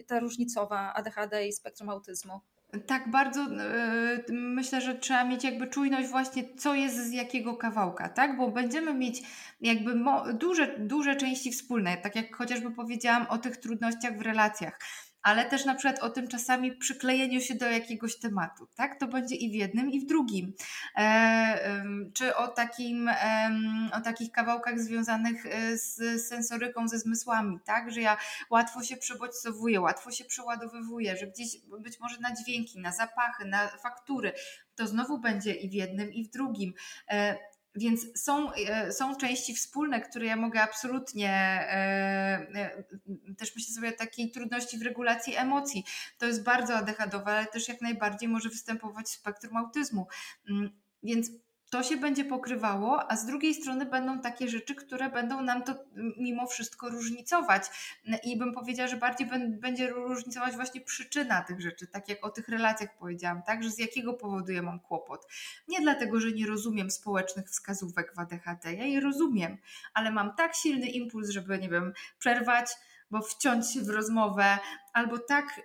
Ta 0.07 0.21
różnicowa 0.21 0.95
ADHD 0.95 1.47
i 1.47 1.53
spektrum 1.53 1.89
autyzmu. 1.89 2.41
Tak, 2.87 3.11
bardzo 3.11 3.41
yy, 3.43 4.25
myślę, 4.31 4.81
że 4.81 4.95
trzeba 4.95 5.25
mieć 5.25 5.45
jakby 5.45 5.67
czujność 5.67 6.09
właśnie, 6.09 6.45
co 6.57 6.75
jest 6.75 6.97
z 6.97 7.13
jakiego 7.13 7.57
kawałka, 7.57 8.09
tak? 8.09 8.37
Bo 8.37 8.51
będziemy 8.51 8.95
mieć 8.95 9.23
jakby 9.61 9.95
duże, 10.35 10.79
duże 10.79 11.17
części 11.17 11.53
wspólne, 11.53 11.97
tak 11.97 12.17
jak 12.17 12.37
chociażby 12.37 12.71
powiedziałam 12.71 13.27
o 13.29 13.39
tych 13.39 13.57
trudnościach 13.57 14.19
w 14.19 14.21
relacjach 14.21 14.79
ale 15.23 15.45
też 15.45 15.65
na 15.65 15.75
przykład 15.75 16.03
o 16.03 16.11
tym 16.11 16.29
czasami 16.29 16.77
przyklejeniu 16.77 17.41
się 17.41 17.55
do 17.55 17.67
jakiegoś 17.67 18.19
tematu, 18.19 18.69
tak? 18.75 19.01
To 19.01 19.07
będzie 19.07 19.35
i 19.35 19.51
w 19.51 19.55
jednym, 19.55 19.91
i 19.91 20.01
w 20.01 20.07
drugim. 20.07 20.53
E, 20.97 21.81
czy 22.15 22.37
o, 22.37 22.49
takim, 22.49 23.09
e, 23.09 23.51
o 23.93 24.01
takich 24.01 24.33
kawałkach 24.33 24.81
związanych 24.81 25.47
e, 25.47 25.77
z 25.77 26.27
sensoryką, 26.29 26.89
ze 26.89 26.99
zmysłami, 26.99 27.59
tak? 27.65 27.93
Że 27.93 28.01
ja 28.01 28.17
łatwo 28.51 28.83
się 28.83 28.97
przebodźcowuję, 28.97 29.81
łatwo 29.81 30.11
się 30.11 30.25
przeładowywuję, 30.25 31.17
że 31.17 31.27
gdzieś 31.27 31.57
być 31.81 32.01
może 32.01 32.21
na 32.21 32.35
dźwięki, 32.35 32.81
na 32.81 32.93
zapachy, 32.93 33.45
na 33.45 33.69
faktury, 33.69 34.33
to 34.77 34.87
znowu 34.87 35.19
będzie 35.19 35.55
i 35.55 35.69
w 35.69 35.73
jednym, 35.73 36.13
i 36.13 36.25
w 36.25 36.31
drugim. 36.31 36.73
Więc 37.75 38.23
są, 38.23 38.53
e, 38.53 38.93
są 38.93 39.17
części 39.17 39.55
wspólne, 39.55 40.01
które 40.01 40.27
ja 40.27 40.37
mogę 40.37 40.63
absolutnie, 40.63 41.31
e, 41.31 42.47
e, 42.55 42.85
też 43.39 43.57
myślę 43.57 43.75
sobie 43.75 43.89
o 43.89 43.99
takiej 43.99 44.31
trudności 44.31 44.79
w 44.79 44.83
regulacji 44.83 45.37
emocji. 45.37 45.85
To 46.19 46.27
jest 46.27 46.43
bardzo 46.43 46.77
adechadowe, 46.77 47.33
ale 47.33 47.47
też 47.47 47.69
jak 47.69 47.81
najbardziej 47.81 48.29
może 48.29 48.49
występować 48.49 49.07
w 49.07 49.11
spektrum 49.11 49.57
autyzmu. 49.57 50.07
Mm, 50.51 50.71
więc 51.03 51.31
to 51.71 51.83
się 51.83 51.97
będzie 51.97 52.25
pokrywało, 52.25 53.11
a 53.11 53.17
z 53.17 53.27
drugiej 53.27 53.55
strony 53.55 53.87
będą 53.87 54.21
takie 54.21 54.49
rzeczy, 54.49 54.75
które 54.75 55.11
będą 55.11 55.43
nam 55.43 55.63
to 55.63 55.75
mimo 56.17 56.47
wszystko 56.47 56.89
różnicować. 56.89 57.63
I 58.25 58.39
bym 58.39 58.53
powiedziała, 58.55 58.89
że 58.89 58.97
bardziej 58.97 59.29
będzie 59.49 59.91
różnicować 59.91 60.55
właśnie 60.55 60.81
przyczyna 60.81 61.43
tych 61.43 61.61
rzeczy, 61.61 61.87
tak 61.87 62.09
jak 62.09 62.27
o 62.27 62.31
tych 62.31 62.49
relacjach 62.49 62.97
powiedziałam, 62.99 63.43
tak, 63.43 63.63
że 63.63 63.71
z 63.71 63.79
jakiego 63.79 64.15
powodu 64.15 64.53
ja 64.53 64.63
mam 64.63 64.81
kłopot. 64.81 65.27
Nie 65.69 65.81
dlatego, 65.81 66.21
że 66.21 66.33
nie 66.33 66.47
rozumiem 66.47 66.91
społecznych 66.91 67.49
wskazówek 67.49 68.15
w 68.15 68.19
ADHD, 68.19 68.75
ja 68.75 68.85
je 68.85 69.01
rozumiem, 69.01 69.59
ale 69.95 70.11
mam 70.11 70.35
tak 70.37 70.55
silny 70.55 70.89
impuls, 70.89 71.31
żeby, 71.31 71.59
nie 71.59 71.69
wiem, 71.69 71.93
przerwać 72.19 72.71
bo 73.11 73.23
wciąć 73.23 73.73
się 73.73 73.81
w 73.81 73.89
rozmowę, 73.89 74.59
albo 74.93 75.19
tak 75.19 75.61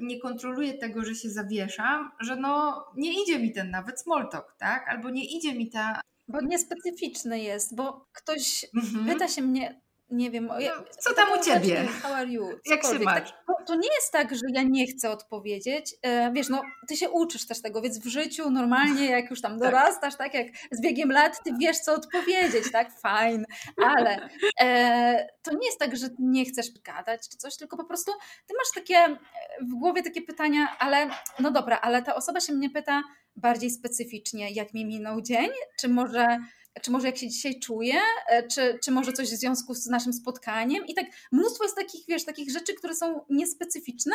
nie 0.00 0.20
kontroluję 0.20 0.74
tego, 0.74 1.04
że 1.04 1.14
się 1.14 1.30
zawieszam, 1.30 2.10
że 2.20 2.36
no 2.36 2.84
nie 2.96 3.22
idzie 3.22 3.38
mi 3.38 3.52
ten 3.52 3.70
nawet 3.70 4.00
small 4.00 4.28
talk, 4.28 4.56
tak? 4.58 4.88
Albo 4.88 5.10
nie 5.10 5.24
idzie 5.24 5.54
mi 5.54 5.70
ta... 5.70 6.00
Bo 6.28 6.40
niespecyficzny 6.40 7.40
jest, 7.40 7.76
bo 7.76 8.08
ktoś 8.12 8.66
mhm. 8.76 9.06
pyta 9.06 9.28
się 9.28 9.42
mnie, 9.42 9.80
nie 10.10 10.30
wiem. 10.30 10.46
No, 10.46 10.54
co 10.98 11.14
tam 11.14 11.28
u 11.40 11.44
ciebie? 11.44 11.86
How 12.02 12.14
are 12.14 12.28
you? 12.28 12.48
Jak 12.66 12.82
się 12.82 12.98
masz? 12.98 13.30
Tak, 13.30 13.66
to, 13.66 13.74
nie 13.74 13.94
jest 13.94 14.12
tak, 14.12 14.34
że 14.34 14.42
ja 14.54 14.62
nie 14.62 14.86
chcę 14.86 15.10
odpowiedzieć. 15.10 15.94
E, 16.02 16.32
wiesz, 16.32 16.48
no 16.48 16.62
ty 16.88 16.96
się 16.96 17.10
uczysz 17.10 17.46
też 17.46 17.62
tego, 17.62 17.82
więc 17.82 17.98
w 17.98 18.06
życiu 18.06 18.50
normalnie, 18.50 19.06
jak 19.06 19.30
już 19.30 19.40
tam 19.40 19.52
tak. 19.58 19.60
dorastasz, 19.60 20.16
tak 20.16 20.34
jak 20.34 20.46
z 20.72 20.80
biegiem 20.80 21.12
lat, 21.12 21.44
ty 21.44 21.50
wiesz, 21.60 21.78
co 21.78 21.94
odpowiedzieć, 21.94 22.72
tak? 22.72 23.00
Fajn. 23.00 23.44
Ale 23.84 24.28
e, 24.60 25.28
to 25.42 25.50
nie 25.54 25.66
jest 25.66 25.78
tak, 25.78 25.96
że 25.96 26.08
nie 26.18 26.44
chcesz 26.44 26.66
gadać 26.84 27.28
czy 27.28 27.36
coś, 27.36 27.56
tylko 27.56 27.76
po 27.76 27.84
prostu 27.84 28.12
ty 28.46 28.54
masz 28.58 28.84
takie 28.84 29.18
w 29.60 29.74
głowie 29.74 30.02
takie 30.02 30.22
pytania, 30.22 30.76
ale 30.78 31.08
no 31.40 31.50
dobra, 31.50 31.78
ale 31.80 32.02
ta 32.02 32.14
osoba 32.14 32.40
się 32.40 32.52
mnie 32.52 32.70
pyta 32.70 33.02
bardziej 33.36 33.70
specyficznie, 33.70 34.50
jak 34.50 34.74
mi 34.74 34.84
minął 34.84 35.20
dzień, 35.20 35.50
czy 35.80 35.88
może 35.88 36.38
czy 36.82 36.90
może 36.90 37.06
jak 37.06 37.16
się 37.16 37.28
dzisiaj 37.28 37.60
czuję, 37.60 38.00
e, 38.28 38.48
czy, 38.48 38.78
czy 38.84 38.90
może 38.90 39.12
coś 39.12 39.28
w 39.28 39.36
związku 39.36 39.74
z 39.74 39.86
naszym 39.86 40.12
spotkaniem. 40.12 40.86
I 40.86 40.94
tak 40.94 41.06
mnóstwo 41.32 41.64
jest 41.64 41.76
takich, 41.76 42.00
wiesz, 42.08 42.24
takich 42.24 42.50
rzeczy, 42.50 42.74
które 42.74 42.94
są 42.94 43.24
niespecyficzne 43.30 44.14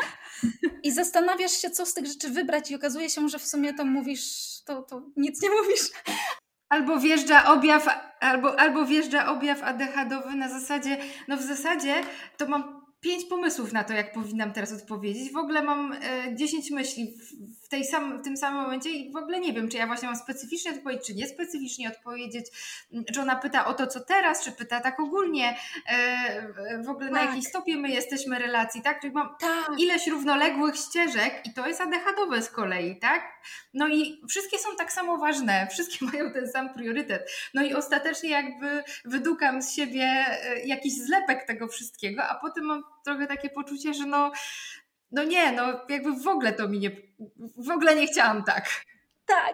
i 0.84 0.91
zastanawiasz 0.91 1.51
się, 1.51 1.70
co 1.70 1.86
z 1.86 1.93
tych 1.93 2.05
rzeczy 2.05 2.30
wybrać 2.30 2.72
i 2.72 2.76
okazuje 2.76 3.09
się, 3.09 3.30
że 3.30 3.39
w 3.39 3.47
sumie 3.47 3.74
to 3.74 3.86
mówisz, 3.86 4.24
to, 4.66 4.82
to 4.82 5.01
nic 5.18 5.41
nie 5.41 5.49
mówisz. 5.49 5.82
Albo 6.70 6.99
wjeżdża 6.99 7.53
objaw, 7.53 7.88
albo, 8.20 8.59
albo 8.59 8.86
wjeżdża 8.86 9.32
objaw 9.32 9.64
ADHD-owy 9.64 10.36
na 10.36 10.49
zasadzie, 10.49 10.97
no 11.28 11.38
w 11.38 11.41
zasadzie 11.41 12.03
to 12.38 12.47
mam 12.47 12.82
pięć 13.01 13.26
pomysłów 13.26 13.74
na 13.74 13.84
to, 13.84 13.93
jak 13.93 14.14
powinnam 14.14 14.53
teraz 14.53 14.74
odpowiedzieć. 14.74 15.32
W 15.32 15.38
ogóle 15.38 15.62
mam 15.62 15.93
e, 15.93 16.36
10 16.36 16.72
myśli 16.72 17.18
w, 17.18 17.61
tej 17.72 17.86
sam, 17.86 18.22
w 18.22 18.24
tym 18.24 18.38
samym 18.38 18.61
momencie 18.61 18.89
i 18.89 19.11
w 19.11 19.15
ogóle 19.15 19.39
nie 19.39 19.53
wiem, 19.53 19.69
czy 19.69 19.78
ja 19.78 19.88
właśnie 19.88 20.07
mam 20.07 20.17
specyficznie 20.17 20.72
odpowiedzieć, 20.72 21.07
czy 21.07 21.13
niespecyficznie 21.13 21.89
odpowiedzieć, 21.89 22.45
czy 23.13 23.22
ona 23.22 23.36
pyta 23.36 23.65
o 23.65 23.74
to, 23.74 23.88
co 23.88 23.99
teraz, 23.99 24.43
czy 24.43 24.51
pyta 24.51 24.80
tak 24.80 24.99
ogólnie, 24.99 25.57
e, 25.88 26.82
w 26.84 26.89
ogóle 26.89 27.05
tak. 27.05 27.15
na 27.15 27.22
jakiej 27.22 27.43
stopie 27.43 27.78
my 27.78 27.89
jesteśmy 27.89 28.39
relacji, 28.39 28.82
tak? 28.82 29.01
Czyli 29.01 29.13
mam 29.13 29.36
tak. 29.39 29.80
ileś 29.80 30.07
równoległych 30.07 30.76
ścieżek 30.76 31.45
i 31.45 31.53
to 31.53 31.67
jest 31.67 31.82
ADHD-owe 31.82 32.41
z 32.41 32.49
kolei, 32.49 32.99
tak? 32.99 33.24
No 33.74 33.88
i 33.88 34.22
wszystkie 34.30 34.57
są 34.59 34.76
tak 34.76 34.91
samo 34.91 35.17
ważne, 35.17 35.67
wszystkie 35.72 36.05
mają 36.05 36.32
ten 36.32 36.51
sam 36.51 36.74
priorytet. 36.74 37.32
No 37.53 37.63
i 37.63 37.74
ostatecznie 37.74 38.30
jakby 38.30 38.84
wydukam 39.05 39.61
z 39.61 39.76
siebie 39.76 40.03
e, 40.03 40.59
jakiś 40.65 40.93
zlepek 40.93 41.47
tego 41.47 41.67
wszystkiego, 41.67 42.24
a 42.24 42.36
potem 42.36 42.63
mam 42.63 42.84
trochę 43.05 43.28
takie 43.28 43.49
poczucie, 43.49 43.93
że 43.93 44.05
no 44.05 44.32
no 45.12 45.24
nie, 45.24 45.51
no 45.51 45.64
jakby 45.89 46.12
w 46.12 46.28
ogóle 46.28 46.53
to 46.53 46.68
mi 46.68 46.80
nie, 46.80 46.91
w 47.57 47.70
ogóle 47.72 47.95
nie 47.95 48.07
chciałam 48.07 48.43
tak. 48.43 48.66
Tak. 49.26 49.53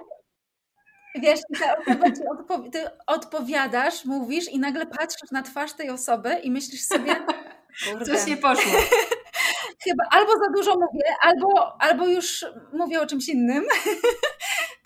Wiesz, 1.21 1.39
ta 1.59 1.77
osoba 1.77 2.11
ci 2.11 2.21
odpo- 2.21 2.71
ty 2.71 2.85
odpowiadasz, 3.07 4.05
mówisz 4.05 4.49
i 4.49 4.59
nagle 4.59 4.85
patrzysz 4.85 5.31
na 5.31 5.41
twarz 5.41 5.73
tej 5.73 5.89
osoby 5.89 6.33
i 6.43 6.51
myślisz 6.51 6.83
sobie, 6.83 7.15
kurde. 7.89 8.05
Coś 8.05 8.27
nie 8.27 8.37
poszło. 8.37 8.71
Chyba 9.83 10.03
albo 10.11 10.31
za 10.31 10.49
dużo 10.55 10.73
mówię, 10.73 11.05
albo, 11.21 11.81
albo 11.81 12.07
już 12.07 12.45
mówię 12.73 13.01
o 13.01 13.05
czymś 13.05 13.29
innym. 13.29 13.63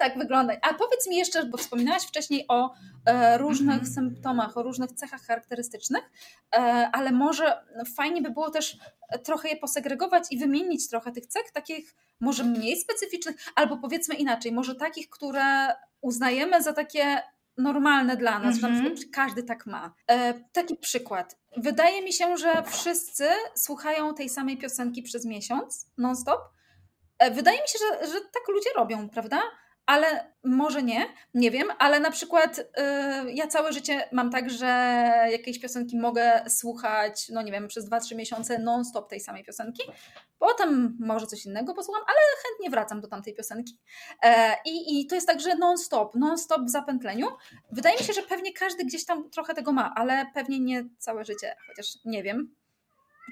tak 0.02 0.18
wygląda. 0.18 0.54
A 0.62 0.74
powiedz 0.74 1.08
mi 1.08 1.16
jeszcze, 1.16 1.46
bo 1.46 1.58
wspominałaś 1.58 2.04
wcześniej 2.04 2.46
o 2.48 2.74
e, 3.06 3.38
różnych 3.38 3.76
mm 3.76 3.86
-hmm. 3.86 3.94
symptomach, 3.94 4.58
o 4.58 4.64
różnych 4.64 4.92
cechach 4.92 5.22
charakterystycznych, 5.22 6.12
e, 6.56 6.60
ale 6.94 7.12
może 7.12 7.64
fajnie 7.96 8.22
by 8.22 8.30
było 8.32 8.50
też 8.50 8.78
trochę 9.24 9.50
je 9.50 9.56
posegregować 9.56 10.24
i 10.32 10.38
wymienić 10.38 10.90
trochę 10.90 11.12
tych 11.12 11.28
cech, 11.28 11.52
takich 11.52 11.96
może 12.20 12.44
mniej 12.44 12.78
specyficznych, 12.78 13.36
albo 13.56 13.78
powiedzmy 13.78 14.16
inaczej, 14.16 14.52
może 14.52 14.76
takich, 14.76 15.10
które 15.10 15.76
uznajemy 16.02 16.62
za 16.62 16.74
takie 16.74 17.22
normalne 17.58 18.18
dla 18.18 18.40
nas, 18.40 18.58
mm 18.58 18.72
-hmm. 18.72 18.84
że 18.84 18.90
mhm. 18.90 19.10
każdy 19.14 19.44
tak 19.44 19.66
ma. 19.66 19.94
E, 20.08 20.34
taki 20.52 20.76
przykład. 20.76 21.38
Wydaje 21.58 22.02
mi 22.02 22.14
się, 22.14 22.38
że 22.38 22.64
wszyscy 22.64 23.30
słuchają 23.56 24.14
tej 24.14 24.30
samej 24.30 24.58
piosenki 24.58 25.04
przez 25.04 25.26
miesiąc, 25.26 25.92
non-stop. 25.98 26.40
E, 27.20 27.32
wydaje 27.32 27.62
mi 27.62 27.68
się, 27.68 27.80
że, 27.80 28.08
że 28.08 28.22
tak 28.22 28.48
ludzie 28.48 28.70
robią, 28.76 29.10
prawda? 29.10 29.42
Ale 29.86 30.34
może 30.44 30.84
nie, 30.84 31.06
nie 31.34 31.52
wiem, 31.52 31.68
ale 31.80 32.00
na 32.00 32.12
przykład 32.12 32.60
y, 32.60 32.64
ja 33.34 33.48
całe 33.48 33.74
życie 33.74 34.10
mam 34.12 34.32
tak, 34.32 34.50
że 34.50 34.66
jakiejś 35.32 35.60
piosenki 35.60 36.00
mogę 36.00 36.44
słuchać, 36.50 37.30
no 37.30 37.42
nie 37.42 37.52
wiem, 37.52 37.68
przez 37.68 37.90
2-3 37.90 38.16
miesiące 38.16 38.60
non-stop 38.60 39.10
tej 39.10 39.20
samej 39.20 39.44
piosenki, 39.44 39.84
potem 40.40 40.98
może 41.00 41.28
coś 41.28 41.46
innego 41.46 41.74
posłucham, 41.74 42.04
ale 42.08 42.18
chętnie 42.44 42.70
wracam 42.70 43.02
do 43.02 43.08
tamtej 43.08 43.36
piosenki. 43.36 43.78
E, 44.24 44.56
I, 44.66 45.02
i 45.02 45.08
to 45.08 45.16
jest 45.16 45.28
tak, 45.28 45.42
że 45.42 45.56
non-stop, 45.56 46.16
non-stop 46.16 46.62
w 46.62 46.70
zapętleniu. 46.70 47.28
Wydaje 47.72 47.98
mi 47.98 48.04
się, 48.04 48.14
że 48.14 48.22
pewnie 48.22 48.54
każdy 48.54 48.86
gdzieś 48.86 49.06
tam 49.06 49.30
trochę 49.30 49.54
tego 49.54 49.72
ma, 49.72 49.94
ale 49.96 50.26
pewnie 50.34 50.60
nie 50.60 50.86
całe 50.98 51.26
życie, 51.26 51.56
chociaż 51.68 51.98
nie 52.06 52.24
wiem, 52.24 52.56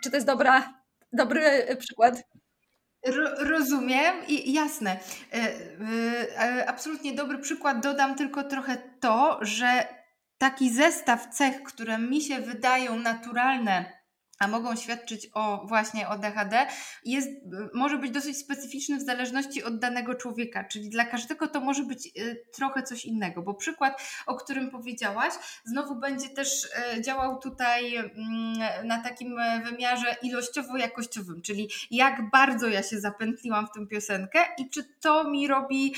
czy 0.03 0.09
to 0.09 0.17
jest 0.17 0.27
dobra, 0.27 0.73
dobry 1.13 1.75
przykład. 1.79 2.23
Rozumiem 3.37 4.15
i 4.27 4.53
jasne. 4.53 4.99
E, 5.33 5.53
e, 6.39 6.69
absolutnie 6.69 7.13
dobry 7.13 7.37
przykład. 7.37 7.83
Dodam 7.83 8.15
tylko 8.15 8.43
trochę 8.43 8.77
to, 8.99 9.39
że 9.41 9.87
taki 10.37 10.69
zestaw 10.69 11.27
cech, 11.27 11.63
które 11.63 11.97
mi 11.97 12.21
się 12.21 12.39
wydają 12.39 12.95
naturalne 12.95 13.98
a 14.39 14.47
mogą 14.47 14.75
świadczyć 14.75 15.29
o 15.33 15.65
właśnie 15.67 16.07
o 16.09 16.17
DHD, 16.17 16.67
jest, 17.05 17.29
może 17.73 17.97
być 17.97 18.11
dosyć 18.11 18.37
specyficzny 18.37 18.97
w 18.97 19.01
zależności 19.01 19.63
od 19.63 19.79
danego 19.79 20.15
człowieka, 20.15 20.63
czyli 20.63 20.89
dla 20.89 21.05
każdego 21.05 21.47
to 21.47 21.59
może 21.61 21.83
być 21.83 22.05
y, 22.05 22.45
trochę 22.53 22.83
coś 22.83 23.05
innego, 23.05 23.41
bo 23.41 23.53
przykład, 23.53 24.01
o 24.25 24.35
którym 24.35 24.71
powiedziałaś, 24.71 25.33
znowu 25.63 25.95
będzie 25.95 26.29
też 26.29 26.63
y, 26.63 27.01
działał 27.01 27.39
tutaj 27.39 27.95
mm, 27.95 28.87
na 28.87 29.03
takim 29.03 29.39
e, 29.39 29.61
wymiarze 29.63 30.15
ilościowo-jakościowym, 30.21 31.41
czyli 31.41 31.69
jak 31.91 32.29
bardzo 32.29 32.67
ja 32.67 32.83
się 32.83 32.99
zapętliłam 32.99 33.67
w 33.67 33.71
tę 33.71 33.87
piosenkę 33.87 34.39
i 34.57 34.69
czy 34.69 34.83
to 34.83 35.23
mi 35.23 35.47
robi 35.47 35.95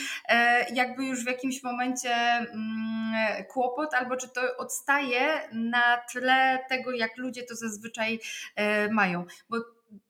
jakby 0.74 1.06
już 1.06 1.24
w 1.24 1.28
jakimś 1.28 1.64
momencie 1.64 2.16
mm, 2.16 3.46
kłopot, 3.50 3.94
albo 3.94 4.18
czy 4.18 4.30
to 4.30 4.42
odstaje 4.58 5.50
na 5.54 5.98
tle 6.12 6.60
tego, 6.70 6.92
jak 6.92 7.18
ludzie 7.18 7.44
to 7.44 7.56
zazwyczaj 7.56 8.20
mają. 8.92 9.26
Bo 9.50 9.58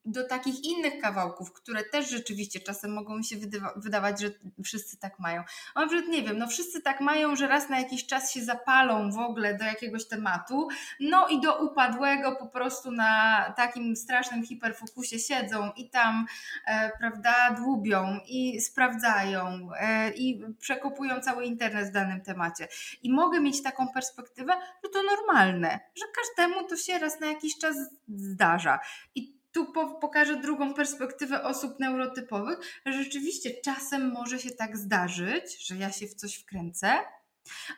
do 0.06 0.28
takich 0.28 0.64
innych 0.64 1.02
kawałków, 1.02 1.54
które 1.54 1.84
też 1.84 2.10
rzeczywiście 2.10 2.60
czasem 2.60 2.94
mogą 2.94 3.18
mi 3.18 3.26
się 3.26 3.36
wydawać, 3.76 4.22
że 4.22 4.30
wszyscy 4.64 4.98
tak 4.98 5.20
mają. 5.20 5.44
A 5.76 5.88
przykład 5.88 6.08
nie 6.08 6.24
wiem, 6.24 6.38
no 6.38 6.48
wszyscy 6.48 6.82
tak 6.82 7.02
mają, 7.02 7.36
że 7.36 7.48
raz 7.48 7.70
na 7.70 7.80
jakiś 7.80 8.06
czas 8.06 8.34
się 8.34 8.44
zapalą 8.44 9.12
w 9.12 9.18
ogóle 9.18 9.58
do 9.58 9.64
jakiegoś 9.64 10.08
tematu, 10.08 10.68
no 11.00 11.28
i 11.28 11.42
do 11.42 11.64
upadłego 11.66 12.36
po 12.36 12.48
prostu 12.48 12.92
na 12.92 13.44
takim 13.58 13.96
strasznym 13.96 14.46
hiperfokusie 14.46 15.20
siedzą 15.20 15.72
i 15.76 15.90
tam, 15.90 16.26
e, 16.68 16.92
prawda, 17.00 17.56
dłubią 17.58 18.20
i 18.28 18.62
sprawdzają 18.62 19.70
e, 19.80 20.12
i 20.12 20.44
przekopują 20.60 21.22
cały 21.22 21.46
internet 21.46 21.90
w 21.90 21.92
danym 21.92 22.22
temacie. 22.22 22.68
I 23.04 23.14
mogę 23.14 23.40
mieć 23.40 23.64
taką 23.64 23.88
perspektywę, 23.88 24.54
że 24.84 24.90
to 24.90 25.00
normalne, 25.04 25.80
że 25.96 26.06
każdemu 26.16 26.68
to 26.68 26.78
się 26.78 27.00
raz 27.00 27.20
na 27.20 27.28
jakiś 27.28 27.58
czas 27.58 27.76
zdarza. 28.08 28.80
I 29.16 29.41
tu 29.52 29.74
pokażę 30.02 30.36
drugą 30.36 30.74
perspektywę 30.74 31.44
osób 31.44 31.80
neurotypowych, 31.80 32.60
że 32.86 33.04
rzeczywiście 33.04 33.50
czasem 33.64 34.12
może 34.12 34.40
się 34.40 34.52
tak 34.52 34.78
zdarzyć, 34.78 35.68
że 35.68 35.76
ja 35.76 35.92
się 35.92 36.08
w 36.08 36.16
coś 36.16 36.36
wkręcę, 36.36 37.00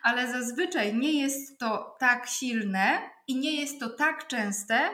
ale 0.02 0.32
zazwyczaj 0.32 0.94
nie 0.94 1.12
jest 1.22 1.58
to 1.58 1.96
tak 1.98 2.28
silne 2.28 2.98
i 3.28 3.36
nie 3.36 3.60
jest 3.60 3.80
to 3.80 3.90
tak 3.90 4.26
częste, 4.26 4.90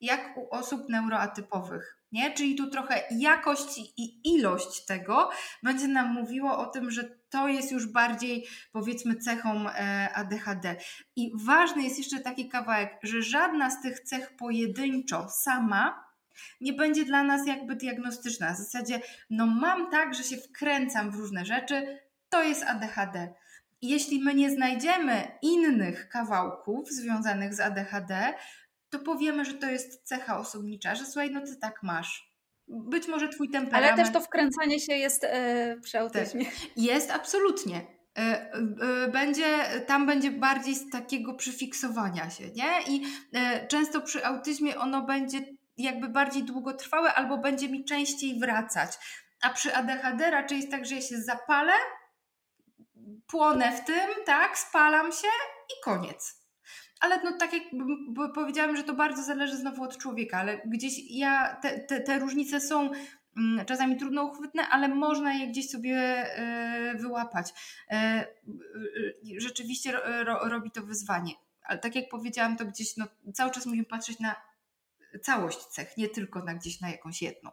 jak 0.00 0.36
u 0.36 0.50
osób 0.50 0.88
neuroatypowych. 0.88 1.98
Nie? 2.12 2.34
Czyli 2.34 2.54
tu 2.54 2.70
trochę 2.70 3.02
jakość 3.10 3.78
i 3.96 4.34
ilość 4.34 4.84
tego 4.84 5.30
będzie 5.62 5.88
nam 5.88 6.12
mówiło 6.12 6.58
o 6.58 6.66
tym, 6.66 6.90
że 6.90 7.18
to 7.30 7.48
jest 7.48 7.72
już 7.72 7.86
bardziej 7.86 8.46
powiedzmy 8.72 9.16
cechą 9.16 9.68
e, 9.68 10.08
ADHD. 10.14 10.76
I 11.16 11.32
ważny 11.34 11.82
jest 11.82 11.98
jeszcze 11.98 12.20
taki 12.20 12.48
kawałek, 12.48 12.98
że 13.02 13.22
żadna 13.22 13.70
z 13.70 13.82
tych 13.82 14.00
cech 14.00 14.36
pojedynczo 14.36 15.28
sama 15.28 16.11
nie 16.60 16.72
będzie 16.72 17.04
dla 17.04 17.22
nas 17.22 17.46
jakby 17.46 17.76
diagnostyczna. 17.76 18.54
W 18.54 18.56
zasadzie, 18.56 19.00
no 19.30 19.46
mam 19.46 19.90
tak, 19.90 20.14
że 20.14 20.22
się 20.22 20.36
wkręcam 20.36 21.10
w 21.10 21.14
różne 21.14 21.44
rzeczy, 21.44 21.98
to 22.28 22.42
jest 22.42 22.64
ADHD. 22.64 23.34
Jeśli 23.82 24.22
my 24.22 24.34
nie 24.34 24.50
znajdziemy 24.50 25.38
innych 25.42 26.08
kawałków 26.08 26.90
związanych 26.90 27.54
z 27.54 27.60
ADHD, 27.60 28.34
to 28.90 28.98
powiemy, 28.98 29.44
że 29.44 29.54
to 29.54 29.70
jest 29.70 30.02
cecha 30.02 30.38
osobnicza, 30.38 30.94
że 30.94 31.04
słuchaj, 31.04 31.30
no 31.30 31.40
ty 31.40 31.56
tak 31.56 31.82
masz. 31.82 32.32
Być 32.68 33.08
może 33.08 33.28
twój 33.28 33.50
temperament... 33.50 33.92
Ale 33.92 34.04
też 34.04 34.12
to 34.12 34.20
wkręcanie 34.20 34.80
się 34.80 34.92
jest 34.92 35.22
yy, 35.22 35.80
przy 35.80 35.98
autyzmie. 35.98 36.44
Jest, 36.76 37.10
absolutnie. 37.10 37.86
E, 38.18 38.52
e, 38.52 39.08
będzie, 39.08 39.58
tam 39.86 40.06
będzie 40.06 40.30
bardziej 40.30 40.74
z 40.74 40.90
takiego 40.90 41.34
przyfiksowania 41.34 42.30
się, 42.30 42.44
nie? 42.50 42.82
I 42.88 43.02
często 43.68 44.00
przy 44.00 44.26
autyzmie 44.26 44.78
ono 44.78 45.02
będzie 45.02 45.40
jakby 45.76 46.08
bardziej 46.08 46.42
długotrwałe 46.42 47.14
albo 47.14 47.38
będzie 47.38 47.68
mi 47.68 47.84
częściej 47.84 48.40
wracać. 48.40 48.98
A 49.42 49.50
przy 49.50 49.74
ADHD 49.74 50.30
raczej 50.30 50.58
jest 50.58 50.70
tak, 50.70 50.86
że 50.86 50.94
ja 50.94 51.00
się 51.00 51.18
zapalę, 51.18 51.72
płonę 53.26 53.72
w 53.72 53.84
tym, 53.84 54.24
tak, 54.26 54.58
spalam 54.58 55.12
się 55.12 55.28
i 55.68 55.84
koniec. 55.84 56.42
Ale 57.00 57.22
no 57.22 57.32
tak 57.38 57.52
jak 57.52 57.62
powiedziałam, 58.34 58.76
że 58.76 58.82
to 58.82 58.94
bardzo 58.94 59.22
zależy 59.22 59.56
znowu 59.56 59.82
od 59.82 59.98
człowieka, 59.98 60.38
ale 60.38 60.60
gdzieś 60.66 60.94
ja, 61.10 61.56
te, 61.62 61.78
te, 61.78 62.00
te 62.00 62.18
różnice 62.18 62.60
są 62.60 62.90
mm, 63.36 63.66
czasami 63.66 63.96
trudno 63.96 64.24
uchwytne, 64.24 64.68
ale 64.68 64.88
można 64.88 65.34
je 65.34 65.46
gdzieś 65.46 65.70
sobie 65.70 65.96
e, 65.96 66.94
wyłapać. 66.94 67.52
E, 67.90 67.94
e, 67.94 68.26
rzeczywiście 69.38 69.92
robi 70.42 70.70
to 70.70 70.82
wyzwanie. 70.82 71.32
Ale 71.64 71.78
tak 71.78 71.94
jak 71.94 72.08
powiedziałam, 72.08 72.56
to 72.56 72.64
gdzieś 72.64 72.96
no, 72.96 73.06
cały 73.34 73.50
czas 73.50 73.66
musimy 73.66 73.84
patrzeć 73.84 74.20
na 74.20 74.34
całość 75.20 75.58
cech, 75.58 75.96
nie 75.96 76.08
tylko 76.08 76.44
na 76.44 76.54
gdzieś 76.54 76.80
na 76.80 76.90
jakąś 76.90 77.22
jedną. 77.22 77.50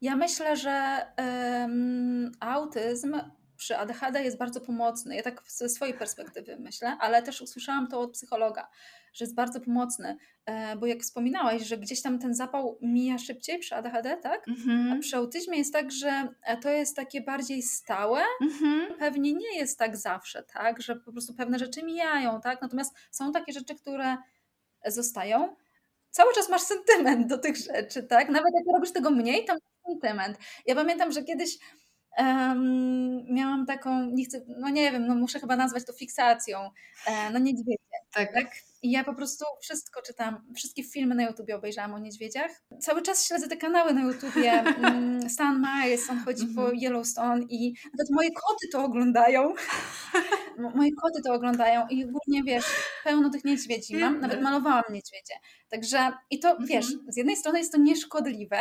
Ja 0.00 0.16
myślę, 0.16 0.56
że 0.56 1.06
um, 1.18 2.32
autyzm 2.40 3.20
przy 3.58 3.76
ADHD 3.76 4.24
jest 4.24 4.38
bardzo 4.38 4.60
pomocny. 4.60 5.16
Ja 5.16 5.22
tak 5.22 5.42
ze 5.46 5.68
swojej 5.68 5.94
perspektywy 5.94 6.56
myślę, 6.60 6.96
ale 7.00 7.22
też 7.22 7.40
usłyszałam 7.40 7.88
to 7.88 8.00
od 8.00 8.12
psychologa, 8.12 8.68
że 9.12 9.24
jest 9.24 9.34
bardzo 9.34 9.60
pomocny, 9.60 10.16
e, 10.46 10.76
bo 10.76 10.86
jak 10.86 11.00
wspominałaś, 11.00 11.62
że 11.62 11.78
gdzieś 11.78 12.02
tam 12.02 12.18
ten 12.18 12.34
zapał 12.34 12.78
mija 12.82 13.18
szybciej 13.18 13.58
przy 13.58 13.74
ADHD, 13.74 14.16
tak? 14.16 14.46
Mm-hmm. 14.46 14.96
A 14.96 14.98
przy 15.00 15.16
autyzmie 15.16 15.58
jest 15.58 15.72
tak, 15.72 15.92
że 15.92 16.28
e, 16.42 16.56
to 16.56 16.70
jest 16.70 16.96
takie 16.96 17.20
bardziej 17.20 17.62
stałe. 17.62 18.20
Mm-hmm. 18.42 18.98
Pewnie 18.98 19.32
nie 19.32 19.58
jest 19.58 19.78
tak 19.78 19.96
zawsze, 19.96 20.42
tak? 20.42 20.82
Że 20.82 20.96
po 20.96 21.12
prostu 21.12 21.34
pewne 21.34 21.58
rzeczy 21.58 21.82
mijają, 21.82 22.40
tak? 22.40 22.62
Natomiast 22.62 22.94
są 23.10 23.32
takie 23.32 23.52
rzeczy, 23.52 23.74
które 23.74 24.16
zostają 24.86 25.56
cały 26.18 26.34
czas 26.34 26.48
masz 26.48 26.62
sentyment 26.62 27.26
do 27.26 27.38
tych 27.38 27.56
rzeczy, 27.56 28.02
tak? 28.02 28.28
Nawet 28.28 28.54
jak 28.54 28.74
robisz 28.74 28.92
tego 28.92 29.10
mniej, 29.10 29.44
to 29.44 29.52
masz 29.52 29.62
sentyment. 29.86 30.38
Ja 30.66 30.74
pamiętam, 30.74 31.12
że 31.12 31.22
kiedyś 31.22 31.58
um, 32.18 33.24
miałam 33.34 33.66
taką, 33.66 34.10
nie 34.10 34.24
chcę, 34.24 34.40
no 34.48 34.70
nie 34.70 34.92
wiem, 34.92 35.06
no 35.06 35.14
muszę 35.14 35.40
chyba 35.40 35.56
nazwać 35.56 35.86
to 35.86 35.92
fiksacją, 35.92 36.70
e, 37.06 37.30
no 37.30 37.38
niedźwiedzie. 37.38 37.88
Tak. 38.12 38.34
tak? 38.34 38.46
I 38.82 38.90
ja 38.90 39.04
po 39.04 39.14
prostu 39.14 39.44
wszystko 39.60 40.02
czytam, 40.02 40.44
wszystkie 40.56 40.84
filmy 40.84 41.14
na 41.14 41.22
YouTubie 41.22 41.56
obejrzałam 41.56 41.94
o 41.94 41.98
niedźwiedziach. 41.98 42.50
Cały 42.80 43.02
czas 43.02 43.26
śledzę 43.26 43.48
te 43.48 43.56
kanały 43.56 43.94
na 43.94 44.02
YouTubie. 44.02 44.52
Mm, 44.78 45.30
Stan 45.30 45.66
Miles, 45.66 46.10
on 46.10 46.18
chodzi 46.18 46.46
po 46.46 46.60
mhm. 46.60 46.78
Yellowstone 46.78 47.42
i 47.48 47.74
nawet 47.84 48.10
moje 48.10 48.28
koty 48.28 48.68
to 48.72 48.84
oglądają. 48.84 49.54
moje 50.74 50.90
koty 51.02 51.22
to 51.22 51.34
oglądają 51.34 51.86
i 51.90 52.04
ogólnie, 52.04 52.42
wiesz, 52.44 52.64
pełno 53.04 53.30
tych 53.30 53.44
niedźwiedzi 53.44 53.96
mam. 53.96 54.20
Nawet 54.20 54.42
malowałam 54.42 54.84
niedźwiedzie. 54.90 55.34
Także 55.68 56.12
i 56.30 56.38
to, 56.38 56.56
wiesz, 56.60 56.86
mhm. 56.92 57.12
z 57.12 57.16
jednej 57.16 57.36
strony 57.36 57.58
jest 57.58 57.72
to 57.72 57.78
nieszkodliwe, 57.78 58.58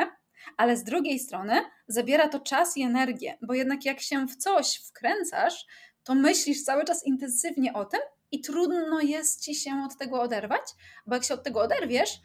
ale 0.57 0.77
z 0.77 0.83
drugiej 0.83 1.19
strony 1.19 1.61
zabiera 1.87 2.29
to 2.29 2.39
czas 2.39 2.77
i 2.77 2.81
energię, 2.81 3.37
bo 3.41 3.53
jednak 3.53 3.85
jak 3.85 4.01
się 4.01 4.27
w 4.27 4.35
coś 4.35 4.75
wkręcasz, 4.87 5.65
to 6.03 6.15
myślisz 6.15 6.63
cały 6.63 6.83
czas 6.83 7.05
intensywnie 7.05 7.73
o 7.73 7.85
tym 7.85 7.99
i 8.31 8.41
trudno 8.41 9.01
jest 9.01 9.43
ci 9.43 9.55
się 9.55 9.71
od 9.85 9.97
tego 9.97 10.21
oderwać, 10.21 10.61
bo 11.07 11.15
jak 11.15 11.23
się 11.23 11.33
od 11.33 11.43
tego 11.43 11.61
oderwiesz, 11.61 12.19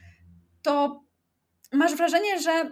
to 0.62 1.05
masz 1.73 1.95
wrażenie, 1.95 2.41
że, 2.41 2.70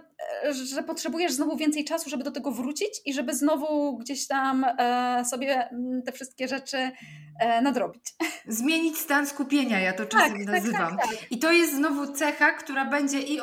że 0.52 0.82
potrzebujesz 0.82 1.32
znowu 1.32 1.56
więcej 1.56 1.84
czasu, 1.84 2.10
żeby 2.10 2.24
do 2.24 2.30
tego 2.30 2.52
wrócić 2.52 3.00
i 3.04 3.14
żeby 3.14 3.34
znowu 3.34 3.98
gdzieś 3.98 4.26
tam 4.26 4.64
e, 4.64 5.24
sobie 5.24 5.68
te 6.06 6.12
wszystkie 6.12 6.48
rzeczy 6.48 6.90
e, 7.40 7.62
nadrobić. 7.62 8.14
Zmienić 8.46 8.98
stan 8.98 9.26
skupienia, 9.26 9.80
ja 9.80 9.92
to 9.92 10.06
czasem 10.06 10.32
tak, 10.32 10.46
tak 10.46 10.54
nazywam. 10.54 10.96
Tak, 10.96 11.06
tak, 11.06 11.16
I 11.32 11.38
to 11.38 11.52
jest 11.52 11.74
znowu 11.74 12.12
cecha, 12.12 12.52
która 12.52 12.84
będzie 12.84 13.20
i 13.20 13.40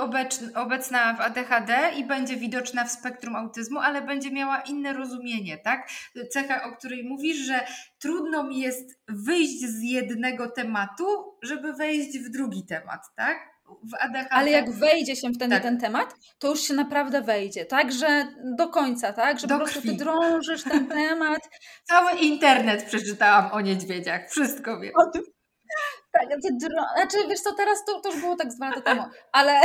obecna 0.55 1.14
w 1.14 1.22
ADHD 1.22 1.91
i 1.97 2.05
będzie 2.05 2.36
widoczna 2.36 2.86
w 2.86 2.91
spektrum 2.91 3.36
autyzmu, 3.36 3.80
ale 3.80 4.01
będzie 4.01 4.32
miała 4.32 4.62
inne 4.62 4.93
rozumienie, 4.93 5.58
tak? 5.58 5.89
Cecha, 6.32 6.64
o 6.64 6.72
której 6.72 7.03
mówisz, 7.03 7.38
że 7.38 7.68
trudno 7.99 8.43
mi 8.43 8.60
jest 8.60 8.99
wyjść 9.08 9.60
z 9.60 9.82
jednego 9.82 10.49
tematu, 10.49 11.05
żeby 11.41 11.74
wejść 11.74 12.20
w 12.20 12.30
drugi 12.30 12.66
temat, 12.66 13.01
tak? 13.16 13.57
W. 13.68 13.95
Ale 14.30 14.51
jak 14.51 14.72
wejdzie 14.72 15.15
się 15.15 15.32
wtedy 15.36 15.55
tak. 15.55 15.63
ten 15.63 15.80
temat, 15.80 16.15
to 16.39 16.49
już 16.49 16.61
się 16.61 16.74
naprawdę 16.74 17.22
wejdzie, 17.22 17.65
tak? 17.65 17.91
Że 17.91 18.28
do 18.57 18.68
końca, 18.68 19.13
tak? 19.13 19.39
Że 19.39 19.47
do 19.47 19.55
po 19.55 19.63
prostu 19.63 19.82
krwi. 19.82 19.91
ty 19.91 19.97
drążysz 19.97 20.63
ten 20.63 20.88
temat. 21.01 21.49
Cały 21.84 22.11
internet 22.11 22.84
przeczytałam 22.84 23.51
o 23.51 23.61
niedźwiedziach, 23.61 24.30
wszystko 24.30 24.80
wiem. 24.80 24.93
O 24.95 25.11
tym. 25.11 25.24
Tak, 26.11 26.30
ty 26.30 26.49
drą... 26.61 26.84
znaczy 26.95 27.28
wiesz 27.30 27.39
co, 27.39 27.53
teraz 27.53 27.86
to, 27.86 28.01
to 28.01 28.11
już 28.11 28.22
było 28.22 28.36
tak 28.36 28.47
dwa 28.47 28.70
lata 28.70 28.82
temu, 28.82 29.03
ale 29.32 29.61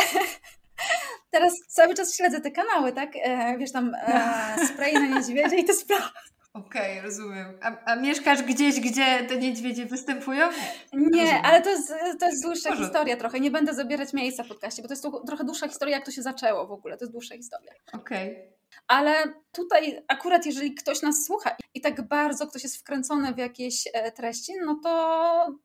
teraz 1.32 1.52
cały 1.68 1.94
czas 1.94 2.16
śledzę 2.16 2.40
te 2.40 2.50
kanały, 2.50 2.92
tak? 2.92 3.10
E, 3.16 3.58
wiesz 3.58 3.72
tam 3.72 3.94
e, 3.94 4.66
spray 4.66 4.94
na 4.94 5.06
niedźwiedzie 5.06 5.56
i 5.56 5.64
te 5.64 5.74
sprawy. 5.74 6.08
Okej, 6.54 6.98
okay, 6.98 7.02
rozumiem. 7.02 7.58
A, 7.62 7.84
a, 7.84 7.96
mieszkasz 7.96 8.42
gdzieś, 8.42 8.80
gdzie 8.80 9.24
te 9.28 9.38
niedźwiedzie 9.38 9.86
występują? 9.86 10.46
Nie, 10.92 11.22
rozumiem. 11.22 11.42
ale 11.44 11.62
to 11.62 11.70
jest, 11.70 11.94
to 12.20 12.26
jest 12.26 12.42
dłuższa 12.42 12.76
historia 12.76 13.16
trochę. 13.16 13.40
Nie 13.40 13.50
będę 13.50 13.74
zabierać 13.74 14.12
miejsca 14.12 14.44
w 14.44 14.48
podcaście, 14.48 14.82
bo 14.82 14.88
to 14.88 14.94
jest 14.94 15.06
trochę 15.26 15.44
dłuższa 15.44 15.68
historia, 15.68 15.96
jak 15.96 16.06
to 16.06 16.10
się 16.10 16.22
zaczęło 16.22 16.66
w 16.66 16.72
ogóle. 16.72 16.96
To 16.96 17.04
jest 17.04 17.12
dłuższa 17.12 17.36
historia. 17.36 17.72
Okej. 17.92 18.32
Okay. 18.32 18.52
Ale 18.86 19.34
tutaj 19.52 20.02
akurat 20.08 20.46
jeżeli 20.46 20.74
ktoś 20.74 21.02
nas 21.02 21.24
słucha 21.26 21.56
i 21.74 21.80
tak 21.80 22.08
bardzo 22.08 22.46
ktoś 22.46 22.62
jest 22.62 22.76
wkręcony 22.76 23.34
w 23.34 23.38
jakieś 23.38 23.88
e, 23.92 24.12
treści, 24.12 24.52
no 24.66 24.80
to 24.82 25.58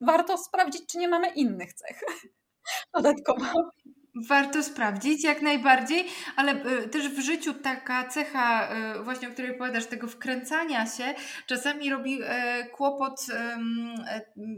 warto 0.00 0.38
sprawdzić, 0.38 0.86
czy 0.86 0.98
nie 0.98 1.08
mamy 1.08 1.28
innych 1.28 1.72
cech 1.72 2.00
dodatkowo. 2.94 3.70
Warto 4.14 4.62
sprawdzić, 4.62 5.24
jak 5.24 5.42
najbardziej, 5.42 6.06
ale 6.36 6.52
e, 6.52 6.88
też 6.88 7.08
w 7.08 7.20
życiu 7.20 7.54
taka 7.54 8.08
cecha, 8.08 8.68
e, 8.68 9.02
właśnie 9.02 9.28
o 9.28 9.30
której 9.30 9.54
powiadasz, 9.54 9.86
tego 9.86 10.08
wkręcania 10.08 10.86
się, 10.86 11.14
czasami 11.46 11.90
robi 11.90 12.20
e, 12.24 12.64
kłopot 12.66 13.26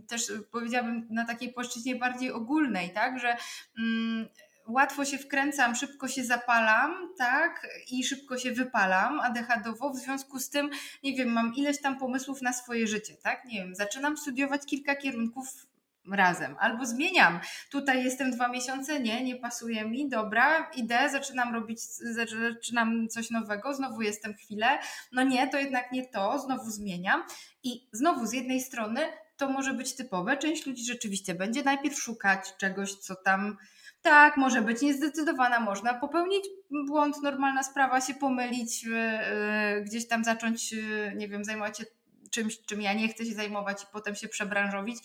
też 0.09 0.32
powiedziałabym 0.50 1.07
na 1.11 1.24
takiej 1.24 1.53
płaszczyźnie 1.53 1.96
bardziej 1.96 2.32
ogólnej, 2.32 2.90
tak, 2.90 3.18
że 3.18 3.36
mm, 3.78 4.28
łatwo 4.66 5.05
się 5.05 5.18
wkręcam, 5.18 5.74
szybko 5.74 6.09
się 6.09 6.24
zapalam, 6.24 7.09
tak, 7.18 7.66
i 7.90 8.05
szybko 8.05 8.38
się 8.38 8.53
wypalam 8.53 9.20
ADHD-owo, 9.20 9.90
w 9.90 9.96
związku 9.96 10.38
z 10.38 10.50
tym, 10.50 10.70
nie 11.03 11.14
wiem, 11.14 11.28
mam 11.28 11.55
ileś 11.55 11.80
tam 11.80 11.98
pomysłów 11.98 12.42
na 12.42 12.53
swoje 12.53 12.86
życie, 12.86 13.14
tak, 13.22 13.44
nie 13.44 13.61
wiem, 13.61 13.74
zaczynam 13.74 14.16
studiować 14.16 14.66
kilka 14.66 14.96
kierunków 14.96 15.66
razem. 16.11 16.57
Albo 16.59 16.86
zmieniam. 16.86 17.40
Tutaj 17.70 18.05
jestem 18.05 18.30
dwa 18.30 18.48
miesiące, 18.48 19.00
nie, 19.00 19.24
nie 19.24 19.36
pasuje 19.36 19.84
mi, 19.84 20.09
dobra, 20.09 20.70
idę, 20.74 21.11
zaczynam 21.11 21.55
robić, 21.55 21.82
zaczynam 21.84 23.09
coś 23.09 23.30
nowego, 23.30 23.74
znowu 23.74 24.03
jestem 24.03 24.34
chwilę, 24.34 24.78
no 25.12 25.22
nie, 25.22 25.48
to 25.48 25.59
jednak 25.59 25.92
nie 25.92 26.09
to, 26.09 26.38
znowu 26.38 26.70
zmieniam. 26.70 27.22
I 27.62 27.88
znowu 27.92 28.26
z 28.26 28.32
jednej 28.32 28.61
strony 28.61 29.00
to 29.36 29.48
może 29.48 29.74
być 29.74 29.96
typowe, 29.96 30.36
część 30.36 30.66
ludzi 30.66 30.84
rzeczywiście 30.84 31.34
będzie 31.34 31.62
najpierw 31.62 31.98
szukać 31.98 32.57
czegoś, 32.57 32.94
co 32.94 33.16
tam 33.16 33.57
tak, 34.03 34.36
może 34.36 34.62
być 34.62 34.82
niezdecydowana, 34.82 35.61
można 35.61 35.94
popełnić 35.94 36.44
błąd, 36.86 37.22
normalna 37.22 37.62
sprawa, 37.62 38.00
się 38.00 38.14
pomylić, 38.14 38.84
yy, 38.84 39.82
gdzieś 39.84 40.09
tam 40.09 40.24
zacząć, 40.24 40.72
yy, 40.72 41.12
nie 41.16 41.28
wiem, 41.28 41.44
zajmować 41.44 41.78
się 41.78 41.84
czymś, 42.30 42.61
czym 42.61 42.80
ja 42.82 42.92
nie 42.92 43.09
chcę 43.09 43.24
się 43.24 43.34
zajmować 43.34 43.82
i 43.82 43.86
potem 43.92 44.14
się 44.14 44.28
przebranżowić 44.28 44.98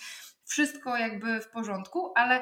wszystko 0.47 0.97
jakby 0.97 1.41
w 1.41 1.49
porządku, 1.49 2.11
ale 2.15 2.41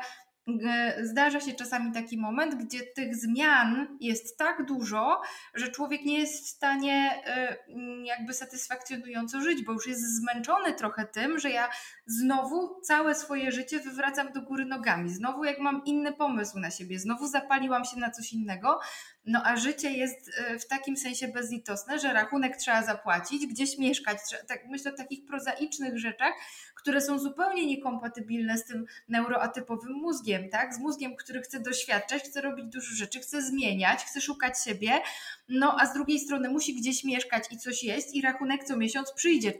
zdarza 1.03 1.39
się 1.39 1.53
czasami 1.53 1.91
taki 1.91 2.17
moment, 2.17 2.55
gdzie 2.55 2.79
tych 2.95 3.15
zmian 3.15 3.97
jest 4.01 4.37
tak 4.37 4.65
dużo, 4.65 5.21
że 5.53 5.71
człowiek 5.71 6.01
nie 6.05 6.19
jest 6.19 6.45
w 6.45 6.49
stanie 6.49 7.23
y, 7.67 8.03
jakby 8.03 8.33
satysfakcjonująco 8.33 9.41
żyć, 9.41 9.63
bo 9.63 9.73
już 9.73 9.87
jest 9.87 10.17
zmęczony 10.17 10.73
trochę 10.73 11.05
tym, 11.05 11.39
że 11.39 11.49
ja 11.49 11.69
znowu 12.05 12.81
całe 12.81 13.15
swoje 13.15 13.51
życie 13.51 13.79
wywracam 13.79 14.31
do 14.31 14.41
góry 14.41 14.65
nogami. 14.65 15.09
Znowu 15.09 15.43
jak 15.43 15.59
mam 15.59 15.81
inny 15.85 16.13
pomysł 16.13 16.59
na 16.59 16.71
siebie, 16.71 16.99
znowu 16.99 17.27
zapaliłam 17.27 17.85
się 17.85 17.99
na 17.99 18.11
coś 18.11 18.33
innego, 18.33 18.79
no 19.25 19.41
a 19.45 19.57
życie 19.57 19.91
jest 19.91 20.27
y, 20.27 20.59
w 20.59 20.67
takim 20.67 20.97
sensie 20.97 21.27
bezlitosne, 21.27 21.99
że 21.99 22.13
rachunek 22.13 22.57
trzeba 22.57 22.83
zapłacić, 22.83 23.47
gdzieś 23.47 23.77
mieszkać. 23.77 24.17
Tak, 24.47 24.65
myślę 24.67 24.93
o 24.93 24.97
takich 24.97 25.25
prozaicznych 25.25 25.99
rzeczach, 25.99 26.33
które 26.75 27.01
są 27.01 27.19
zupełnie 27.19 27.65
niekompatybilne 27.65 28.57
z 28.57 28.65
tym 28.65 28.85
neuroatypowym 29.09 29.93
mózgiem, 29.93 30.49
tak? 30.49 30.73
Z 30.73 30.79
mózgiem, 30.79 31.15
który 31.15 31.41
chce 31.41 31.59
doświadczać, 31.59 32.23
chce 32.23 32.41
robić 32.41 32.65
dużo 32.65 32.95
rzeczy, 32.95 33.19
chce 33.19 33.41
zmieniać, 33.41 34.05
chce 34.05 34.21
szukać 34.21 34.63
siebie, 34.63 34.91
no 35.49 35.75
a 35.79 35.85
z 35.85 35.93
drugiej 35.93 36.19
strony 36.19 36.49
musi 36.49 36.75
gdzieś 36.75 37.03
mieszkać 37.03 37.43
i 37.51 37.57
coś 37.57 37.83
jest 37.83 38.13
i 38.13 38.21
rachunek 38.21 38.63
co 38.63 38.77
miesiąc 38.77 39.11
przyjdzie 39.11 39.53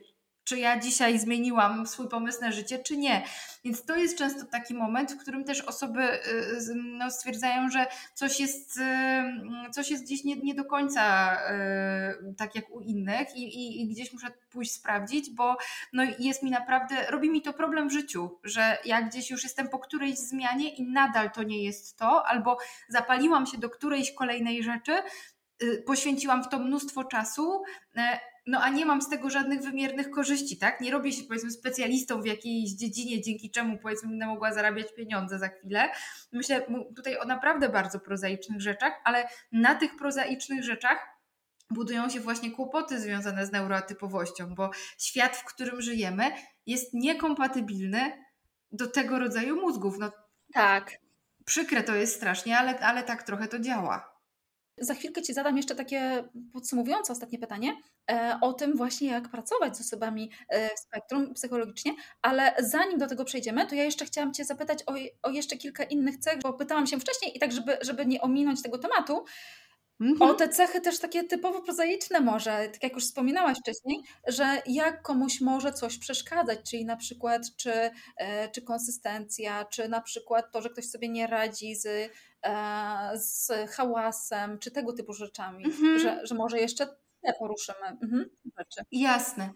czy 0.45 0.59
ja 0.59 0.79
dzisiaj 0.79 1.19
zmieniłam 1.19 1.87
swój 1.87 2.09
pomysł 2.09 2.41
na 2.41 2.51
życie, 2.51 2.79
czy 2.79 2.97
nie. 2.97 3.23
Więc 3.63 3.85
to 3.85 3.95
jest 3.95 4.17
często 4.17 4.45
taki 4.45 4.73
moment, 4.73 5.13
w 5.13 5.17
którym 5.17 5.43
też 5.43 5.61
osoby 5.61 6.13
y, 6.13 6.75
no, 6.75 7.11
stwierdzają, 7.11 7.69
że 7.69 7.87
coś 8.13 8.39
jest, 8.39 8.77
y, 8.77 9.71
coś 9.71 9.91
jest 9.91 10.03
gdzieś 10.03 10.23
nie, 10.23 10.35
nie 10.35 10.55
do 10.55 10.65
końca 10.65 11.35
y, 11.35 12.35
tak 12.37 12.55
jak 12.55 12.69
u 12.69 12.81
innych 12.81 13.35
i, 13.35 13.43
i, 13.43 13.81
i, 13.81 13.87
gdzieś 13.87 14.13
muszę 14.13 14.27
pójść 14.49 14.71
sprawdzić, 14.71 15.29
bo 15.29 15.57
no, 15.93 16.03
jest 16.19 16.43
mi 16.43 16.51
naprawdę, 16.51 16.95
robi 17.09 17.29
mi 17.29 17.41
to 17.41 17.53
problem 17.53 17.89
w 17.89 17.93
życiu, 17.93 18.39
że 18.43 18.77
ja 18.85 19.01
gdzieś 19.01 19.29
już 19.29 19.43
jestem 19.43 19.69
po 19.69 19.79
którejś 19.79 20.17
zmianie 20.17 20.75
i 20.75 20.83
nadal 20.83 21.31
to 21.31 21.43
nie 21.43 21.63
jest 21.63 21.97
to, 21.97 22.27
albo 22.27 22.57
zapaliłam 22.89 23.45
się 23.45 23.57
do 23.57 23.69
którejś 23.69 24.11
kolejnej 24.11 24.63
rzeczy, 24.63 24.91
poświęciłam 25.85 26.43
w 26.43 26.49
to 26.49 26.59
mnóstwo 26.59 27.03
czasu, 27.03 27.63
no 28.47 28.59
a 28.61 28.69
nie 28.69 28.85
mam 28.85 29.01
z 29.01 29.09
tego 29.09 29.29
żadnych 29.29 29.61
wymiernych 29.61 30.09
korzyści, 30.09 30.57
tak? 30.57 30.81
Nie 30.81 30.91
robię 30.91 31.11
się 31.11 31.23
powiedzmy 31.23 31.51
specjalistą 31.51 32.21
w 32.21 32.25
jakiejś 32.25 32.71
dziedzinie, 32.71 33.21
dzięki 33.21 33.51
czemu 33.51 33.77
powiedzmy 33.77 34.09
będę 34.09 34.25
mogła 34.25 34.53
zarabiać 34.53 34.93
pieniądze 34.93 35.39
za 35.39 35.47
chwilę. 35.47 35.89
Myślę 36.31 36.65
tutaj 36.95 37.17
o 37.17 37.25
naprawdę 37.25 37.69
bardzo 37.69 37.99
prozaicznych 37.99 38.61
rzeczach, 38.61 38.93
ale 39.03 39.27
na 39.51 39.75
tych 39.75 39.95
prozaicznych 39.95 40.63
rzeczach 40.63 41.15
budują 41.69 42.09
się 42.09 42.19
właśnie 42.19 42.51
kłopoty 42.51 42.99
związane 42.99 43.45
z 43.45 43.51
neuroatypowością, 43.51 44.55
bo 44.55 44.71
świat, 44.97 45.37
w 45.37 45.45
którym 45.45 45.81
żyjemy, 45.81 46.31
jest 46.65 46.93
niekompatybilny 46.93 48.25
do 48.71 48.87
tego 48.87 49.19
rodzaju 49.19 49.61
mózgów. 49.61 49.97
No, 49.99 50.11
tak. 50.53 50.91
Przykre 51.45 51.83
to 51.83 51.95
jest 51.95 52.15
strasznie, 52.15 52.57
ale, 52.57 52.79
ale 52.79 53.03
tak 53.03 53.23
trochę 53.23 53.47
to 53.47 53.59
działa. 53.59 54.14
Za 54.77 54.93
chwilkę 54.93 55.21
Ci 55.21 55.33
zadam 55.33 55.57
jeszcze 55.57 55.75
takie 55.75 56.23
podsumowujące 56.53 57.13
ostatnie 57.13 57.39
pytanie 57.39 57.77
e, 58.11 58.37
o 58.41 58.53
tym 58.53 58.77
właśnie, 58.77 59.07
jak 59.07 59.29
pracować 59.29 59.77
z 59.77 59.81
osobami 59.81 60.31
e, 60.49 60.77
spektrum 60.77 61.33
psychologicznie, 61.33 61.95
ale 62.21 62.55
zanim 62.59 62.97
do 62.97 63.07
tego 63.07 63.25
przejdziemy, 63.25 63.67
to 63.67 63.75
ja 63.75 63.83
jeszcze 63.83 64.05
chciałam 64.05 64.33
Cię 64.33 64.45
zapytać 64.45 64.83
o, 64.85 64.93
o 65.23 65.29
jeszcze 65.29 65.57
kilka 65.57 65.83
innych 65.83 66.17
cech, 66.17 66.39
bo 66.41 66.53
pytałam 66.53 66.87
się 66.87 66.99
wcześniej 66.99 67.37
i 67.37 67.39
tak, 67.39 67.51
żeby, 67.51 67.77
żeby 67.81 68.05
nie 68.05 68.21
ominąć 68.21 68.61
tego 68.61 68.77
tematu, 68.77 69.25
Mhm. 69.99 70.29
O 70.29 70.33
te 70.33 70.49
cechy 70.49 70.81
też 70.81 70.99
takie 70.99 71.23
typowo 71.23 71.61
prozaiczne 71.61 72.19
może, 72.19 72.69
tak 72.73 72.83
jak 72.83 72.93
już 72.93 73.03
wspominałaś 73.03 73.57
wcześniej, 73.59 73.97
że 74.27 74.61
jak 74.65 75.01
komuś 75.01 75.41
może 75.41 75.73
coś 75.73 75.97
przeszkadzać, 75.97 76.59
czyli 76.69 76.85
na 76.85 76.95
przykład 76.95 77.41
czy, 77.57 77.71
e, 78.17 78.49
czy 78.49 78.61
konsystencja, 78.61 79.65
czy 79.65 79.89
na 79.89 80.01
przykład 80.01 80.51
to, 80.51 80.61
że 80.61 80.69
ktoś 80.69 80.85
sobie 80.85 81.09
nie 81.09 81.27
radzi 81.27 81.75
z, 81.75 82.11
e, 82.45 83.11
z 83.15 83.51
hałasem, 83.69 84.59
czy 84.59 84.71
tego 84.71 84.93
typu 84.93 85.13
rzeczami, 85.13 85.65
mhm. 85.65 85.99
że, 85.99 86.19
że 86.23 86.35
może 86.35 86.59
jeszcze 86.59 86.87
te 87.21 87.33
poruszymy 87.39 87.87
mhm. 88.01 88.29
rzeczy. 88.57 88.81
Jasne 88.91 89.49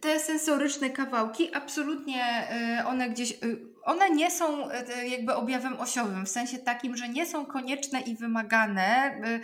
te 0.00 0.20
sensoryczne 0.20 0.90
kawałki, 0.90 1.54
absolutnie 1.54 2.24
e, 2.24 2.84
one 2.86 3.10
gdzieś 3.10 3.38
one 3.82 4.10
nie 4.10 4.30
są 4.30 4.70
e, 4.70 5.08
jakby 5.08 5.34
objawem 5.34 5.80
osiowym, 5.80 6.26
w 6.26 6.28
sensie 6.28 6.58
takim, 6.58 6.96
że 6.96 7.08
nie 7.08 7.26
są 7.26 7.46
konieczne 7.46 8.00
i 8.00 8.16
wymagane 8.16 8.82
e, 8.82 9.40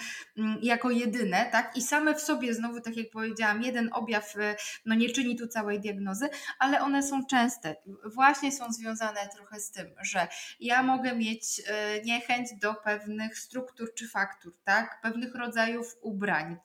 jako 0.63 0.91
jedyne, 0.91 1.49
tak? 1.53 1.77
I 1.77 1.83
same 1.83 2.15
w 2.15 2.21
sobie, 2.21 2.55
znowu 2.55 2.81
tak 2.81 2.97
jak 2.97 3.11
powiedziałam, 3.11 3.63
jeden 3.63 3.91
objaw 3.93 4.37
e, 4.37 4.57
no, 4.87 4.95
nie 4.95 5.11
czyni 5.11 5.37
tu 5.37 5.47
całej 5.47 5.81
diagnozy, 5.81 6.29
ale 6.59 6.81
one 6.81 7.03
są 7.03 7.27
częste. 7.27 7.77
Właśnie 8.15 8.53
są 8.53 8.73
związane 8.73 9.21
trochę 9.37 9.61
z 9.61 9.71
tym, 9.71 9.95
że 10.01 10.29
ja 10.61 10.83
mogę 10.83 11.17
mieć 11.17 11.63
niechęć 12.05 12.49
do 12.61 12.75
pewnych 12.75 13.39
struktur 13.39 13.95
czy 13.95 14.09
faktur, 14.09 14.53
tak? 14.65 15.01
Pewnych 15.03 15.35
rodzajów 15.35 15.97
ubrań 16.03 16.57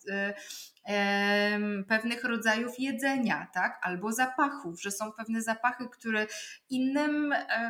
pewnych 1.87 2.23
rodzajów 2.23 2.79
jedzenia, 2.79 3.47
tak? 3.53 3.79
Albo 3.81 4.11
zapachów, 4.11 4.81
że 4.81 4.91
są 4.91 5.11
pewne 5.11 5.41
zapachy, 5.41 5.89
które 5.89 6.27
innym 6.69 7.33
e, 7.33 7.62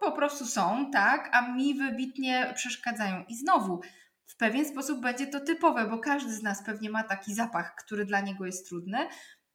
po 0.00 0.12
prostu 0.12 0.46
są, 0.46 0.90
tak? 0.92 1.30
A 1.32 1.52
mi 1.52 1.74
wybitnie 1.74 2.52
przeszkadzają. 2.54 3.24
I 3.28 3.36
znowu, 3.36 3.80
w 4.26 4.36
pewien 4.36 4.64
sposób 4.64 5.00
będzie 5.00 5.26
to 5.26 5.40
typowe, 5.40 5.86
bo 5.86 5.98
każdy 5.98 6.32
z 6.32 6.42
nas 6.42 6.64
pewnie 6.64 6.90
ma 6.90 7.02
taki 7.02 7.34
zapach, 7.34 7.74
który 7.74 8.04
dla 8.04 8.20
niego 8.20 8.46
jest 8.46 8.68
trudny, 8.68 8.98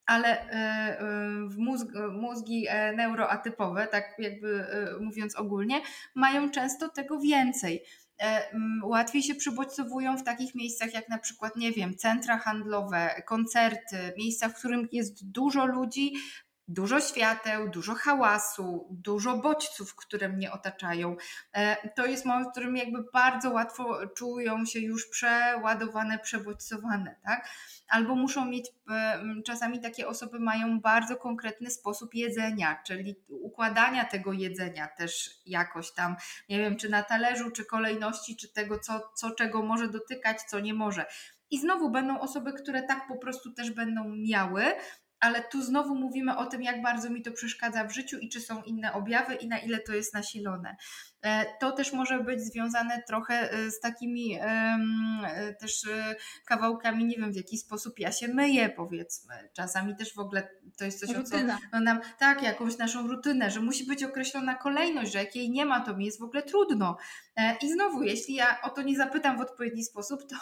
ale 0.05 0.41
e, 0.41 0.51
e, 0.51 0.99
w 1.47 1.57
mózg, 1.57 1.87
mózgi 2.11 2.67
neuroatypowe, 2.95 3.87
tak 3.87 4.15
jakby 4.19 4.65
mówiąc 5.01 5.35
ogólnie, 5.35 5.81
mają 6.15 6.51
często 6.51 6.89
tego 6.89 7.19
więcej. 7.19 7.83
E, 8.21 8.51
łatwiej 8.83 9.23
się 9.23 9.35
przybodźcowują 9.35 10.17
w 10.17 10.23
takich 10.23 10.55
miejscach 10.55 10.93
jak 10.93 11.09
na 11.09 11.17
przykład, 11.17 11.55
nie 11.55 11.71
wiem, 11.71 11.97
centra 11.97 12.37
handlowe, 12.37 13.21
koncerty, 13.25 14.13
miejsca, 14.17 14.49
w 14.49 14.53
którym 14.53 14.87
jest 14.91 15.31
dużo 15.31 15.65
ludzi, 15.65 16.13
dużo 16.71 17.01
świateł, 17.01 17.69
dużo 17.69 17.95
hałasu, 17.95 18.87
dużo 18.91 19.37
bodźców, 19.37 19.95
które 19.95 20.29
mnie 20.29 20.51
otaczają. 20.51 21.15
E, 21.53 21.89
to 21.89 22.05
jest 22.05 22.25
moment, 22.25 22.47
w 22.47 22.51
którym 22.51 22.77
jakby 22.77 23.03
bardzo 23.13 23.51
łatwo 23.51 24.07
czują 24.15 24.65
się 24.65 24.79
już 24.79 25.09
przeładowane, 25.09 26.19
przebodźcowane, 26.19 27.15
tak? 27.23 27.47
Albo 27.87 28.15
muszą 28.15 28.45
mieć, 28.45 28.69
e, 28.91 29.23
czasami 29.45 29.81
takie 29.81 30.07
osoby 30.07 30.39
mają 30.39 30.79
bardzo 30.79 31.15
konkretny 31.15 31.69
sposób 31.69 32.15
jedzenia, 32.15 32.81
czyli 32.85 33.15
układania 33.29 34.05
tego 34.05 34.33
jedzenia 34.33 34.87
też 34.87 35.29
jakoś 35.45 35.91
tam, 35.91 36.15
nie 36.49 36.59
wiem, 36.59 36.77
czy 36.77 36.89
na 36.89 37.03
talerzu, 37.03 37.51
czy 37.51 37.65
kolejności, 37.65 38.37
czy 38.37 38.53
tego, 38.53 38.79
co, 38.79 39.11
co 39.15 39.31
czego 39.31 39.61
może 39.61 39.87
dotykać, 39.87 40.41
co 40.41 40.59
nie 40.59 40.73
może. 40.73 41.05
I 41.51 41.59
znowu 41.59 41.89
będą 41.89 42.19
osoby, 42.19 42.53
które 42.53 42.83
tak 42.83 43.07
po 43.07 43.17
prostu 43.17 43.53
też 43.53 43.71
będą 43.71 44.15
miały, 44.15 44.63
ale 45.21 45.43
tu 45.43 45.61
znowu 45.61 45.95
mówimy 45.95 46.37
o 46.37 46.45
tym, 46.45 46.63
jak 46.63 46.81
bardzo 46.81 47.09
mi 47.09 47.21
to 47.21 47.31
przeszkadza 47.31 47.83
w 47.85 47.93
życiu 47.93 48.17
i 48.17 48.29
czy 48.29 48.41
są 48.41 48.63
inne 48.63 48.93
objawy 48.93 49.35
i 49.35 49.47
na 49.47 49.59
ile 49.59 49.79
to 49.79 49.93
jest 49.93 50.13
nasilone. 50.13 50.75
E, 51.21 51.45
to 51.59 51.71
też 51.71 51.93
może 51.93 52.19
być 52.19 52.41
związane 52.41 53.03
trochę 53.07 53.51
e, 53.51 53.71
z 53.71 53.79
takimi 53.79 54.37
e, 54.41 54.79
też 55.59 55.85
kawałkami, 56.45 57.05
nie 57.05 57.17
wiem 57.17 57.31
w 57.31 57.35
jaki 57.35 57.57
sposób 57.57 57.99
ja 57.99 58.11
się 58.11 58.27
myję, 58.27 58.69
powiedzmy. 58.69 59.49
Czasami 59.53 59.95
też 59.95 60.15
w 60.15 60.19
ogóle 60.19 60.49
to 60.77 60.85
jest 60.85 60.99
coś, 60.99 61.15
Rutyna. 61.15 61.55
o 61.55 61.59
co 61.71 61.79
nam, 61.79 61.99
tak, 62.19 62.43
jakąś 62.43 62.77
naszą 62.77 63.07
rutynę, 63.07 63.51
że 63.51 63.59
musi 63.59 63.85
być 63.85 64.03
określona 64.03 64.55
kolejność, 64.55 65.11
że 65.11 65.19
jak 65.19 65.35
jej 65.35 65.49
nie 65.49 65.65
ma, 65.65 65.79
to 65.79 65.97
mi 65.97 66.05
jest 66.05 66.19
w 66.19 66.23
ogóle 66.23 66.43
trudno. 66.43 66.97
I 67.61 67.71
znowu, 67.73 68.03
jeśli 68.03 68.33
ja 68.33 68.61
o 68.61 68.69
to 68.69 68.81
nie 68.81 68.97
zapytam 68.97 69.37
w 69.37 69.41
odpowiedni 69.41 69.83
sposób, 69.83 70.21
to, 70.29 70.35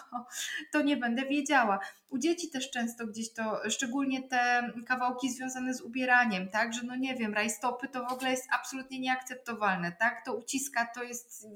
to 0.71 0.81
nie 0.81 0.97
będę 0.97 1.25
wiedziała. 1.25 1.79
U 2.09 2.17
dzieci 2.17 2.49
też 2.49 2.71
często 2.71 3.07
gdzieś 3.07 3.33
to, 3.33 3.69
szczególnie 3.69 4.27
te 4.27 4.71
kawałki 4.87 5.31
związane 5.31 5.73
z 5.73 5.81
ubieraniem, 5.81 6.49
tak, 6.49 6.73
że 6.73 6.81
no 6.83 6.95
nie 6.95 7.15
wiem, 7.15 7.33
rajstopy 7.33 7.87
to 7.87 8.05
w 8.05 8.11
ogóle 8.11 8.31
jest 8.31 8.47
absolutnie 8.51 8.99
nieakceptowalne, 8.99 9.91
tak, 9.99 10.25
to 10.25 10.33
ucisk 10.33 10.68
to 10.95 11.03
jest 11.03 11.47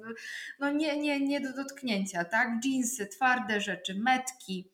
no 0.60 0.72
nie, 0.72 0.98
nie, 0.98 1.20
nie 1.20 1.42
do 1.42 1.54
dotknięcia, 1.54 2.26
tak? 2.26 2.50
Jeansy, 2.66 3.08
twarde 3.08 3.62
rzeczy, 3.62 3.96
metki, 3.96 4.74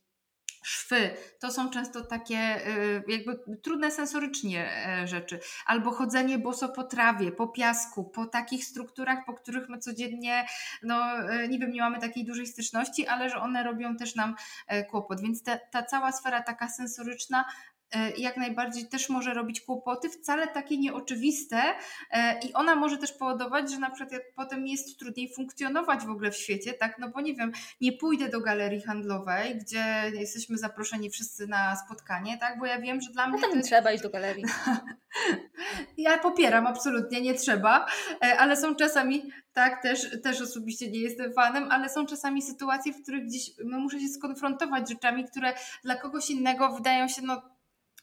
szwy, 0.63 1.09
to 1.39 1.51
są 1.51 1.69
często 1.69 2.05
takie 2.05 2.67
y, 2.67 3.03
jakby 3.07 3.39
trudne 3.63 3.91
sensorycznie 3.91 4.87
e, 4.87 5.07
rzeczy. 5.07 5.39
Albo 5.65 5.91
chodzenie 5.91 6.39
boso 6.39 6.69
po 6.69 6.83
trawie, 6.83 7.31
po 7.31 7.47
piasku, 7.47 8.03
po 8.03 8.25
takich 8.25 8.65
strukturach, 8.65 9.25
po 9.25 9.33
których 9.33 9.69
my 9.69 9.79
codziennie, 9.79 10.45
no 10.83 11.17
e, 11.29 11.47
nie 11.47 11.59
wiem, 11.59 11.71
nie 11.71 11.81
mamy 11.81 11.99
takiej 11.99 12.25
dużej 12.25 12.47
styczności, 12.47 13.07
ale 13.07 13.29
że 13.29 13.37
one 13.37 13.63
robią 13.63 13.97
też 13.97 14.15
nam 14.15 14.35
e, 14.67 14.85
kłopot. 14.85 15.21
Więc 15.21 15.43
te, 15.43 15.59
ta 15.71 15.83
cała 15.83 16.11
sfera 16.11 16.43
taka 16.43 16.69
sensoryczna 16.69 17.45
E, 17.45 17.78
jak 18.17 18.37
najbardziej 18.37 18.87
też 18.87 19.09
może 19.09 19.33
robić 19.33 19.61
kłopoty, 19.61 20.09
wcale 20.09 20.47
takie 20.47 20.77
nieoczywiste 20.77 21.61
e, 22.11 22.39
i 22.39 22.53
ona 22.53 22.75
może 22.75 22.97
też 22.97 23.11
powodować, 23.13 23.71
że 23.71 23.79
na 23.79 23.89
przykład 23.89 24.21
potem 24.35 24.67
jest 24.67 24.99
trudniej 24.99 25.33
funkcjonować 25.33 26.05
w 26.05 26.09
ogóle 26.09 26.31
w 26.31 26.37
świecie, 26.37 26.73
tak, 26.73 26.99
no 26.99 27.09
bo 27.09 27.21
nie 27.21 27.35
wiem, 27.35 27.51
nie 27.81 27.93
pójdę 27.93 28.29
do 28.29 28.41
galerii 28.41 28.81
handlowej, 28.81 29.57
gdzie 29.57 30.11
jesteśmy 30.13 30.57
zaproszeni 30.57 31.09
wszyscy 31.09 31.47
na 31.47 31.75
spotkanie, 31.75 32.37
tak, 32.37 32.59
bo 32.59 32.65
ja 32.65 32.79
wiem, 32.79 33.01
że 33.01 33.11
dla 33.11 33.27
mnie... 33.27 33.41
No 33.41 33.47
tam 33.47 33.57
nie 33.57 33.63
trzeba 33.63 33.91
iść 33.91 34.03
do 34.03 34.09
galerii. 34.09 34.45
ja 35.97 36.17
popieram, 36.17 36.67
absolutnie, 36.67 37.21
nie 37.21 37.33
trzeba, 37.33 37.85
e, 38.23 38.37
ale 38.39 38.57
są 38.57 38.75
czasami 38.75 39.31
tak, 39.53 39.81
też, 39.81 40.21
też 40.23 40.41
osobiście 40.41 40.91
nie 40.91 40.99
jestem 40.99 41.33
fanem, 41.33 41.71
ale 41.71 41.89
są 41.89 42.05
czasami 42.05 42.41
sytuacje, 42.41 42.93
w 42.93 43.03
których 43.03 43.25
gdzieś 43.25 43.51
no, 43.65 43.79
muszę 43.79 43.99
się 43.99 44.07
skonfrontować 44.07 44.87
z 44.87 44.89
rzeczami, 44.89 45.25
które 45.25 45.53
dla 45.83 45.95
kogoś 45.95 46.29
innego 46.29 46.71
wydają 46.71 47.07
się 47.07 47.21
no 47.21 47.41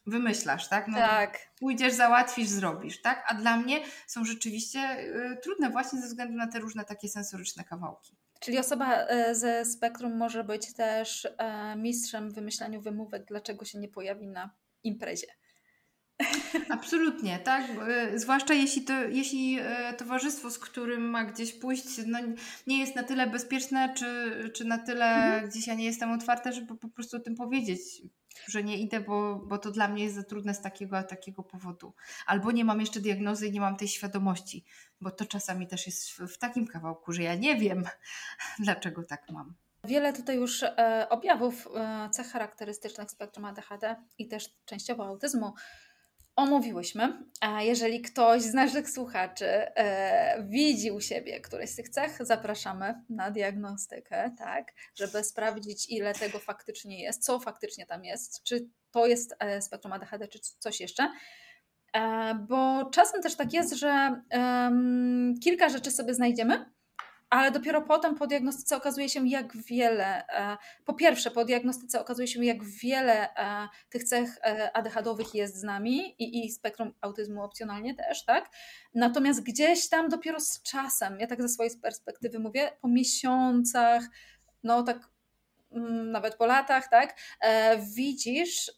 wymyślasz, 0.07 0.69
tak? 0.69 0.89
No, 0.89 0.99
tak. 0.99 1.39
Pójdziesz, 1.59 1.93
załatwisz, 1.93 2.49
zrobisz, 2.49 3.03
tak? 3.03 3.25
A 3.29 3.35
dla 3.35 3.57
mnie 3.57 3.81
są 4.07 4.25
rzeczywiście 4.25 4.99
y, 4.99 5.39
trudne 5.43 5.71
właśnie 5.71 6.01
ze 6.01 6.07
względu 6.07 6.35
na 6.37 6.47
te 6.47 6.59
różne 6.59 6.85
takie 6.85 7.09
sensoryczne 7.09 7.65
kawałki. 7.65 8.17
Czyli 8.41 8.59
osoba 8.59 8.95
e, 8.95 9.35
ze 9.35 9.65
spektrum 9.65 10.17
może 10.17 10.45
być 10.45 10.75
też 10.75 11.29
e, 11.39 11.77
mistrzem 11.77 12.31
w 12.31 12.35
wymyślaniu 12.35 12.83
wymówek, 12.83 13.25
dlaczego 13.25 13.65
się 13.65 13.79
nie 13.79 13.89
pojawi 13.89 14.29
na 14.29 14.51
imprezie. 14.85 15.27
Absolutnie, 16.71 17.39
tak. 17.39 17.65
E, 17.89 18.19
zwłaszcza 18.19 18.55
jeśli, 18.55 18.85
to, 18.85 18.93
jeśli 18.93 19.59
towarzystwo, 19.99 20.51
z 20.51 20.59
którym 20.59 21.11
ma 21.11 21.25
gdzieś 21.25 21.53
pójść, 21.53 21.85
no, 22.07 22.19
nie 22.67 22.79
jest 22.79 22.97
na 22.97 23.03
tyle 23.03 23.27
bezpieczne, 23.27 23.95
czy, 23.95 24.51
czy 24.55 24.65
na 24.65 24.79
tyle 24.79 25.07
mhm. 25.07 25.49
gdzieś 25.49 25.67
ja 25.67 25.75
nie 25.75 25.85
jestem 25.85 26.13
otwarta, 26.13 26.53
żeby 26.53 26.77
po 26.77 26.89
prostu 26.89 27.17
o 27.17 27.21
tym 27.21 27.35
powiedzieć 27.35 27.81
że 28.49 28.64
nie 28.64 28.78
idę, 28.78 29.01
bo, 29.01 29.37
bo 29.37 29.59
to 29.59 29.70
dla 29.70 29.89
mnie 29.89 30.05
jest 30.05 30.16
za 30.16 30.22
trudne 30.22 30.55
z 30.55 30.61
takiego, 30.61 31.03
takiego 31.03 31.43
powodu. 31.43 31.95
Albo 32.26 32.53
nie 32.53 32.64
mam 32.64 32.80
jeszcze 32.80 33.01
diagnozy 33.01 33.47
i 33.47 33.53
nie 33.53 33.61
mam 33.61 33.76
tej 33.76 33.89
świadomości, 33.89 34.64
bo 35.01 35.11
to 35.11 35.24
czasami 35.24 35.66
też 35.66 35.87
jest 35.87 36.11
w, 36.11 36.18
w 36.18 36.39
takim 36.39 36.66
kawałku, 36.66 37.12
że 37.12 37.22
ja 37.22 37.34
nie 37.34 37.57
wiem, 37.57 37.84
dlaczego 38.64 39.03
tak 39.05 39.30
mam. 39.30 39.55
Wiele 39.84 40.12
tutaj 40.12 40.37
już 40.37 40.62
e, 40.62 41.07
objawów 41.11 41.68
e, 41.74 42.11
cech 42.11 42.26
charakterystycznych 42.26 43.11
spektrum 43.11 43.45
ADHD 43.45 43.97
i 44.18 44.28
też 44.28 44.49
częściowo 44.64 45.07
autyzmu 45.07 45.55
omówiłyśmy. 46.37 47.24
A 47.41 47.62
jeżeli 47.62 48.03
ktoś 48.03 48.43
z 48.43 48.55
naszych 48.55 48.91
słuchaczy 48.91 49.47
e, 49.47 50.45
widzi 50.49 50.91
u 50.91 51.01
siebie 51.01 51.41
któreś 51.41 51.70
z 51.70 51.76
tych 51.76 51.89
cech, 51.89 52.18
zapraszamy 52.20 52.95
na 53.09 53.30
diagnostykę, 53.30 54.30
tak, 54.39 54.72
żeby 54.95 55.24
sprawdzić, 55.24 55.89
ile 55.89 56.14
tego 56.14 56.39
faktycznie 56.39 57.03
jest, 57.03 57.24
co 57.24 57.41
faktycznie 57.41 57.87
tam 57.87 58.05
jest, 58.05 58.43
czy 58.43 58.68
to 58.91 59.07
jest 59.07 59.34
e, 59.39 59.62
spektrum 59.62 59.93
ADHD, 59.93 60.28
czy 60.28 60.39
coś 60.59 60.80
jeszcze. 60.80 61.11
E, 61.93 62.34
bo 62.49 62.91
czasem 62.91 63.22
też 63.22 63.37
tak 63.37 63.53
jest, 63.53 63.74
że 63.74 64.22
kilka 65.43 65.68
rzeczy 65.68 65.91
sobie 65.91 66.14
znajdziemy, 66.14 66.76
ale 67.31 67.51
dopiero 67.51 67.83
potem 67.83 68.14
po 68.14 68.27
diagnostyce 68.27 68.77
okazuje 68.77 69.09
się, 69.09 69.29
jak 69.29 69.57
wiele, 69.57 70.29
e, 70.29 70.57
po 70.85 70.95
pierwsze, 70.95 71.31
po 71.31 71.45
diagnostyce 71.45 72.01
okazuje 72.01 72.29
się, 72.29 72.45
jak 72.45 72.64
wiele 72.64 73.35
e, 73.35 73.68
tych 73.91 74.05
cech 74.05 74.39
e, 74.43 74.77
ADHD-owych 74.77 75.35
jest 75.35 75.57
z 75.57 75.62
nami 75.62 76.22
i, 76.22 76.45
i 76.45 76.53
spektrum 76.53 76.93
autyzmu 77.01 77.43
opcjonalnie 77.43 77.95
też, 77.95 78.24
tak? 78.24 78.51
Natomiast 78.95 79.43
gdzieś 79.43 79.89
tam 79.89 80.09
dopiero 80.09 80.41
z 80.41 80.62
czasem, 80.62 81.20
ja 81.20 81.27
tak 81.27 81.43
ze 81.43 81.49
swojej 81.49 81.72
perspektywy 81.83 82.39
mówię, 82.39 82.72
po 82.81 82.89
miesiącach, 82.89 84.03
no 84.62 84.83
tak 84.83 85.16
Mm, 85.72 86.11
nawet 86.11 86.37
po 86.37 86.47
latach, 86.47 86.89
tak, 86.91 87.16
widzisz 87.97 88.72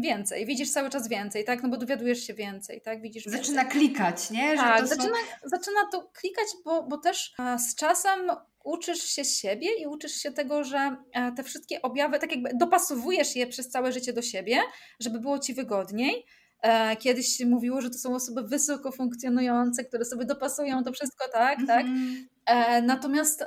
więcej, 0.00 0.46
widzisz 0.46 0.70
cały 0.70 0.90
czas 0.90 1.08
więcej, 1.08 1.44
tak, 1.44 1.62
no 1.62 1.68
bo 1.68 1.76
dowiadujesz 1.76 2.26
się 2.26 2.34
więcej, 2.34 2.80
tak, 2.80 3.02
widzisz 3.02 3.24
Zaczyna 3.24 3.62
więcej. 3.62 3.80
klikać, 3.80 4.30
nie? 4.30 4.50
Że 4.50 4.62
tak, 4.62 4.80
to 4.80 4.86
zaczyna, 4.86 5.14
są... 5.14 5.48
zaczyna 5.48 5.80
to 5.92 6.10
klikać, 6.12 6.46
bo, 6.64 6.82
bo 6.82 6.98
też 6.98 7.34
e, 7.38 7.58
z 7.58 7.74
czasem 7.74 8.30
uczysz 8.64 9.02
się 9.02 9.24
siebie 9.24 9.68
i 9.80 9.86
uczysz 9.86 10.12
się 10.12 10.32
tego, 10.32 10.64
że 10.64 10.96
e, 11.12 11.32
te 11.32 11.42
wszystkie 11.42 11.82
objawy, 11.82 12.18
tak 12.18 12.30
jakby 12.30 12.50
dopasowujesz 12.54 13.36
je 13.36 13.46
przez 13.46 13.68
całe 13.68 13.92
życie 13.92 14.12
do 14.12 14.22
siebie, 14.22 14.58
żeby 15.00 15.20
było 15.20 15.38
Ci 15.38 15.54
wygodniej, 15.54 16.26
Kiedyś 16.98 17.26
się 17.28 17.46
mówiło, 17.46 17.80
że 17.80 17.90
to 17.90 17.98
są 17.98 18.14
osoby 18.14 18.42
wysoko 18.42 18.92
funkcjonujące, 18.92 19.84
które 19.84 20.04
sobie 20.04 20.24
dopasują 20.24 20.84
to 20.84 20.92
wszystko, 20.92 21.24
tak, 21.32 21.58
mm 21.58 21.64
-hmm. 21.64 21.68
tak. 21.68 21.86
Mhm. 21.86 22.86
Natomiast 22.86 23.44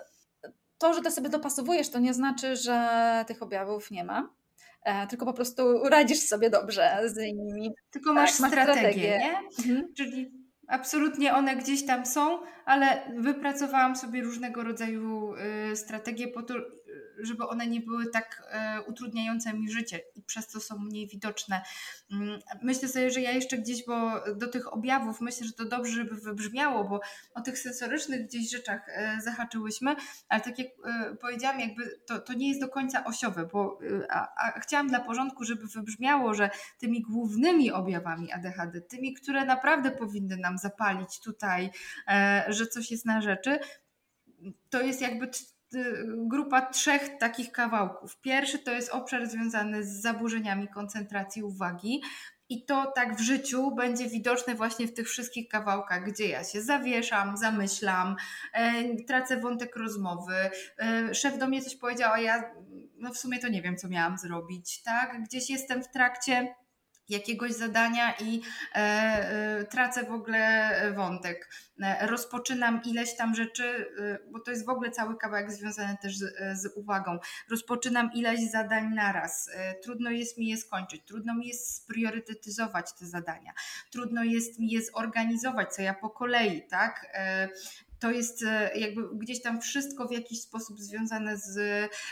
to, 0.77 0.93
że 0.93 1.01
ty 1.01 1.11
sobie 1.11 1.29
dopasowujesz, 1.29 1.89
to 1.89 1.99
nie 1.99 2.13
znaczy, 2.13 2.55
że 2.55 3.25
tych 3.27 3.43
objawów 3.43 3.91
nie 3.91 4.03
ma. 4.03 4.29
E, 4.83 5.07
tylko 5.07 5.25
po 5.25 5.33
prostu 5.33 5.89
radzisz 5.89 6.19
sobie 6.19 6.49
dobrze 6.49 6.99
z 7.05 7.17
nimi. 7.17 7.71
Tylko 7.89 8.13
masz, 8.13 8.31
tak, 8.31 8.39
masz 8.39 8.51
strategię, 8.51 9.19
strategię? 9.19 9.37
Mhm. 9.59 9.93
Czyli 9.97 10.31
Absolutnie 10.69 11.33
one 11.33 11.55
gdzieś 11.55 11.85
tam 11.85 12.05
są, 12.05 12.39
ale 12.65 13.11
wypracowałam 13.17 13.95
sobie 13.95 14.21
różnego 14.21 14.63
rodzaju 14.63 15.33
y, 15.71 15.75
strategie 15.75 16.27
po 16.27 16.43
to, 16.43 16.53
żeby 17.21 17.47
one 17.47 17.67
nie 17.67 17.81
były 17.81 18.09
tak 18.11 18.43
e, 18.51 18.81
utrudniające 18.81 19.53
mi 19.53 19.71
życie 19.71 19.99
i 20.15 20.21
przez 20.21 20.47
to 20.47 20.59
są 20.59 20.79
mniej 20.79 21.07
widoczne. 21.07 21.61
Mm, 22.11 22.39
myślę 22.61 22.87
sobie, 22.87 23.11
że 23.11 23.21
ja 23.21 23.31
jeszcze 23.31 23.57
gdzieś, 23.57 23.85
bo 23.85 24.23
do 24.35 24.47
tych 24.47 24.73
objawów 24.73 25.21
myślę, 25.21 25.47
że 25.47 25.53
to 25.53 25.65
dobrze, 25.65 25.91
żeby 25.91 26.15
wybrzmiało, 26.15 26.83
bo 26.83 26.99
o 27.33 27.41
tych 27.41 27.59
sensorycznych 27.59 28.25
gdzieś 28.25 28.51
rzeczach 28.51 28.89
e, 28.89 29.21
zahaczyłyśmy, 29.21 29.95
ale 30.29 30.41
tak 30.41 30.59
jak 30.59 30.67
e, 30.67 31.15
powiedziałam, 31.15 31.59
jakby 31.59 31.99
to, 32.05 32.19
to 32.19 32.33
nie 32.33 32.47
jest 32.47 32.61
do 32.61 32.69
końca 32.69 33.03
osiowe, 33.05 33.49
bo 33.53 33.79
a, 34.09 34.27
a 34.35 34.59
chciałam 34.59 34.87
dla 34.87 34.99
porządku, 34.99 35.43
żeby 35.43 35.67
wybrzmiało, 35.67 36.33
że 36.33 36.49
tymi 36.79 37.01
głównymi 37.01 37.71
objawami 37.71 38.31
ADHD, 38.31 38.81
tymi, 38.81 39.13
które 39.13 39.45
naprawdę 39.45 39.91
powinny 39.91 40.37
nam 40.37 40.57
zapalić 40.57 41.19
tutaj, 41.19 41.71
że 42.47 42.67
coś 42.67 42.91
jest 42.91 43.05
na 43.05 43.21
rzeczy, 43.21 43.59
to 44.69 44.81
jest 44.81 45.01
jakby 45.01 45.29
grupa 46.17 46.61
trzech 46.61 47.17
takich 47.17 47.51
kawałków. 47.51 48.21
Pierwszy 48.21 48.59
to 48.59 48.71
jest 48.71 48.89
obszar 48.89 49.27
związany 49.27 49.83
z 49.83 50.01
zaburzeniami 50.01 50.67
koncentracji 50.67 51.43
uwagi. 51.43 52.01
I 52.49 52.65
to 52.65 52.91
tak 52.95 53.15
w 53.15 53.19
życiu 53.19 53.75
będzie 53.75 54.07
widoczne 54.07 54.55
właśnie 54.55 54.87
w 54.87 54.93
tych 54.93 55.09
wszystkich 55.09 55.47
kawałkach, 55.47 56.05
gdzie 56.05 56.27
ja 56.27 56.43
się 56.43 56.61
zawieszam, 56.61 57.37
zamyślam, 57.37 58.15
e, 58.53 58.95
tracę 59.07 59.39
wątek 59.39 59.75
rozmowy. 59.75 60.49
E, 60.79 61.15
szef 61.15 61.37
do 61.37 61.47
mnie 61.47 61.61
coś 61.61 61.75
powiedział, 61.75 62.13
a 62.13 62.19
ja 62.19 62.51
no 62.97 63.13
w 63.13 63.17
sumie 63.17 63.39
to 63.39 63.47
nie 63.47 63.61
wiem, 63.61 63.77
co 63.77 63.89
miałam 63.89 64.17
zrobić, 64.17 64.83
tak? 64.83 65.23
Gdzieś 65.23 65.49
jestem 65.49 65.83
w 65.83 65.91
trakcie 65.91 66.55
jakiegoś 67.09 67.51
zadania 67.51 68.13
i 68.19 68.41
e, 68.75 68.77
e, 68.77 69.63
tracę 69.63 70.03
w 70.03 70.11
ogóle 70.11 70.71
wątek. 70.95 71.49
E, 71.81 72.07
rozpoczynam 72.07 72.81
ileś 72.83 73.15
tam 73.15 73.35
rzeczy, 73.35 73.63
e, 73.99 74.19
bo 74.31 74.39
to 74.39 74.51
jest 74.51 74.65
w 74.65 74.69
ogóle 74.69 74.91
cały 74.91 75.17
kawałek 75.17 75.51
związany 75.51 75.97
też 76.01 76.17
z, 76.17 76.23
e, 76.23 76.55
z 76.55 76.77
uwagą. 76.77 77.19
Rozpoczynam 77.49 78.13
ileś 78.13 78.51
zadań 78.51 78.93
naraz. 78.93 79.49
E, 79.53 79.73
trudno 79.73 80.09
jest 80.09 80.37
mi 80.37 80.47
je 80.47 80.57
skończyć, 80.57 81.01
trudno 81.05 81.35
mi 81.35 81.47
jest 81.47 81.75
spriorytetyzować 81.75 82.93
te 82.93 83.05
zadania, 83.05 83.53
trudno 83.91 84.23
jest 84.23 84.59
mi 84.59 84.71
je 84.71 84.81
zorganizować, 84.81 85.73
co 85.73 85.81
ja 85.81 85.93
po 85.93 86.09
kolei, 86.09 86.67
tak? 86.67 87.05
To 87.99 88.11
jest 88.11 88.43
e, 88.43 88.71
jakby 88.75 89.01
gdzieś 89.13 89.41
tam 89.41 89.61
wszystko 89.61 90.07
w 90.07 90.11
jakiś 90.11 90.41
sposób 90.41 90.79
związane 90.79 91.37
z 91.37 91.57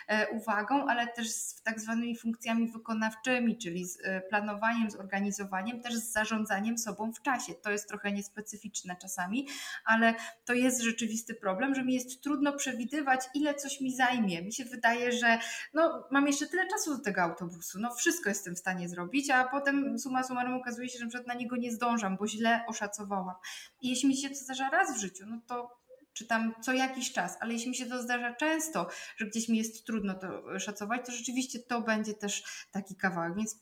e, 0.07 0.27
uwagą, 0.29 0.87
ale 0.87 1.07
też 1.07 1.29
z 1.29 1.61
tak 1.63 1.79
zwanymi 1.79 2.17
funkcjami 2.17 2.71
wykonawczymi, 2.71 3.57
czyli 3.57 3.85
z 3.85 3.97
e, 4.03 4.21
planowaniem, 4.21 4.91
z 4.91 4.95
organizowaniem, 4.95 5.81
też 5.81 5.95
z 5.95 6.11
zarządzaniem 6.11 6.77
sobą 6.77 7.13
w 7.13 7.21
czasie. 7.21 7.53
To 7.53 7.71
jest 7.71 7.87
trochę 7.87 8.11
niespecyficzne 8.11 8.95
czasami, 9.01 9.47
ale 9.85 10.15
to 10.45 10.53
jest 10.53 10.81
rzeczywisty 10.81 11.33
problem, 11.35 11.75
że 11.75 11.83
mi 11.83 11.93
jest 11.93 12.21
trudno 12.21 12.53
przewidywać, 12.53 13.21
ile 13.33 13.53
coś 13.55 13.81
mi 13.81 13.95
zajmie. 13.95 14.41
Mi 14.41 14.53
się 14.53 14.65
wydaje, 14.65 15.11
że 15.11 15.39
no, 15.73 16.07
mam 16.11 16.27
jeszcze 16.27 16.47
tyle 16.47 16.67
czasu 16.67 16.97
do 16.97 17.03
tego 17.03 17.21
autobusu, 17.21 17.79
no 17.79 17.95
wszystko 17.95 18.29
jestem 18.29 18.55
w 18.55 18.59
stanie 18.59 18.89
zrobić, 18.89 19.29
a 19.29 19.43
potem 19.43 19.99
suma 19.99 20.23
summarum 20.23 20.53
okazuje 20.53 20.89
się, 20.89 20.99
że 21.09 21.23
na 21.27 21.33
niego 21.33 21.55
nie 21.55 21.71
zdążam, 21.71 22.17
bo 22.17 22.27
źle 22.27 22.63
oszacowałam. 22.67 23.35
I 23.81 23.89
jeśli 23.89 24.09
mi 24.09 24.17
się 24.17 24.29
to 24.29 24.35
zdarza 24.35 24.69
raz 24.69 24.97
w 24.97 25.01
życiu, 25.01 25.25
no 25.27 25.41
to 25.47 25.76
czy 26.17 26.27
tam 26.27 26.53
co 26.61 26.73
jakiś 26.73 27.11
czas, 27.11 27.37
ale 27.39 27.53
jeśli 27.53 27.69
mi 27.69 27.75
się 27.75 27.85
to 27.85 28.03
zdarza 28.03 28.33
często, 28.33 28.89
że 29.17 29.25
gdzieś 29.25 29.49
mi 29.49 29.57
jest 29.57 29.85
trudno 29.85 30.13
to 30.13 30.59
szacować, 30.59 31.05
to 31.05 31.11
rzeczywiście 31.11 31.59
to 31.59 31.81
będzie 31.81 32.13
też 32.13 32.43
taki 32.71 32.95
kawałek. 32.95 33.35
Więc 33.35 33.55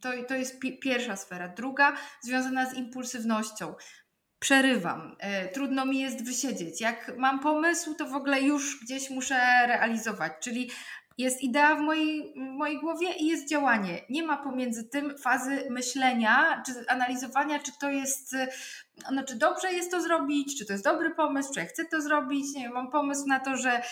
to, 0.00 0.10
to 0.28 0.34
jest 0.34 0.58
pi 0.58 0.78
pierwsza 0.78 1.16
sfera. 1.16 1.48
Druga 1.48 1.96
związana 2.22 2.70
z 2.70 2.74
impulsywnością. 2.74 3.74
Przerywam, 4.38 5.16
e, 5.18 5.48
trudno 5.48 5.86
mi 5.86 6.00
jest 6.00 6.24
wysiedzieć. 6.24 6.80
Jak 6.80 7.12
mam 7.18 7.40
pomysł, 7.40 7.94
to 7.94 8.06
w 8.06 8.14
ogóle 8.14 8.40
już 8.40 8.84
gdzieś 8.84 9.10
muszę 9.10 9.66
realizować, 9.66 10.32
czyli 10.40 10.70
jest 11.18 11.42
idea 11.42 11.76
w 11.76 11.80
mojej, 11.80 12.34
w 12.36 12.38
mojej 12.38 12.80
głowie 12.80 13.12
i 13.12 13.26
jest 13.26 13.48
działanie. 13.48 14.00
Nie 14.10 14.22
ma 14.22 14.36
pomiędzy 14.36 14.84
tym 14.84 15.18
fazy 15.18 15.66
myślenia 15.70 16.62
czy 16.66 16.88
analizowania, 16.88 17.58
czy 17.58 17.72
to 17.80 17.90
jest, 17.90 18.36
no, 19.12 19.24
czy 19.24 19.36
dobrze 19.36 19.72
jest 19.72 19.90
to 19.90 20.00
zrobić, 20.00 20.58
czy 20.58 20.66
to 20.66 20.72
jest 20.72 20.84
dobry 20.84 21.14
pomysł, 21.14 21.54
czy 21.54 21.60
ja 21.60 21.66
chcę 21.66 21.84
to 21.84 22.00
zrobić. 22.00 22.54
Nie 22.54 22.62
wiem, 22.62 22.72
mam 22.72 22.90
pomysł 22.90 23.26
na 23.26 23.40
to, 23.40 23.56
że 23.56 23.82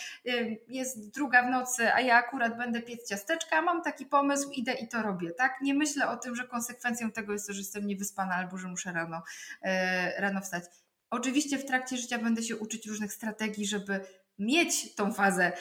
jest 0.68 1.14
druga 1.14 1.46
w 1.46 1.50
nocy, 1.50 1.92
a 1.92 2.00
ja 2.00 2.16
akurat 2.16 2.56
będę 2.56 2.82
piec 2.82 3.08
ciasteczka, 3.08 3.62
mam 3.62 3.82
taki 3.82 4.06
pomysł, 4.06 4.50
idę 4.50 4.72
i 4.72 4.88
to 4.88 5.02
robię. 5.02 5.30
Tak? 5.30 5.60
Nie 5.62 5.74
myślę 5.74 6.08
o 6.08 6.16
tym, 6.16 6.36
że 6.36 6.44
konsekwencją 6.44 7.12
tego 7.12 7.32
jest 7.32 7.46
to, 7.46 7.52
że 7.52 7.58
jestem 7.60 7.86
niewyspana 7.86 8.34
albo 8.34 8.58
że 8.58 8.68
muszę 8.68 8.92
rano, 8.92 9.22
y, 9.64 10.20
rano 10.20 10.40
wstać. 10.40 10.64
Oczywiście 11.10 11.58
w 11.58 11.64
trakcie 11.64 11.96
życia 11.96 12.18
będę 12.18 12.42
się 12.42 12.56
uczyć 12.56 12.86
różnych 12.86 13.12
strategii, 13.12 13.66
żeby 13.66 14.00
mieć 14.38 14.94
tą 14.94 15.12
fazę 15.12 15.44
e, 15.44 15.52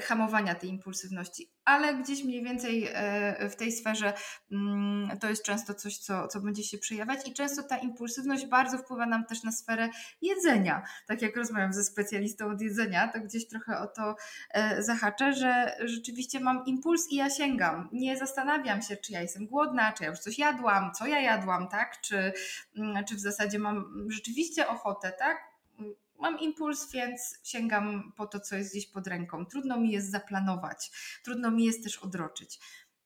hamowania 0.00 0.54
tej 0.54 0.70
impulsywności, 0.70 1.50
ale 1.64 1.94
gdzieś 1.94 2.24
mniej 2.24 2.42
więcej 2.44 2.88
e, 2.92 3.48
w 3.48 3.56
tej 3.56 3.72
sferze 3.72 4.12
mm, 4.52 5.18
to 5.18 5.28
jest 5.28 5.44
często 5.44 5.74
coś, 5.74 5.98
co, 5.98 6.28
co 6.28 6.40
będzie 6.40 6.64
się 6.64 6.78
przejawiać 6.78 7.28
i 7.28 7.32
często 7.32 7.62
ta 7.62 7.76
impulsywność 7.76 8.46
bardzo 8.46 8.78
wpływa 8.78 9.06
nam 9.06 9.24
też 9.26 9.42
na 9.42 9.52
sferę 9.52 9.88
jedzenia. 10.20 10.82
Tak 11.06 11.22
jak 11.22 11.36
rozmawiam 11.36 11.72
ze 11.72 11.84
specjalistą 11.84 12.50
od 12.50 12.60
jedzenia, 12.60 13.08
to 13.08 13.20
gdzieś 13.20 13.48
trochę 13.48 13.78
o 13.78 13.86
to 13.86 14.14
e, 14.50 14.82
zahaczę, 14.82 15.32
że 15.32 15.76
rzeczywiście 15.84 16.40
mam 16.40 16.64
impuls 16.66 17.08
i 17.10 17.16
ja 17.16 17.30
sięgam. 17.30 17.88
Nie 17.92 18.16
zastanawiam 18.16 18.82
się, 18.82 18.96
czy 18.96 19.12
ja 19.12 19.22
jestem 19.22 19.46
głodna, 19.46 19.92
czy 19.92 20.04
ja 20.04 20.10
już 20.10 20.18
coś 20.18 20.38
jadłam, 20.38 20.92
co 20.92 21.06
ja 21.06 21.20
jadłam, 21.20 21.68
tak? 21.68 22.00
Czy, 22.00 22.32
mm, 22.76 23.04
czy 23.04 23.14
w 23.14 23.20
zasadzie 23.20 23.58
mam 23.58 24.06
rzeczywiście 24.10 24.68
ochotę, 24.68 25.12
tak? 25.18 25.51
Mam 26.22 26.38
impuls, 26.38 26.92
więc 26.92 27.38
sięgam 27.42 28.12
po 28.16 28.26
to, 28.26 28.40
co 28.40 28.56
jest 28.56 28.70
gdzieś 28.70 28.86
pod 28.86 29.06
ręką. 29.06 29.46
Trudno 29.46 29.80
mi 29.80 29.92
jest 29.92 30.10
zaplanować, 30.10 30.90
trudno 31.24 31.50
mi 31.50 31.64
jest 31.64 31.84
też 31.84 31.98
odroczyć. 31.98 32.60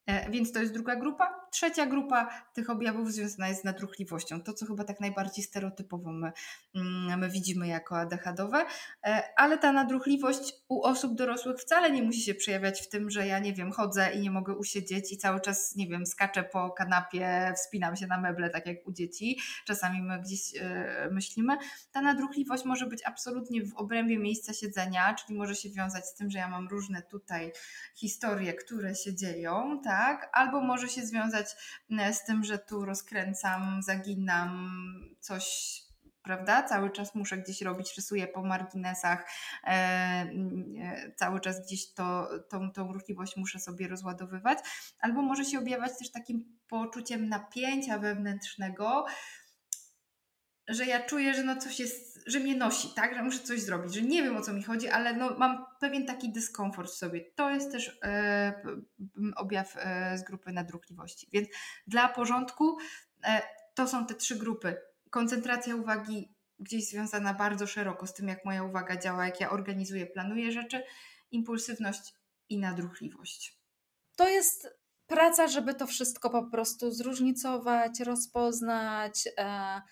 E, 0.06 0.30
więc 0.30 0.52
to 0.52 0.60
jest 0.60 0.72
druga 0.72 0.96
grupa. 0.96 1.46
Trzecia 1.50 1.86
grupa 1.86 2.44
tych 2.54 2.70
objawów 2.70 3.12
związana 3.12 3.48
jest 3.48 3.60
z 3.60 3.64
nadruchliwością. 3.64 4.42
To, 4.42 4.52
co 4.52 4.66
chyba 4.66 4.84
tak 4.84 5.00
najbardziej 5.00 5.44
stereotypowo 5.44 6.12
my, 6.12 6.32
mm, 6.74 7.20
my 7.20 7.30
widzimy 7.30 7.68
jako 7.68 7.98
ADHDowe, 7.98 8.66
e, 9.06 9.22
ale 9.36 9.58
ta 9.58 9.72
nadruchliwość 9.72 10.52
u 10.68 10.82
osób 10.82 11.14
dorosłych 11.14 11.60
wcale 11.60 11.90
nie 11.90 12.02
musi 12.02 12.20
się 12.20 12.34
przejawiać 12.34 12.80
w 12.80 12.88
tym, 12.88 13.10
że 13.10 13.26
ja 13.26 13.38
nie 13.38 13.52
wiem, 13.52 13.72
chodzę 13.72 14.12
i 14.12 14.20
nie 14.20 14.30
mogę 14.30 14.54
usiedzieć 14.54 15.12
i 15.12 15.18
cały 15.18 15.40
czas, 15.40 15.76
nie 15.76 15.88
wiem, 15.88 16.06
skaczę 16.06 16.42
po 16.42 16.70
kanapie, 16.70 17.52
wspinam 17.56 17.96
się 17.96 18.06
na 18.06 18.20
meble, 18.20 18.50
tak 18.50 18.66
jak 18.66 18.76
u 18.86 18.92
dzieci. 18.92 19.38
Czasami 19.64 20.02
my 20.02 20.20
gdzieś 20.20 20.40
e, 20.60 21.08
myślimy. 21.12 21.56
Ta 21.92 22.00
nadruchliwość 22.00 22.64
może 22.64 22.86
być 22.86 23.02
absolutnie 23.04 23.64
w 23.64 23.76
obrębie 23.76 24.18
miejsca 24.18 24.52
siedzenia, 24.52 25.14
czyli 25.14 25.38
może 25.38 25.54
się 25.54 25.70
wiązać 25.70 26.06
z 26.06 26.14
tym, 26.14 26.30
że 26.30 26.38
ja 26.38 26.48
mam 26.48 26.68
różne 26.68 27.02
tutaj 27.02 27.52
historie, 27.94 28.54
które 28.54 28.94
się 28.94 29.14
dzieją, 29.14 29.80
tak? 29.84 29.95
Tak? 29.96 30.30
Albo 30.32 30.60
może 30.60 30.88
się 30.88 31.06
związać 31.06 31.46
e, 31.98 32.14
z 32.14 32.24
tym, 32.24 32.44
że 32.44 32.58
tu 32.58 32.84
rozkręcam, 32.84 33.82
zaginam 33.82 34.70
coś 35.20 35.76
prawda? 36.22 36.62
Cały 36.62 36.90
czas 36.90 37.14
muszę 37.14 37.38
gdzieś 37.38 37.62
robić, 37.62 37.96
rysuję 37.96 38.26
po 38.26 38.42
marginesach, 38.42 39.26
e, 39.64 39.68
e, 39.70 41.12
cały 41.16 41.40
czas 41.40 41.66
gdzieś 41.66 41.94
to, 41.94 42.28
tą, 42.48 42.72
tą 42.72 42.92
ruchliwość 42.92 43.36
muszę 43.36 43.58
sobie 43.58 43.88
rozładowywać. 43.88 44.58
Albo 45.00 45.22
może 45.22 45.44
się 45.44 45.58
objawiać 45.58 45.98
też 45.98 46.10
takim 46.12 46.58
poczuciem 46.68 47.28
napięcia 47.28 47.98
wewnętrznego, 47.98 49.06
że 50.68 50.86
ja 50.86 51.02
czuję, 51.02 51.34
że 51.34 51.44
no 51.44 51.56
coś 51.56 51.80
jest, 51.80 52.22
że 52.26 52.40
mnie 52.40 52.56
nosi, 52.56 52.88
tak, 52.94 53.14
że 53.14 53.22
muszę 53.22 53.38
coś 53.38 53.60
zrobić, 53.60 53.94
że 53.94 54.02
nie 54.02 54.22
wiem 54.22 54.36
o 54.36 54.42
co 54.42 54.52
mi 54.52 54.62
chodzi, 54.62 54.88
ale 54.88 55.16
no 55.16 55.38
mam 55.38 55.66
pewien 55.80 56.06
taki 56.06 56.32
dyskomfort 56.32 56.90
w 56.90 56.94
sobie. 56.94 57.20
To 57.34 57.50
jest 57.50 57.72
też 57.72 57.98
e, 58.02 58.62
objaw 59.36 59.76
e, 59.76 60.18
z 60.18 60.22
grupy 60.22 60.52
nadruchliwości. 60.52 61.28
Więc 61.32 61.48
dla 61.86 62.08
porządku 62.08 62.78
e, 63.24 63.42
to 63.74 63.88
są 63.88 64.06
te 64.06 64.14
trzy 64.14 64.36
grupy. 64.36 64.76
Koncentracja 65.10 65.76
uwagi 65.76 66.34
gdzieś 66.58 66.88
związana 66.88 67.34
bardzo 67.34 67.66
szeroko 67.66 68.06
z 68.06 68.14
tym, 68.14 68.28
jak 68.28 68.44
moja 68.44 68.64
uwaga 68.64 68.96
działa, 68.96 69.26
jak 69.26 69.40
ja 69.40 69.50
organizuję, 69.50 70.06
planuję 70.06 70.52
rzeczy, 70.52 70.82
impulsywność 71.30 72.14
i 72.48 72.58
nadruchliwość. 72.58 73.58
To 74.16 74.28
jest 74.28 74.68
praca, 75.06 75.48
żeby 75.48 75.74
to 75.74 75.86
wszystko 75.86 76.30
po 76.30 76.42
prostu 76.50 76.90
zróżnicować, 76.90 78.00
rozpoznać. 78.00 79.28
E 79.38 79.82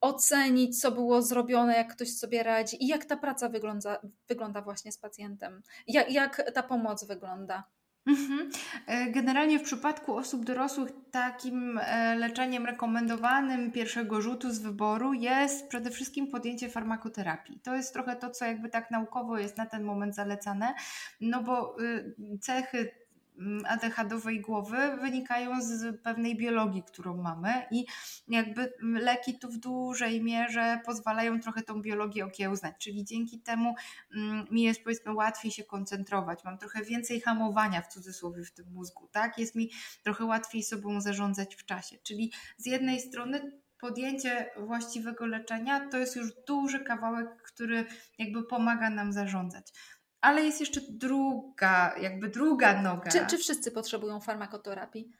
ocenić, 0.00 0.80
co 0.80 0.92
było 0.92 1.22
zrobione, 1.22 1.76
jak 1.76 1.92
ktoś 1.92 2.16
sobie 2.16 2.42
radzi 2.42 2.84
i 2.84 2.86
jak 2.86 3.04
ta 3.04 3.16
praca 3.16 3.48
wygląda, 3.48 4.00
wygląda 4.28 4.62
właśnie 4.62 4.92
z 4.92 4.98
pacjentem, 4.98 5.62
jak, 5.86 6.10
jak 6.10 6.52
ta 6.54 6.62
pomoc 6.62 7.04
wygląda. 7.04 7.64
Mhm. 8.08 8.50
E, 8.86 9.10
generalnie 9.10 9.58
w 9.58 9.62
przypadku 9.62 10.16
osób 10.16 10.44
dorosłych 10.44 10.90
takim 11.10 11.78
e, 11.78 12.16
leczeniem 12.16 12.66
rekomendowanym 12.66 13.72
pierwszego 13.72 14.20
rzutu 14.20 14.50
z 14.50 14.58
wyboru 14.58 15.12
jest 15.12 15.68
przede 15.68 15.90
wszystkim 15.90 16.26
podjęcie 16.26 16.68
farmakoterapii. 16.68 17.60
To 17.60 17.74
jest 17.74 17.92
trochę 17.92 18.16
to, 18.16 18.30
co 18.30 18.44
jakby 18.44 18.68
tak 18.68 18.90
naukowo 18.90 19.38
jest 19.38 19.56
na 19.56 19.66
ten 19.66 19.82
moment 19.82 20.14
zalecane, 20.14 20.74
no 21.20 21.42
bo 21.42 21.80
y, 21.82 22.14
cechy 22.40 22.90
mm, 23.38 23.64
ADHD-owej 23.66 24.40
głowy 24.40 24.76
wynikają 25.00 25.62
z 25.62 26.02
pewnej 26.02 26.36
biologii, 26.36 26.82
którą 26.82 27.16
mamy 27.16 27.66
i 27.70 27.86
jakby 28.28 28.72
leki 28.80 29.38
tu 29.38 29.48
w 29.48 29.58
dużej 29.58 30.22
mierze 30.22 30.80
pozwalają 30.84 31.40
trochę 31.40 31.62
tą 31.62 31.82
biologię 31.82 32.24
okiełznać, 32.24 32.74
czyli 32.78 33.04
dzięki 33.04 33.40
temu 33.40 33.74
mm, 34.14 34.46
mi 34.50 34.62
jest 34.62 34.84
powiedzmy 34.84 35.12
łatwiej 35.14 35.50
się 35.50 35.64
koncentrować, 35.64 36.44
mam 36.44 36.58
trochę 36.58 36.82
więcej 36.82 37.20
hamowania 37.20 37.82
w 37.82 37.88
cudzysłowie 37.88 38.44
w 38.44 38.52
tym 38.52 38.66
mózgu, 38.72 39.08
tak? 39.12 39.38
Jest 39.38 39.54
mi 39.54 39.70
trochę 40.04 40.24
łatwiej 40.24 40.62
sobą 40.62 41.00
zarządzać 41.00 41.56
w 41.56 41.64
czasie, 41.64 41.98
czyli 42.02 42.32
z 42.56 42.66
jednej 42.66 43.00
strony 43.00 43.52
podjęcie 43.80 44.50
właściwego 44.56 45.26
leczenia 45.26 45.88
to 45.88 45.98
jest 45.98 46.16
już 46.16 46.32
duży 46.46 46.80
kawałek, 46.80 47.42
który 47.42 47.84
jakby 48.18 48.42
pomaga 48.42 48.90
nam 48.90 49.12
zarządzać. 49.12 49.72
Ale 50.20 50.44
jest 50.44 50.60
jeszcze 50.60 50.80
druga, 50.88 51.94
jakby 52.00 52.28
druga 52.28 52.82
noga. 52.82 53.10
Czy, 53.10 53.26
czy 53.26 53.38
wszyscy 53.38 53.70
potrzebują 53.70 54.20
farmakoterapii? 54.20 55.12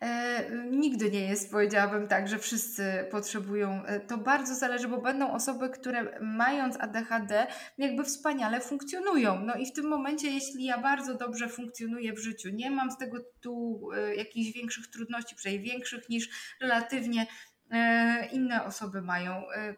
E, 0.00 0.50
nigdy 0.70 1.10
nie 1.10 1.20
jest, 1.20 1.50
powiedziałabym 1.50 2.08
tak, 2.08 2.28
że 2.28 2.38
wszyscy 2.38 3.06
potrzebują. 3.10 3.84
E, 3.84 4.00
to 4.00 4.18
bardzo 4.18 4.54
zależy, 4.54 4.88
bo 4.88 5.00
będą 5.00 5.32
osoby, 5.32 5.70
które 5.70 6.20
mając 6.20 6.76
ADHD, 6.80 7.46
jakby 7.78 8.04
wspaniale 8.04 8.60
funkcjonują. 8.60 9.40
No 9.40 9.54
i 9.54 9.66
w 9.66 9.72
tym 9.72 9.88
momencie, 9.88 10.30
jeśli 10.30 10.64
ja 10.64 10.78
bardzo 10.78 11.14
dobrze 11.14 11.48
funkcjonuję 11.48 12.12
w 12.12 12.18
życiu, 12.18 12.48
nie 12.52 12.70
mam 12.70 12.90
z 12.90 12.98
tego 12.98 13.18
tu 13.40 13.80
e, 13.94 14.14
jakichś 14.14 14.52
większych 14.52 14.86
trudności, 14.86 15.36
przynajmniej 15.36 15.72
większych 15.72 16.08
niż 16.08 16.56
relatywnie 16.60 17.26
e, 17.70 18.28
inne 18.32 18.64
osoby 18.64 19.02
mają, 19.02 19.50
e, 19.50 19.74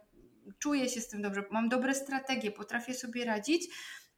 czuję 0.58 0.88
się 0.88 1.00
z 1.00 1.08
tym 1.08 1.22
dobrze, 1.22 1.42
mam 1.50 1.68
dobre 1.68 1.94
strategie, 1.94 2.50
potrafię 2.50 2.94
sobie 2.94 3.24
radzić 3.24 3.68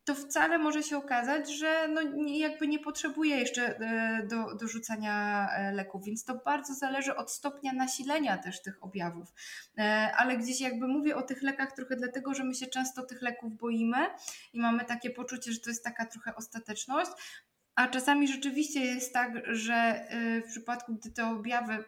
to 0.04 0.14
wcale 0.14 0.58
może 0.58 0.82
się 0.82 0.96
okazać, 0.96 1.52
że 1.58 1.88
no 1.88 2.00
jakby 2.26 2.68
nie 2.68 2.78
potrzebuje 2.78 3.36
jeszcze 3.36 3.78
e, 3.78 4.26
do, 4.26 4.54
do 4.54 4.68
rzucania 4.68 5.48
e, 5.50 5.72
leków, 5.72 6.04
więc 6.04 6.24
to 6.24 6.34
bardzo 6.34 6.74
zależy 6.74 7.16
od 7.16 7.32
stopnia 7.32 7.72
nasilenia 7.72 8.38
też 8.38 8.62
tych 8.62 8.84
objawów. 8.84 9.32
E, 9.78 10.12
ale 10.16 10.36
gdzieś 10.36 10.60
jakby 10.60 10.88
mówię 10.88 11.16
o 11.16 11.22
tych 11.22 11.42
lekach 11.42 11.72
trochę 11.72 11.96
dlatego, 11.96 12.34
że 12.34 12.44
my 12.44 12.54
się 12.54 12.66
często 12.66 13.02
tych 13.02 13.22
leków 13.22 13.56
boimy 13.56 14.06
i 14.52 14.60
mamy 14.60 14.84
takie 14.84 15.10
poczucie, 15.10 15.52
że 15.52 15.60
to 15.60 15.70
jest 15.70 15.84
taka 15.84 16.06
trochę 16.06 16.36
ostateczność, 16.36 17.10
a 17.74 17.88
czasami 17.88 18.28
rzeczywiście 18.28 18.80
jest 18.80 19.12
tak, 19.12 19.32
że 19.46 20.08
w 20.46 20.50
przypadku, 20.50 20.94
gdy 20.94 21.10
te 21.10 21.26
objawy 21.26 21.84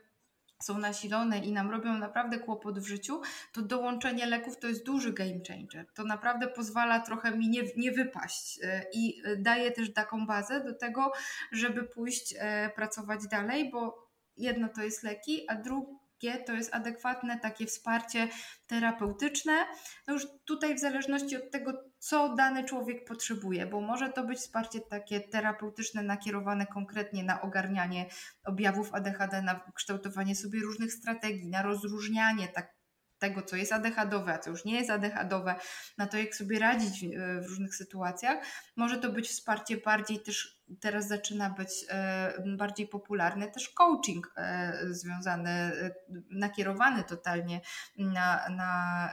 są 0.63 0.79
nasilone 0.79 1.39
i 1.39 1.53
nam 1.53 1.71
robią 1.71 1.99
naprawdę 1.99 2.39
kłopot 2.39 2.79
w 2.79 2.87
życiu, 2.87 3.21
to 3.53 3.63
dołączenie 3.63 4.27
leków 4.27 4.59
to 4.59 4.69
jest 4.69 4.87
duży 4.87 5.13
game 5.13 5.41
changer. 5.49 5.87
To 5.95 6.05
naprawdę 6.05 6.49
pozwala 6.49 7.01
trochę 7.01 7.39
mi 7.39 7.49
nie, 7.49 7.63
nie 7.77 7.93
wypaść 7.93 8.59
e, 8.63 8.83
i 8.93 9.23
e, 9.25 9.37
daje 9.37 9.73
też 9.73 9.93
taką 9.93 10.27
bazę 10.27 10.65
do 10.65 10.75
tego, 10.75 11.13
żeby 11.53 11.83
pójść 11.83 12.35
e, 12.39 12.71
pracować 12.75 13.27
dalej, 13.27 13.71
bo 13.71 14.09
jedno 14.37 14.69
to 14.69 14.83
jest 14.83 15.03
leki, 15.03 15.51
a 15.51 15.55
drugie 15.55 16.06
to 16.47 16.53
jest 16.53 16.75
adekwatne 16.75 17.41
takie 17.41 17.67
wsparcie 17.67 18.29
terapeutyczne. 18.67 19.67
No 20.07 20.15
już 20.15 20.27
tutaj 20.45 20.75
w 20.75 20.79
zależności 20.79 21.37
od 21.37 21.51
tego, 21.51 21.73
co 21.99 22.35
dany 22.35 22.65
człowiek 22.65 23.05
potrzebuje, 23.05 23.67
bo 23.67 23.81
może 23.81 24.13
to 24.13 24.25
być 24.25 24.39
wsparcie 24.39 24.81
takie 24.81 25.21
terapeutyczne 25.21 26.03
nakierowane 26.03 26.67
konkretnie 26.67 27.25
na 27.25 27.41
ogarnianie 27.41 28.07
objawów 28.45 28.95
ADHD, 28.95 29.43
na 29.43 29.61
kształtowanie 29.75 30.37
sobie 30.37 30.61
różnych 30.61 30.93
strategii, 30.93 31.49
na 31.49 31.63
rozróżnianie 31.63 32.49
tak 32.49 32.77
tego, 33.19 33.43
co 33.43 33.57
jest 33.57 33.73
ADHDowe, 33.73 34.33
a 34.33 34.39
co 34.39 34.51
już 34.51 34.65
nie 34.65 34.75
jest 34.75 34.91
ADHDowe, 34.91 35.55
na 35.99 36.07
to, 36.07 36.17
jak 36.17 36.35
sobie 36.35 36.59
radzić 36.59 37.05
w 37.43 37.47
różnych 37.49 37.75
sytuacjach. 37.75 38.47
Może 38.77 38.99
to 38.99 39.13
być 39.13 39.29
wsparcie 39.29 39.77
bardziej 39.77 40.21
też 40.23 40.56
teraz 40.81 41.09
zaczyna 41.09 41.51
być 41.51 41.71
e, 41.89 42.35
bardziej 42.57 42.89
popularny 42.89 43.51
też 43.51 43.69
coaching 43.69 44.33
e, 44.37 44.79
związany, 44.91 45.51
e, 45.51 45.95
nakierowany 46.31 47.05
totalnie 47.05 47.61
na, 47.97 48.49
na 48.49 49.11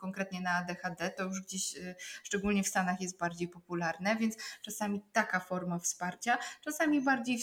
konkretnie 0.00 0.40
na 0.40 0.50
ADHD. 0.50 1.10
To 1.10 1.24
już 1.24 1.40
gdzieś, 1.40 1.74
szczególnie 2.22 2.62
w 2.62 2.68
Stanach, 2.68 3.00
jest 3.00 3.18
bardziej 3.18 3.48
popularne, 3.48 4.16
więc 4.16 4.36
czasami 4.62 5.02
taka 5.12 5.40
forma 5.40 5.78
wsparcia, 5.78 6.38
czasami 6.64 7.00
bardziej 7.00 7.38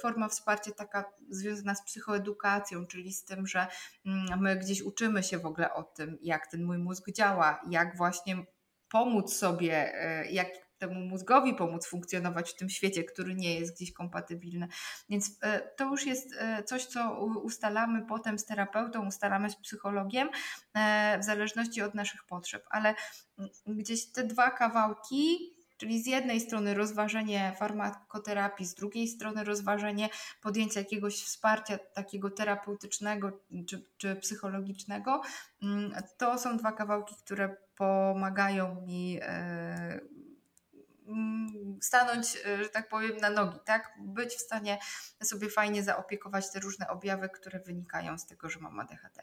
forma 0.00 0.28
wsparcia 0.28 0.70
taka 0.72 1.12
związana 1.30 1.74
z 1.74 1.84
psychoedukacją, 1.84 2.86
czyli 2.86 3.12
z 3.12 3.24
tym, 3.24 3.46
że 3.46 3.66
mm, 4.06 4.40
my 4.40 4.56
gdzieś 4.56 4.82
uczymy 4.82 5.22
się 5.22 5.38
w 5.38 5.46
ogóle 5.46 5.74
o 5.74 5.82
tym, 5.82 6.18
jak 6.22 6.46
ten 6.46 6.64
mój 6.64 6.78
mózg 6.78 7.10
działa, 7.10 7.60
jak 7.70 7.96
właśnie 7.96 8.36
pomóc 8.88 9.34
sobie, 9.36 9.92
jak 10.30 10.48
temu 10.82 11.00
mózgowi 11.00 11.54
pomóc 11.54 11.86
funkcjonować 11.86 12.50
w 12.50 12.56
tym 12.56 12.70
świecie, 12.70 13.04
który 13.04 13.34
nie 13.34 13.60
jest 13.60 13.76
gdzieś 13.76 13.92
kompatybilny. 13.92 14.68
Więc 15.08 15.38
e, 15.42 15.60
to 15.60 15.84
już 15.84 16.06
jest 16.06 16.34
e, 16.38 16.62
coś, 16.62 16.86
co 16.86 17.24
ustalamy 17.24 18.06
potem 18.06 18.38
z 18.38 18.44
terapeutą, 18.44 19.06
ustalamy 19.06 19.50
z 19.50 19.56
psychologiem, 19.56 20.28
e, 20.74 21.18
w 21.18 21.24
zależności 21.24 21.82
od 21.82 21.94
naszych 21.94 22.24
potrzeb. 22.24 22.64
Ale 22.70 22.94
gdzieś 23.66 24.12
te 24.12 24.24
dwa 24.24 24.50
kawałki, 24.50 25.52
Czyli 25.76 26.02
z 26.02 26.06
jednej 26.06 26.40
strony 26.40 26.74
rozważenie 26.74 27.52
farmakoterapii, 27.58 28.66
z 28.66 28.74
drugiej 28.74 29.08
strony 29.08 29.44
rozważenie 29.44 30.08
podjęcia 30.42 30.80
jakiegoś 30.80 31.22
wsparcia 31.22 31.78
takiego 31.78 32.30
terapeutycznego 32.30 33.40
czy, 33.68 33.84
czy 33.96 34.16
psychologicznego, 34.16 35.22
mm, 35.62 35.92
to 36.18 36.38
są 36.38 36.56
dwa 36.56 36.72
kawałki, 36.72 37.14
które 37.24 37.56
pomagają 37.76 38.80
mi 38.80 39.20
Mm, 39.22 40.21
stanąć, 41.80 42.36
e, 42.46 42.64
że 42.64 42.68
tak 42.68 42.88
powiem, 42.88 43.16
na 43.16 43.30
nogi, 43.30 43.58
tak? 43.64 43.92
Być 43.98 44.30
w 44.34 44.40
stanie 44.40 44.78
sobie 45.22 45.50
fajnie 45.50 45.82
zaopiekować 45.82 46.52
te 46.52 46.60
różne 46.60 46.88
objawy, 46.88 47.28
które 47.28 47.60
wynikają 47.60 48.18
z 48.18 48.26
tego, 48.26 48.50
że 48.50 48.60
mam 48.60 48.80
ADHD. 48.80 49.22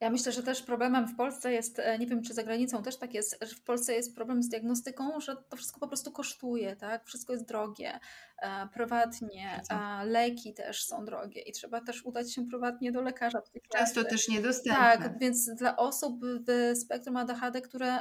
Ja 0.00 0.10
myślę, 0.10 0.32
że 0.32 0.42
też 0.42 0.62
problemem 0.62 1.08
w 1.08 1.16
Polsce 1.16 1.52
jest, 1.52 1.78
e, 1.78 1.98
nie 1.98 2.06
wiem 2.06 2.22
czy 2.22 2.34
za 2.34 2.42
granicą 2.42 2.82
też 2.82 2.96
tak 2.96 3.14
jest, 3.14 3.38
że 3.42 3.54
w 3.54 3.62
Polsce 3.62 3.94
jest 3.94 4.14
problem 4.14 4.42
z 4.42 4.48
diagnostyką, 4.48 5.20
że 5.20 5.36
to 5.36 5.56
wszystko 5.56 5.80
po 5.80 5.88
prostu 5.88 6.12
kosztuje, 6.12 6.76
tak? 6.76 7.04
Wszystko 7.06 7.32
jest 7.32 7.48
drogie, 7.48 8.00
e, 8.38 8.68
prywatnie, 8.72 9.60
a 9.68 10.04
leki 10.04 10.54
też 10.54 10.84
są 10.84 11.04
drogie 11.04 11.40
i 11.40 11.52
trzeba 11.52 11.80
też 11.80 12.04
udać 12.04 12.34
się 12.34 12.46
prywatnie 12.46 12.92
do 12.92 13.02
lekarza. 13.02 13.42
Często 13.72 14.04
też 14.04 14.28
niedostępne. 14.28 14.82
Tak, 14.82 15.18
więc 15.18 15.54
dla 15.54 15.76
osób 15.76 16.20
w 16.24 16.76
spektrum 16.78 17.16
ADHD, 17.16 17.60
które 17.60 17.98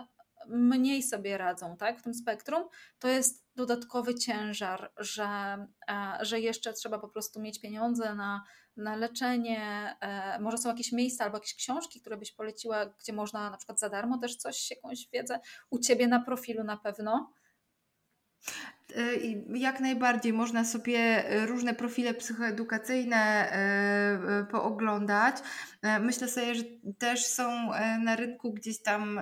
mniej 0.48 1.04
sobie 1.04 1.38
radzą 1.38 1.78
tak, 1.78 2.00
w 2.00 2.04
tym 2.04 2.14
spektrum, 2.14 2.64
to 3.00 3.08
jest 3.08 3.44
dodatkowy 3.56 4.16
ciężar, 4.16 4.92
że, 4.98 5.28
e, 5.90 6.18
że 6.22 6.40
jeszcze 6.40 6.74
trzeba 6.74 7.00
po 7.00 7.08
prostu 7.08 7.42
mieć 7.42 7.62
pieniądze 7.62 8.16
na, 8.16 8.44
na 8.78 8.96
leczenie. 8.96 9.96
E, 10.02 10.40
może 10.40 10.58
są 10.58 10.70
jakieś 10.70 10.92
miejsca 10.92 11.24
albo 11.24 11.38
jakieś 11.38 11.56
książki, 11.56 12.02
które 12.02 12.18
byś 12.18 12.32
poleciła, 12.32 12.86
gdzie 12.86 13.14
można 13.14 13.50
na 13.50 13.58
przykład 13.58 13.80
za 13.80 13.90
darmo 13.90 14.18
też 14.18 14.36
coś, 14.36 14.72
jakąś 14.72 15.10
wiedzę 15.14 15.40
u 15.70 15.80
ciebie 15.80 16.08
na 16.08 16.20
profilu 16.20 16.64
na 16.64 16.78
pewno. 16.78 17.34
E, 18.96 19.16
jak 19.58 19.80
najbardziej 19.80 20.34
można 20.34 20.66
sobie 20.66 21.24
różne 21.46 21.74
profile 21.74 22.14
psychoedukacyjne 22.14 23.52
pooglądać. 24.52 25.36
Myślę 26.02 26.28
sobie, 26.28 26.56
że 26.56 26.64
też 26.98 27.26
są 27.26 27.70
na 28.04 28.16
rynku 28.16 28.54
gdzieś 28.54 28.82
tam 28.82 29.22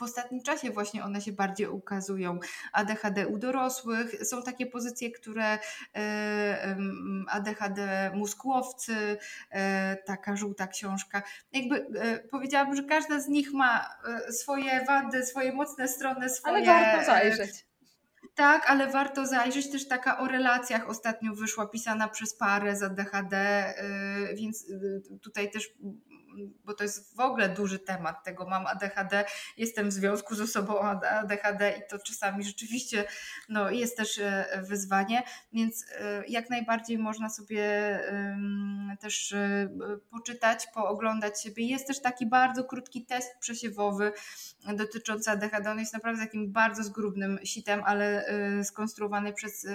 w 0.00 0.02
ostatnim 0.02 0.42
czasie 0.42 0.70
właśnie 0.70 1.04
one 1.04 1.20
się 1.20 1.32
bardziej 1.32 1.66
ukazują. 1.66 2.38
ADHD 2.72 3.26
u 3.26 3.38
dorosłych, 3.38 4.26
są 4.26 4.42
takie 4.42 4.66
pozycje, 4.66 5.10
które 5.10 5.58
e, 5.96 6.76
ADHD 7.28 8.10
mózgłowcy, 8.14 9.18
e, 9.50 9.96
taka 9.96 10.36
żółta 10.36 10.66
książka. 10.66 11.22
Jakby 11.52 11.86
e, 12.00 12.18
powiedziałabym, 12.18 12.76
że 12.76 12.82
każda 12.82 13.20
z 13.20 13.28
nich 13.28 13.52
ma 13.52 13.88
swoje 14.30 14.84
wady, 14.84 15.26
swoje 15.26 15.52
mocne 15.52 15.88
strony, 15.88 16.28
swoje... 16.28 16.56
Ale 16.56 16.66
warto 16.66 17.06
zajrzeć. 17.06 17.66
Tak, 18.34 18.70
ale 18.70 18.90
warto 18.90 19.26
zajrzeć. 19.26 19.70
Też 19.70 19.88
taka 19.88 20.18
o 20.18 20.28
relacjach 20.28 20.88
ostatnio 20.88 21.34
wyszła, 21.34 21.66
pisana 21.66 22.08
przez 22.08 22.36
parę 22.36 22.76
z 22.76 22.82
ADHD, 22.82 23.64
więc 24.34 24.66
tutaj 25.22 25.50
też 25.50 25.72
bo 26.64 26.74
to 26.74 26.84
jest 26.84 27.16
w 27.16 27.20
ogóle 27.20 27.48
duży 27.48 27.78
temat 27.78 28.24
tego, 28.24 28.46
mam 28.46 28.66
ADHD, 28.66 29.24
jestem 29.56 29.88
w 29.88 29.92
związku 29.92 30.34
z 30.34 30.40
osobą 30.40 30.80
ADHD 30.80 31.74
i 31.78 31.90
to 31.90 31.98
czasami 31.98 32.44
rzeczywiście 32.44 33.04
no, 33.48 33.70
jest 33.70 33.96
też 33.96 34.18
e, 34.18 34.62
wyzwanie, 34.62 35.22
więc 35.52 35.86
e, 35.98 36.24
jak 36.28 36.50
najbardziej 36.50 36.98
można 36.98 37.30
sobie 37.30 37.60
też 39.00 39.32
e, 39.32 39.68
poczytać, 40.10 40.66
pooglądać 40.74 41.42
siebie. 41.42 41.66
Jest 41.66 41.86
też 41.86 42.00
taki 42.00 42.26
bardzo 42.26 42.64
krótki 42.64 43.06
test 43.06 43.38
przesiewowy 43.40 44.12
dotyczący 44.74 45.30
ADHD, 45.30 45.70
on 45.70 45.78
jest 45.78 45.94
naprawdę 45.94 46.24
takim 46.24 46.52
bardzo 46.52 46.82
zgrubnym 46.82 47.38
sitem, 47.44 47.82
ale 47.84 48.24
skonstruowany 48.64 49.32
przez 49.32 49.66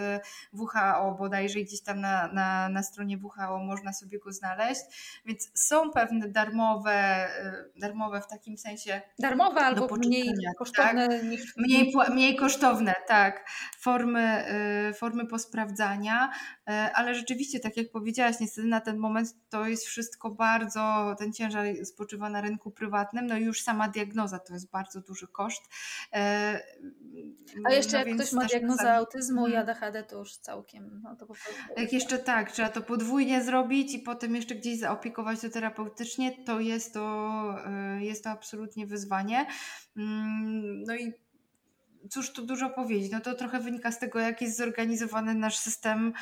WHO 0.53 1.16
bodajże 1.20 1.60
gdzieś 1.60 1.82
tam 1.82 2.01
na, 2.01 2.28
na, 2.28 2.70
na 2.70 2.84
stronie 2.84 3.18
WHO 3.18 3.60
można 3.60 3.93
sobie 3.93 4.20
go 4.20 4.32
znaleźć, 4.32 4.82
więc 5.26 5.51
są 5.53 5.91
pewne 5.91 6.30
dane 6.30 6.45
darmowe, 6.46 7.28
darmowe 7.76 8.22
w 8.22 8.28
takim 8.28 8.58
sensie. 8.58 9.02
Darmowe 9.20 9.62
albo 9.62 9.96
mniej 9.96 10.34
kosztowne 10.58 11.08
tak? 11.08 11.24
niż. 11.24 11.58
Mniej, 11.58 11.93
mniej 12.12 12.36
kosztowne, 12.36 12.96
tak. 13.08 13.50
Formy, 13.80 14.46
formy 14.98 15.26
posprawdzania, 15.26 16.30
ale 16.93 17.16
rzeczywiście, 17.16 17.60
tak 17.60 17.78
jak 17.78 17.91
powiedziałaś, 17.91 18.36
niestety 18.39 18.68
na 18.68 18.82
ten 18.82 18.98
moment 18.98 19.36
to 19.50 19.68
jest 19.68 19.86
wszystko 19.86 20.32
bardzo, 20.32 21.16
ten 21.20 21.34
ciężar 21.34 21.66
spoczywa 21.84 22.30
na 22.30 22.41
rynku 22.41 22.72
prywatnym, 22.72 23.28
no 23.28 23.38
i 23.38 23.43
już 23.43 23.62
sama 23.62 23.88
diagnoza 23.88 24.39
to 24.39 24.54
jest 24.54 24.72
bardzo 24.72 25.02
duży 25.02 25.28
koszt. 25.28 25.64
A 27.66 27.74
jeszcze 27.74 27.91
no 27.91 28.06
jak 28.06 28.18
ktoś 28.18 28.34
ma 28.34 28.46
diagnozę 28.46 28.93
autyzmu 28.93 29.48
i 29.48 29.56
mhm. 29.56 29.70
ADHD, 29.70 30.04
to 30.04 30.18
już 30.18 30.38
całkiem. 30.38 31.02
No 31.04 31.16
to 31.16 31.26
po 31.26 31.34
prostu... 31.34 31.52
Jak 31.78 31.93
jeszcze 31.93 32.20
tak, 32.20 32.52
trzeba 32.52 32.70
to 32.70 32.82
podwójnie 32.82 33.43
zrobić 33.43 33.93
i 33.93 34.00
potem 34.00 34.36
jeszcze 34.36 34.56
gdzieś 34.56 34.80
zaopiekować 34.80 35.39
to 35.39 35.50
terapeutycznie, 35.50 36.32
to 36.46 36.60
jest 36.60 36.94
to, 36.94 37.56
e, 37.66 38.04
jest 38.04 38.24
to 38.24 38.30
absolutnie 38.30 38.88
wyzwanie. 38.88 39.46
Mm, 39.98 40.84
no 40.84 40.96
i 40.96 41.14
cóż 42.10 42.32
tu 42.32 42.46
dużo 42.46 42.70
powiedzieć, 42.70 43.12
no 43.12 43.20
to 43.20 43.34
trochę 43.34 43.60
wynika 43.60 43.92
z 43.92 44.00
tego, 44.00 44.20
jak 44.20 44.42
jest 44.42 44.58
zorganizowany 44.58 45.36
nasz 45.36 45.58
system 45.58 46.14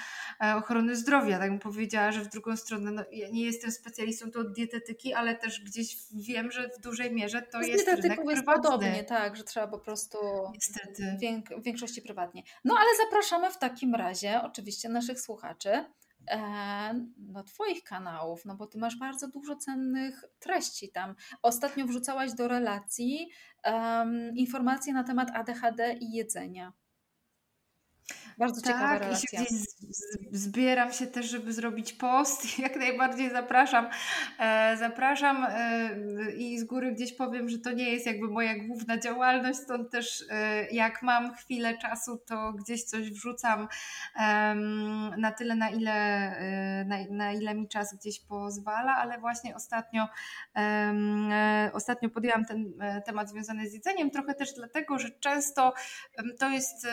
e, 0.43 0.55
ochrony 0.55 0.95
zdrowia. 0.95 1.39
Tak 1.39 1.49
bym 1.49 1.59
powiedziała, 1.59 2.11
że 2.11 2.21
w 2.21 2.29
drugą 2.29 2.57
stronę, 2.57 2.91
no, 2.91 3.03
ja 3.11 3.29
nie 3.29 3.43
jestem 3.43 3.71
specjalistą 3.71 4.31
tu 4.31 4.39
od 4.39 4.53
dietetyki, 4.53 5.13
ale 5.13 5.35
też 5.35 5.63
gdzieś 5.63 5.97
wiem, 6.13 6.51
że 6.51 6.69
w 6.69 6.81
dużej 6.81 7.11
mierze 7.11 7.41
to 7.41 7.63
z 7.63 7.67
jest 7.67 7.87
rynek 7.87 8.03
jest 8.03 8.25
prywatny. 8.25 8.63
podobnie, 8.63 9.03
tak, 9.03 9.35
że 9.35 9.43
trzeba 9.43 9.67
po 9.67 9.79
prostu 9.79 10.17
Niestety. 10.53 11.17
w 11.57 11.63
większości 11.63 12.01
prywatnie. 12.01 12.43
No 12.63 12.75
ale 12.79 12.89
zapraszamy 13.05 13.51
w 13.51 13.57
takim 13.57 13.95
razie 13.95 14.41
oczywiście 14.43 14.89
naszych 14.89 15.21
słuchaczy 15.21 15.85
no, 17.17 17.43
Twoich 17.43 17.83
kanałów, 17.83 18.45
no 18.45 18.55
bo 18.55 18.67
Ty 18.67 18.77
masz 18.77 18.97
bardzo 18.97 19.27
dużo 19.27 19.55
cennych 19.55 20.23
treści 20.39 20.91
tam. 20.91 21.15
Ostatnio 21.41 21.85
wrzucałaś 21.85 22.33
do 22.33 22.47
relacji 22.47 23.29
um, 23.65 24.35
informacje 24.35 24.93
na 24.93 25.03
temat 25.03 25.31
ADHD 25.33 25.93
i 25.93 26.11
jedzenia. 26.11 26.73
Bardzo 28.37 28.61
tak, 28.61 28.73
ciekawa 28.73 28.97
relacja. 28.97 29.41
I 29.41 29.45
się 29.45 29.55
zbieram 30.31 30.93
się 30.93 31.07
też, 31.07 31.25
żeby 31.25 31.53
zrobić 31.53 31.93
post. 31.93 32.43
Jak 32.59 32.75
najbardziej 32.75 33.31
zapraszam. 33.31 33.87
E, 34.39 34.77
zapraszam 34.77 35.45
e, 35.49 36.31
i 36.31 36.59
z 36.59 36.63
góry 36.63 36.91
gdzieś 36.91 37.13
powiem, 37.13 37.49
że 37.49 37.57
to 37.59 37.71
nie 37.71 37.91
jest 37.91 38.05
jakby 38.05 38.27
moja 38.27 38.55
główna 38.67 38.97
działalność, 38.97 39.59
stąd 39.59 39.91
też 39.91 40.25
e, 40.29 40.67
jak 40.71 41.01
mam 41.01 41.33
chwilę 41.33 41.77
czasu, 41.77 42.17
to 42.17 42.53
gdzieś 42.53 42.83
coś 42.83 43.11
wrzucam 43.11 43.67
na 45.17 45.31
tyle, 45.37 45.55
na 45.55 45.69
ile, 45.69 45.95
na, 46.85 46.97
na, 47.09 47.33
ile 47.33 47.55
mi 47.55 47.67
czas 47.67 47.95
gdzieś 47.95 48.19
pozwala, 48.19 48.95
ale 48.95 49.19
właśnie 49.19 49.55
ostatnio, 49.55 50.07
ostatnio 51.73 52.09
podjęłam 52.09 52.45
ten 52.45 52.73
temat 53.05 53.29
związany 53.29 53.69
z 53.69 53.73
jedzeniem, 53.73 54.11
trochę 54.11 54.33
też 54.33 54.53
dlatego, 54.53 54.99
że 54.99 55.09
często 55.11 55.73
to 56.39 56.49
jest 56.49 56.87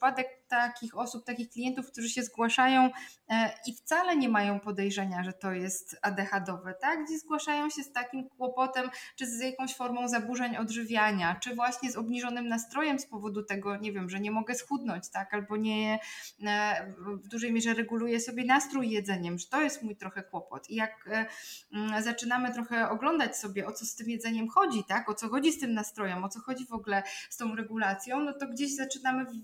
przypadek 0.00 0.39
takich 0.50 0.98
osób, 0.98 1.24
takich 1.24 1.50
klientów, 1.50 1.90
którzy 1.92 2.08
się 2.08 2.22
zgłaszają 2.22 2.90
e, 3.28 3.50
i 3.66 3.74
wcale 3.74 4.16
nie 4.16 4.28
mają 4.28 4.60
podejrzenia, 4.60 5.24
że 5.24 5.32
to 5.32 5.52
jest 5.52 5.96
ADHD-owe, 6.02 6.74
tak? 6.80 7.04
Gdzie 7.04 7.18
zgłaszają 7.18 7.70
się 7.70 7.82
z 7.82 7.92
takim 7.92 8.28
kłopotem, 8.28 8.90
czy 9.16 9.26
z 9.26 9.40
jakąś 9.40 9.74
formą 9.74 10.08
zaburzeń 10.08 10.56
odżywiania, 10.56 11.36
czy 11.42 11.54
właśnie 11.54 11.90
z 11.92 11.96
obniżonym 11.96 12.48
nastrojem 12.48 12.98
z 12.98 13.06
powodu 13.06 13.42
tego, 13.42 13.76
nie 13.76 13.92
wiem, 13.92 14.10
że 14.10 14.20
nie 14.20 14.30
mogę 14.30 14.54
schudnąć, 14.54 15.10
tak? 15.10 15.34
Albo 15.34 15.56
nie 15.56 15.98
e, 16.42 16.94
w 17.24 17.28
dużej 17.28 17.52
mierze 17.52 17.74
reguluję 17.74 18.20
sobie 18.20 18.44
nastrój 18.44 18.90
jedzeniem, 18.90 19.38
że 19.38 19.46
to 19.46 19.60
jest 19.62 19.82
mój 19.82 19.96
trochę 19.96 20.22
kłopot. 20.22 20.70
I 20.70 20.74
jak 20.74 21.08
e, 21.12 21.26
mm, 21.72 22.02
zaczynamy 22.02 22.54
trochę 22.54 22.88
oglądać 22.88 23.36
sobie, 23.36 23.66
o 23.66 23.72
co 23.72 23.86
z 23.86 23.94
tym 23.94 24.10
jedzeniem 24.10 24.48
chodzi, 24.48 24.84
tak? 24.84 25.08
O 25.08 25.14
co 25.14 25.28
chodzi 25.28 25.52
z 25.52 25.60
tym 25.60 25.74
nastrojem, 25.74 26.24
o 26.24 26.28
co 26.28 26.40
chodzi 26.40 26.66
w 26.66 26.72
ogóle 26.72 27.02
z 27.30 27.36
tą 27.36 27.54
regulacją, 27.54 28.20
no 28.20 28.32
to 28.32 28.46
gdzieś 28.46 28.76
zaczynamy 28.76 29.24
w, 29.24 29.38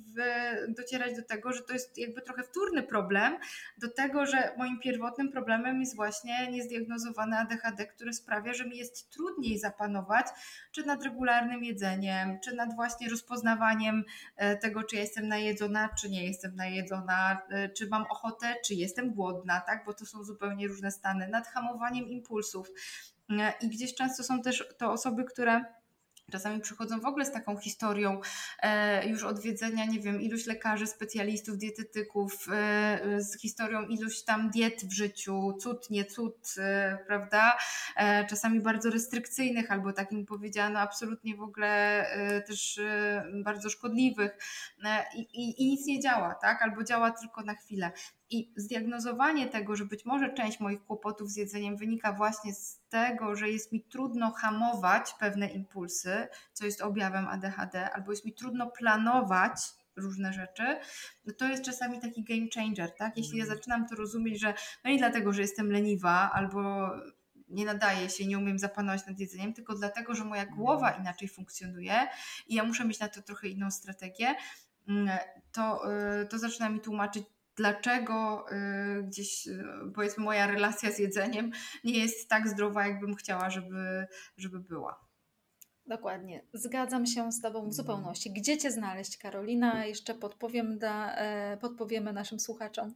docierać 0.75 0.96
do 0.99 1.23
tego, 1.23 1.53
że 1.53 1.63
to 1.63 1.73
jest 1.73 1.99
jakby 1.99 2.23
trochę 2.23 2.43
wtórny 2.43 2.83
problem, 2.83 3.39
do 3.79 3.89
tego, 3.89 4.27
że 4.27 4.55
moim 4.59 4.79
pierwotnym 4.79 5.33
problemem 5.33 5.81
jest 5.81 5.97
właśnie 5.97 6.51
niezdiagnozowane 6.51 7.39
ADHD, 7.39 7.87
które 7.87 8.13
sprawia, 8.13 8.55
że 8.55 8.65
mi 8.65 8.77
jest 8.77 9.11
trudniej 9.11 9.59
zapanować, 9.59 10.27
czy 10.73 10.87
nad 10.87 11.05
regularnym 11.05 11.65
jedzeniem, 11.65 12.41
czy 12.45 12.55
nad 12.55 12.75
właśnie 12.75 13.09
rozpoznawaniem 13.09 14.05
e, 14.37 14.57
tego, 14.57 14.83
czy 14.83 14.97
ja 14.97 15.03
jestem 15.03 15.29
najedzona, 15.29 15.89
czy 16.01 16.11
nie 16.11 16.27
jestem 16.27 16.57
najedzona, 16.57 17.39
e, 17.51 17.69
czy 17.69 17.89
mam 17.89 18.03
ochotę, 18.03 18.55
czy 18.65 18.75
jestem 18.75 19.15
głodna, 19.15 19.61
tak? 19.61 19.85
Bo 19.85 19.95
to 19.95 20.07
są 20.07 20.25
zupełnie 20.25 20.69
różne 20.69 20.91
stany, 20.91 21.29
nad 21.29 21.49
hamowaniem 21.49 22.09
impulsów. 22.09 22.71
E, 23.31 23.53
I 23.61 23.69
gdzieś 23.69 23.95
często 23.95 24.23
są 24.23 24.43
też 24.43 24.69
to 24.79 24.93
osoby, 24.93 25.25
które 25.25 25.65
Czasami 26.31 26.61
przychodzą 26.61 27.01
w 27.01 27.07
ogóle 27.07 27.25
z 27.25 27.33
taką 27.33 27.57
historią 27.57 28.21
e, 28.63 29.09
już 29.09 29.25
odwiedzenia, 29.25 29.85
nie 29.85 30.01
wiem, 30.01 30.21
iluś 30.21 30.47
lekarzy, 30.47 30.87
specjalistów, 30.87 31.59
dietetyków, 31.59 32.47
e, 32.53 33.23
z 33.23 33.41
historią 33.41 33.83
iluś 33.83 34.23
tam 34.23 34.51
diet 34.51 34.85
w 34.85 34.93
życiu, 34.93 35.57
cud, 35.61 35.91
nie 35.91 36.05
cud, 36.05 36.55
e, 36.59 36.99
prawda? 37.07 37.59
E, 37.97 38.27
czasami 38.27 38.61
bardzo 38.61 38.91
restrykcyjnych 38.91 39.71
albo 39.71 39.93
takim 39.93 40.27
powiedziano 40.27 40.79
absolutnie 40.79 41.37
w 41.37 41.43
ogóle 41.43 41.69
e, 42.11 42.43
też 42.43 42.79
e, 42.79 43.25
bardzo 43.45 43.71
szkodliwych 43.71 44.39
i, 45.15 45.21
i, 45.21 45.63
i 45.63 45.71
nic 45.71 45.87
nie 45.87 46.01
działa, 46.01 46.35
tak? 46.35 46.63
Albo 46.63 46.85
działa 46.85 47.11
tylko 47.11 47.43
na 47.43 47.55
chwilę. 47.55 47.93
I 48.31 48.53
zdiagnozowanie 48.57 49.47
tego, 49.47 49.77
że 49.77 49.85
być 49.85 50.05
może 50.05 50.35
część 50.35 50.61
moich 50.61 50.85
kłopotów 50.85 51.31
z 51.31 51.37
jedzeniem 51.37 51.77
wynika 51.77 52.13
właśnie 52.13 52.55
z 52.55 52.81
tego, 52.89 53.37
że 53.37 53.49
jest 53.49 53.73
mi 53.73 53.83
trudno 53.83 54.31
hamować 54.31 55.15
pewne 55.21 55.49
impulsy, 55.49 56.29
co 56.53 56.65
jest 56.65 56.81
objawem 56.81 57.29
ADHD, 57.29 57.91
albo 57.91 58.11
jest 58.11 58.25
mi 58.25 58.33
trudno 58.33 58.71
planować 58.71 59.61
różne 59.97 60.33
rzeczy, 60.33 60.79
no 61.25 61.33
to 61.35 61.49
jest 61.49 61.65
czasami 61.65 62.01
taki 62.01 62.25
game 62.25 62.47
changer, 62.55 62.95
tak? 62.97 63.17
Jeśli 63.17 63.39
ja 63.39 63.45
mhm. 63.45 63.59
zaczynam 63.59 63.89
to 63.89 63.95
rozumieć, 63.95 64.41
że 64.41 64.55
no 64.85 64.91
nie 64.91 64.99
dlatego, 64.99 65.33
że 65.33 65.43
jestem 65.43 65.73
leniwa 65.73 66.31
albo 66.33 66.91
nie 67.49 67.65
nadaje 67.65 68.11
się, 68.11 68.27
nie 68.27 68.39
umiem 68.39 68.59
zapanować 68.59 69.07
nad 69.07 69.19
jedzeniem, 69.19 69.55
tylko 69.55 69.75
dlatego, 69.75 70.15
że 70.15 70.25
moja 70.25 70.47
głowa 70.47 70.87
mhm. 70.87 71.03
inaczej 71.03 71.29
funkcjonuje 71.29 72.07
i 72.47 72.55
ja 72.55 72.65
muszę 72.65 72.85
mieć 72.85 73.01
na 73.01 73.09
to 73.09 73.23
trochę 73.23 73.49
inną 73.49 73.71
strategię, 73.71 74.35
mm, 74.89 75.19
to, 75.53 75.93
y, 76.23 76.27
to 76.27 76.39
zaczyna 76.39 76.69
mi 76.69 76.81
tłumaczyć, 76.81 77.25
dlaczego 77.57 78.47
y, 78.99 79.03
gdzieś 79.03 79.47
y, 79.47 79.65
powiedzmy 79.95 80.25
moja 80.25 80.47
relacja 80.47 80.93
z 80.93 80.99
jedzeniem 80.99 81.51
nie 81.85 81.99
jest 81.99 82.29
tak 82.29 82.49
zdrowa, 82.49 82.87
jakbym 82.87 83.15
chciała, 83.15 83.51
żeby, 83.51 84.07
żeby 84.37 84.61
była. 84.61 85.07
Dokładnie. 85.87 86.45
Zgadzam 86.53 87.07
się 87.07 87.33
z 87.33 87.41
Tobą 87.41 87.69
w 87.69 87.75
zupełności. 87.75 88.33
Gdzie 88.33 88.59
Cię 88.59 88.71
znaleźć, 88.71 89.19
Karolina? 89.19 89.87
Jeszcze 89.87 90.15
podpowiem 90.15 90.79
e, 90.83 91.59
podpowiemy 91.61 92.13
naszym 92.13 92.41
słuchaczom. 92.41 92.95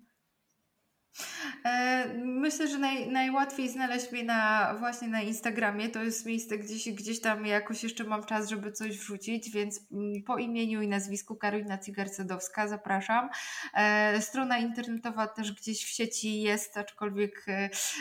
E, 1.65 2.07
myślę, 2.25 2.69
że 2.69 2.79
naj, 2.79 3.11
najłatwiej 3.11 3.69
znaleźć 3.69 4.13
mnie 4.13 4.25
na, 4.25 4.75
właśnie 4.79 5.09
na 5.09 5.23
Instagramie. 5.23 5.89
To 5.89 6.03
jest 6.03 6.27
miejsce 6.27 6.59
gdzieś, 6.59 6.93
gdzieś 6.93 7.21
tam 7.21 7.47
jakoś 7.47 7.83
jeszcze 7.83 8.05
mam 8.05 8.25
czas, 8.25 8.49
żeby 8.49 8.73
coś 8.73 8.99
wrzucić, 8.99 9.51
więc 9.51 9.81
mm, 9.93 10.23
po 10.23 10.39
imieniu 10.39 10.83
i 10.83 10.89
nazwisku 10.89 11.37
Karolina 11.37 11.79
Cigarcedowska 11.79 12.69
zapraszam. 12.69 13.29
E, 13.75 14.23
strona 14.23 14.59
internetowa 14.59 15.27
też 15.27 15.53
gdzieś 15.53 15.85
w 15.85 15.89
sieci 15.89 16.41
jest, 16.41 16.77
aczkolwiek 16.77 17.47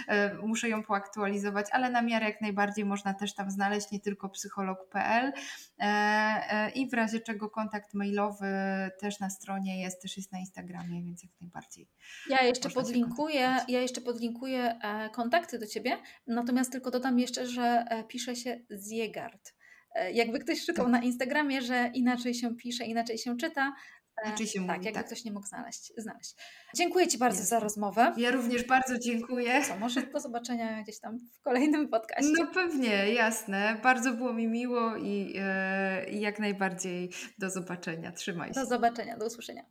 e, 0.07 0.35
muszę 0.43 0.69
ją 0.69 0.83
poaktualizować, 0.83 1.67
ale 1.71 1.89
na 1.89 2.01
miarę 2.01 2.25
jak 2.25 2.41
najbardziej 2.41 2.85
można 2.85 3.13
też 3.13 3.35
tam 3.35 3.51
znaleźć, 3.51 3.91
nie 3.91 3.99
tylko 3.99 4.29
psycholog.pl 4.29 5.33
i 6.75 6.89
w 6.89 6.93
razie 6.93 7.19
czego 7.19 7.49
kontakt 7.49 7.93
mailowy 7.93 8.47
też 8.99 9.19
na 9.19 9.29
stronie 9.29 9.81
jest, 9.81 10.01
też 10.01 10.17
jest 10.17 10.31
na 10.31 10.39
Instagramie, 10.39 11.03
więc 11.03 11.23
jak 11.23 11.31
najbardziej. 11.41 11.87
Ja 12.29 12.41
jeszcze 12.41 12.69
podlinkuję 12.69 13.55
ja 13.67 13.81
jeszcze 13.81 14.01
podlinkuję 14.01 14.79
e, 14.81 15.09
kontakty 15.09 15.59
do 15.59 15.67
Ciebie, 15.67 15.97
natomiast 16.27 16.71
tylko 16.71 16.91
dodam 16.91 17.19
jeszcze, 17.19 17.47
że 17.47 17.85
e, 17.89 18.03
pisze 18.03 18.35
się 18.35 18.59
Ziegard. 18.89 19.53
E, 19.95 20.11
jakby 20.11 20.39
ktoś 20.39 20.65
szukał 20.65 20.85
tak. 20.85 20.91
na 20.91 21.01
Instagramie, 21.01 21.61
że 21.61 21.91
inaczej 21.93 22.33
się 22.33 22.55
pisze, 22.55 22.85
inaczej 22.85 23.17
się 23.17 23.37
czyta, 23.37 23.73
inaczej 24.25 24.47
się 24.47 24.59
tak, 24.67 24.77
mówi, 24.77 24.85
jakby 24.85 24.99
tak. 24.99 25.05
ktoś 25.05 25.25
nie 25.25 25.31
mógł 25.31 25.47
znaleźć. 25.47 25.93
znaleźć. 25.97 26.35
Dziękuję 26.75 27.07
Ci 27.07 27.17
bardzo 27.17 27.39
Jasne. 27.39 27.57
za 27.57 27.59
rozmowę. 27.59 28.13
Ja 28.17 28.31
również 28.31 28.63
bardzo 28.63 28.99
dziękuję. 28.99 29.61
Co, 29.67 29.77
może 29.77 30.01
do 30.01 30.19
zobaczenia 30.19 30.83
gdzieś 30.83 30.99
tam 30.99 31.19
w 31.19 31.41
kolejnym 31.41 31.89
podcaście. 31.89 32.33
No 32.39 32.47
pewnie, 32.53 33.13
jasne. 33.13 33.79
Bardzo 33.83 34.13
było 34.13 34.33
mi 34.33 34.47
miło 34.47 34.95
i, 34.97 35.35
i 36.11 36.19
jak 36.21 36.39
najbardziej 36.39 37.09
do 37.37 37.49
zobaczenia. 37.49 38.11
Trzymaj 38.11 38.53
się. 38.53 38.59
Do 38.59 38.65
zobaczenia, 38.65 39.17
do 39.17 39.25
usłyszenia. 39.25 39.63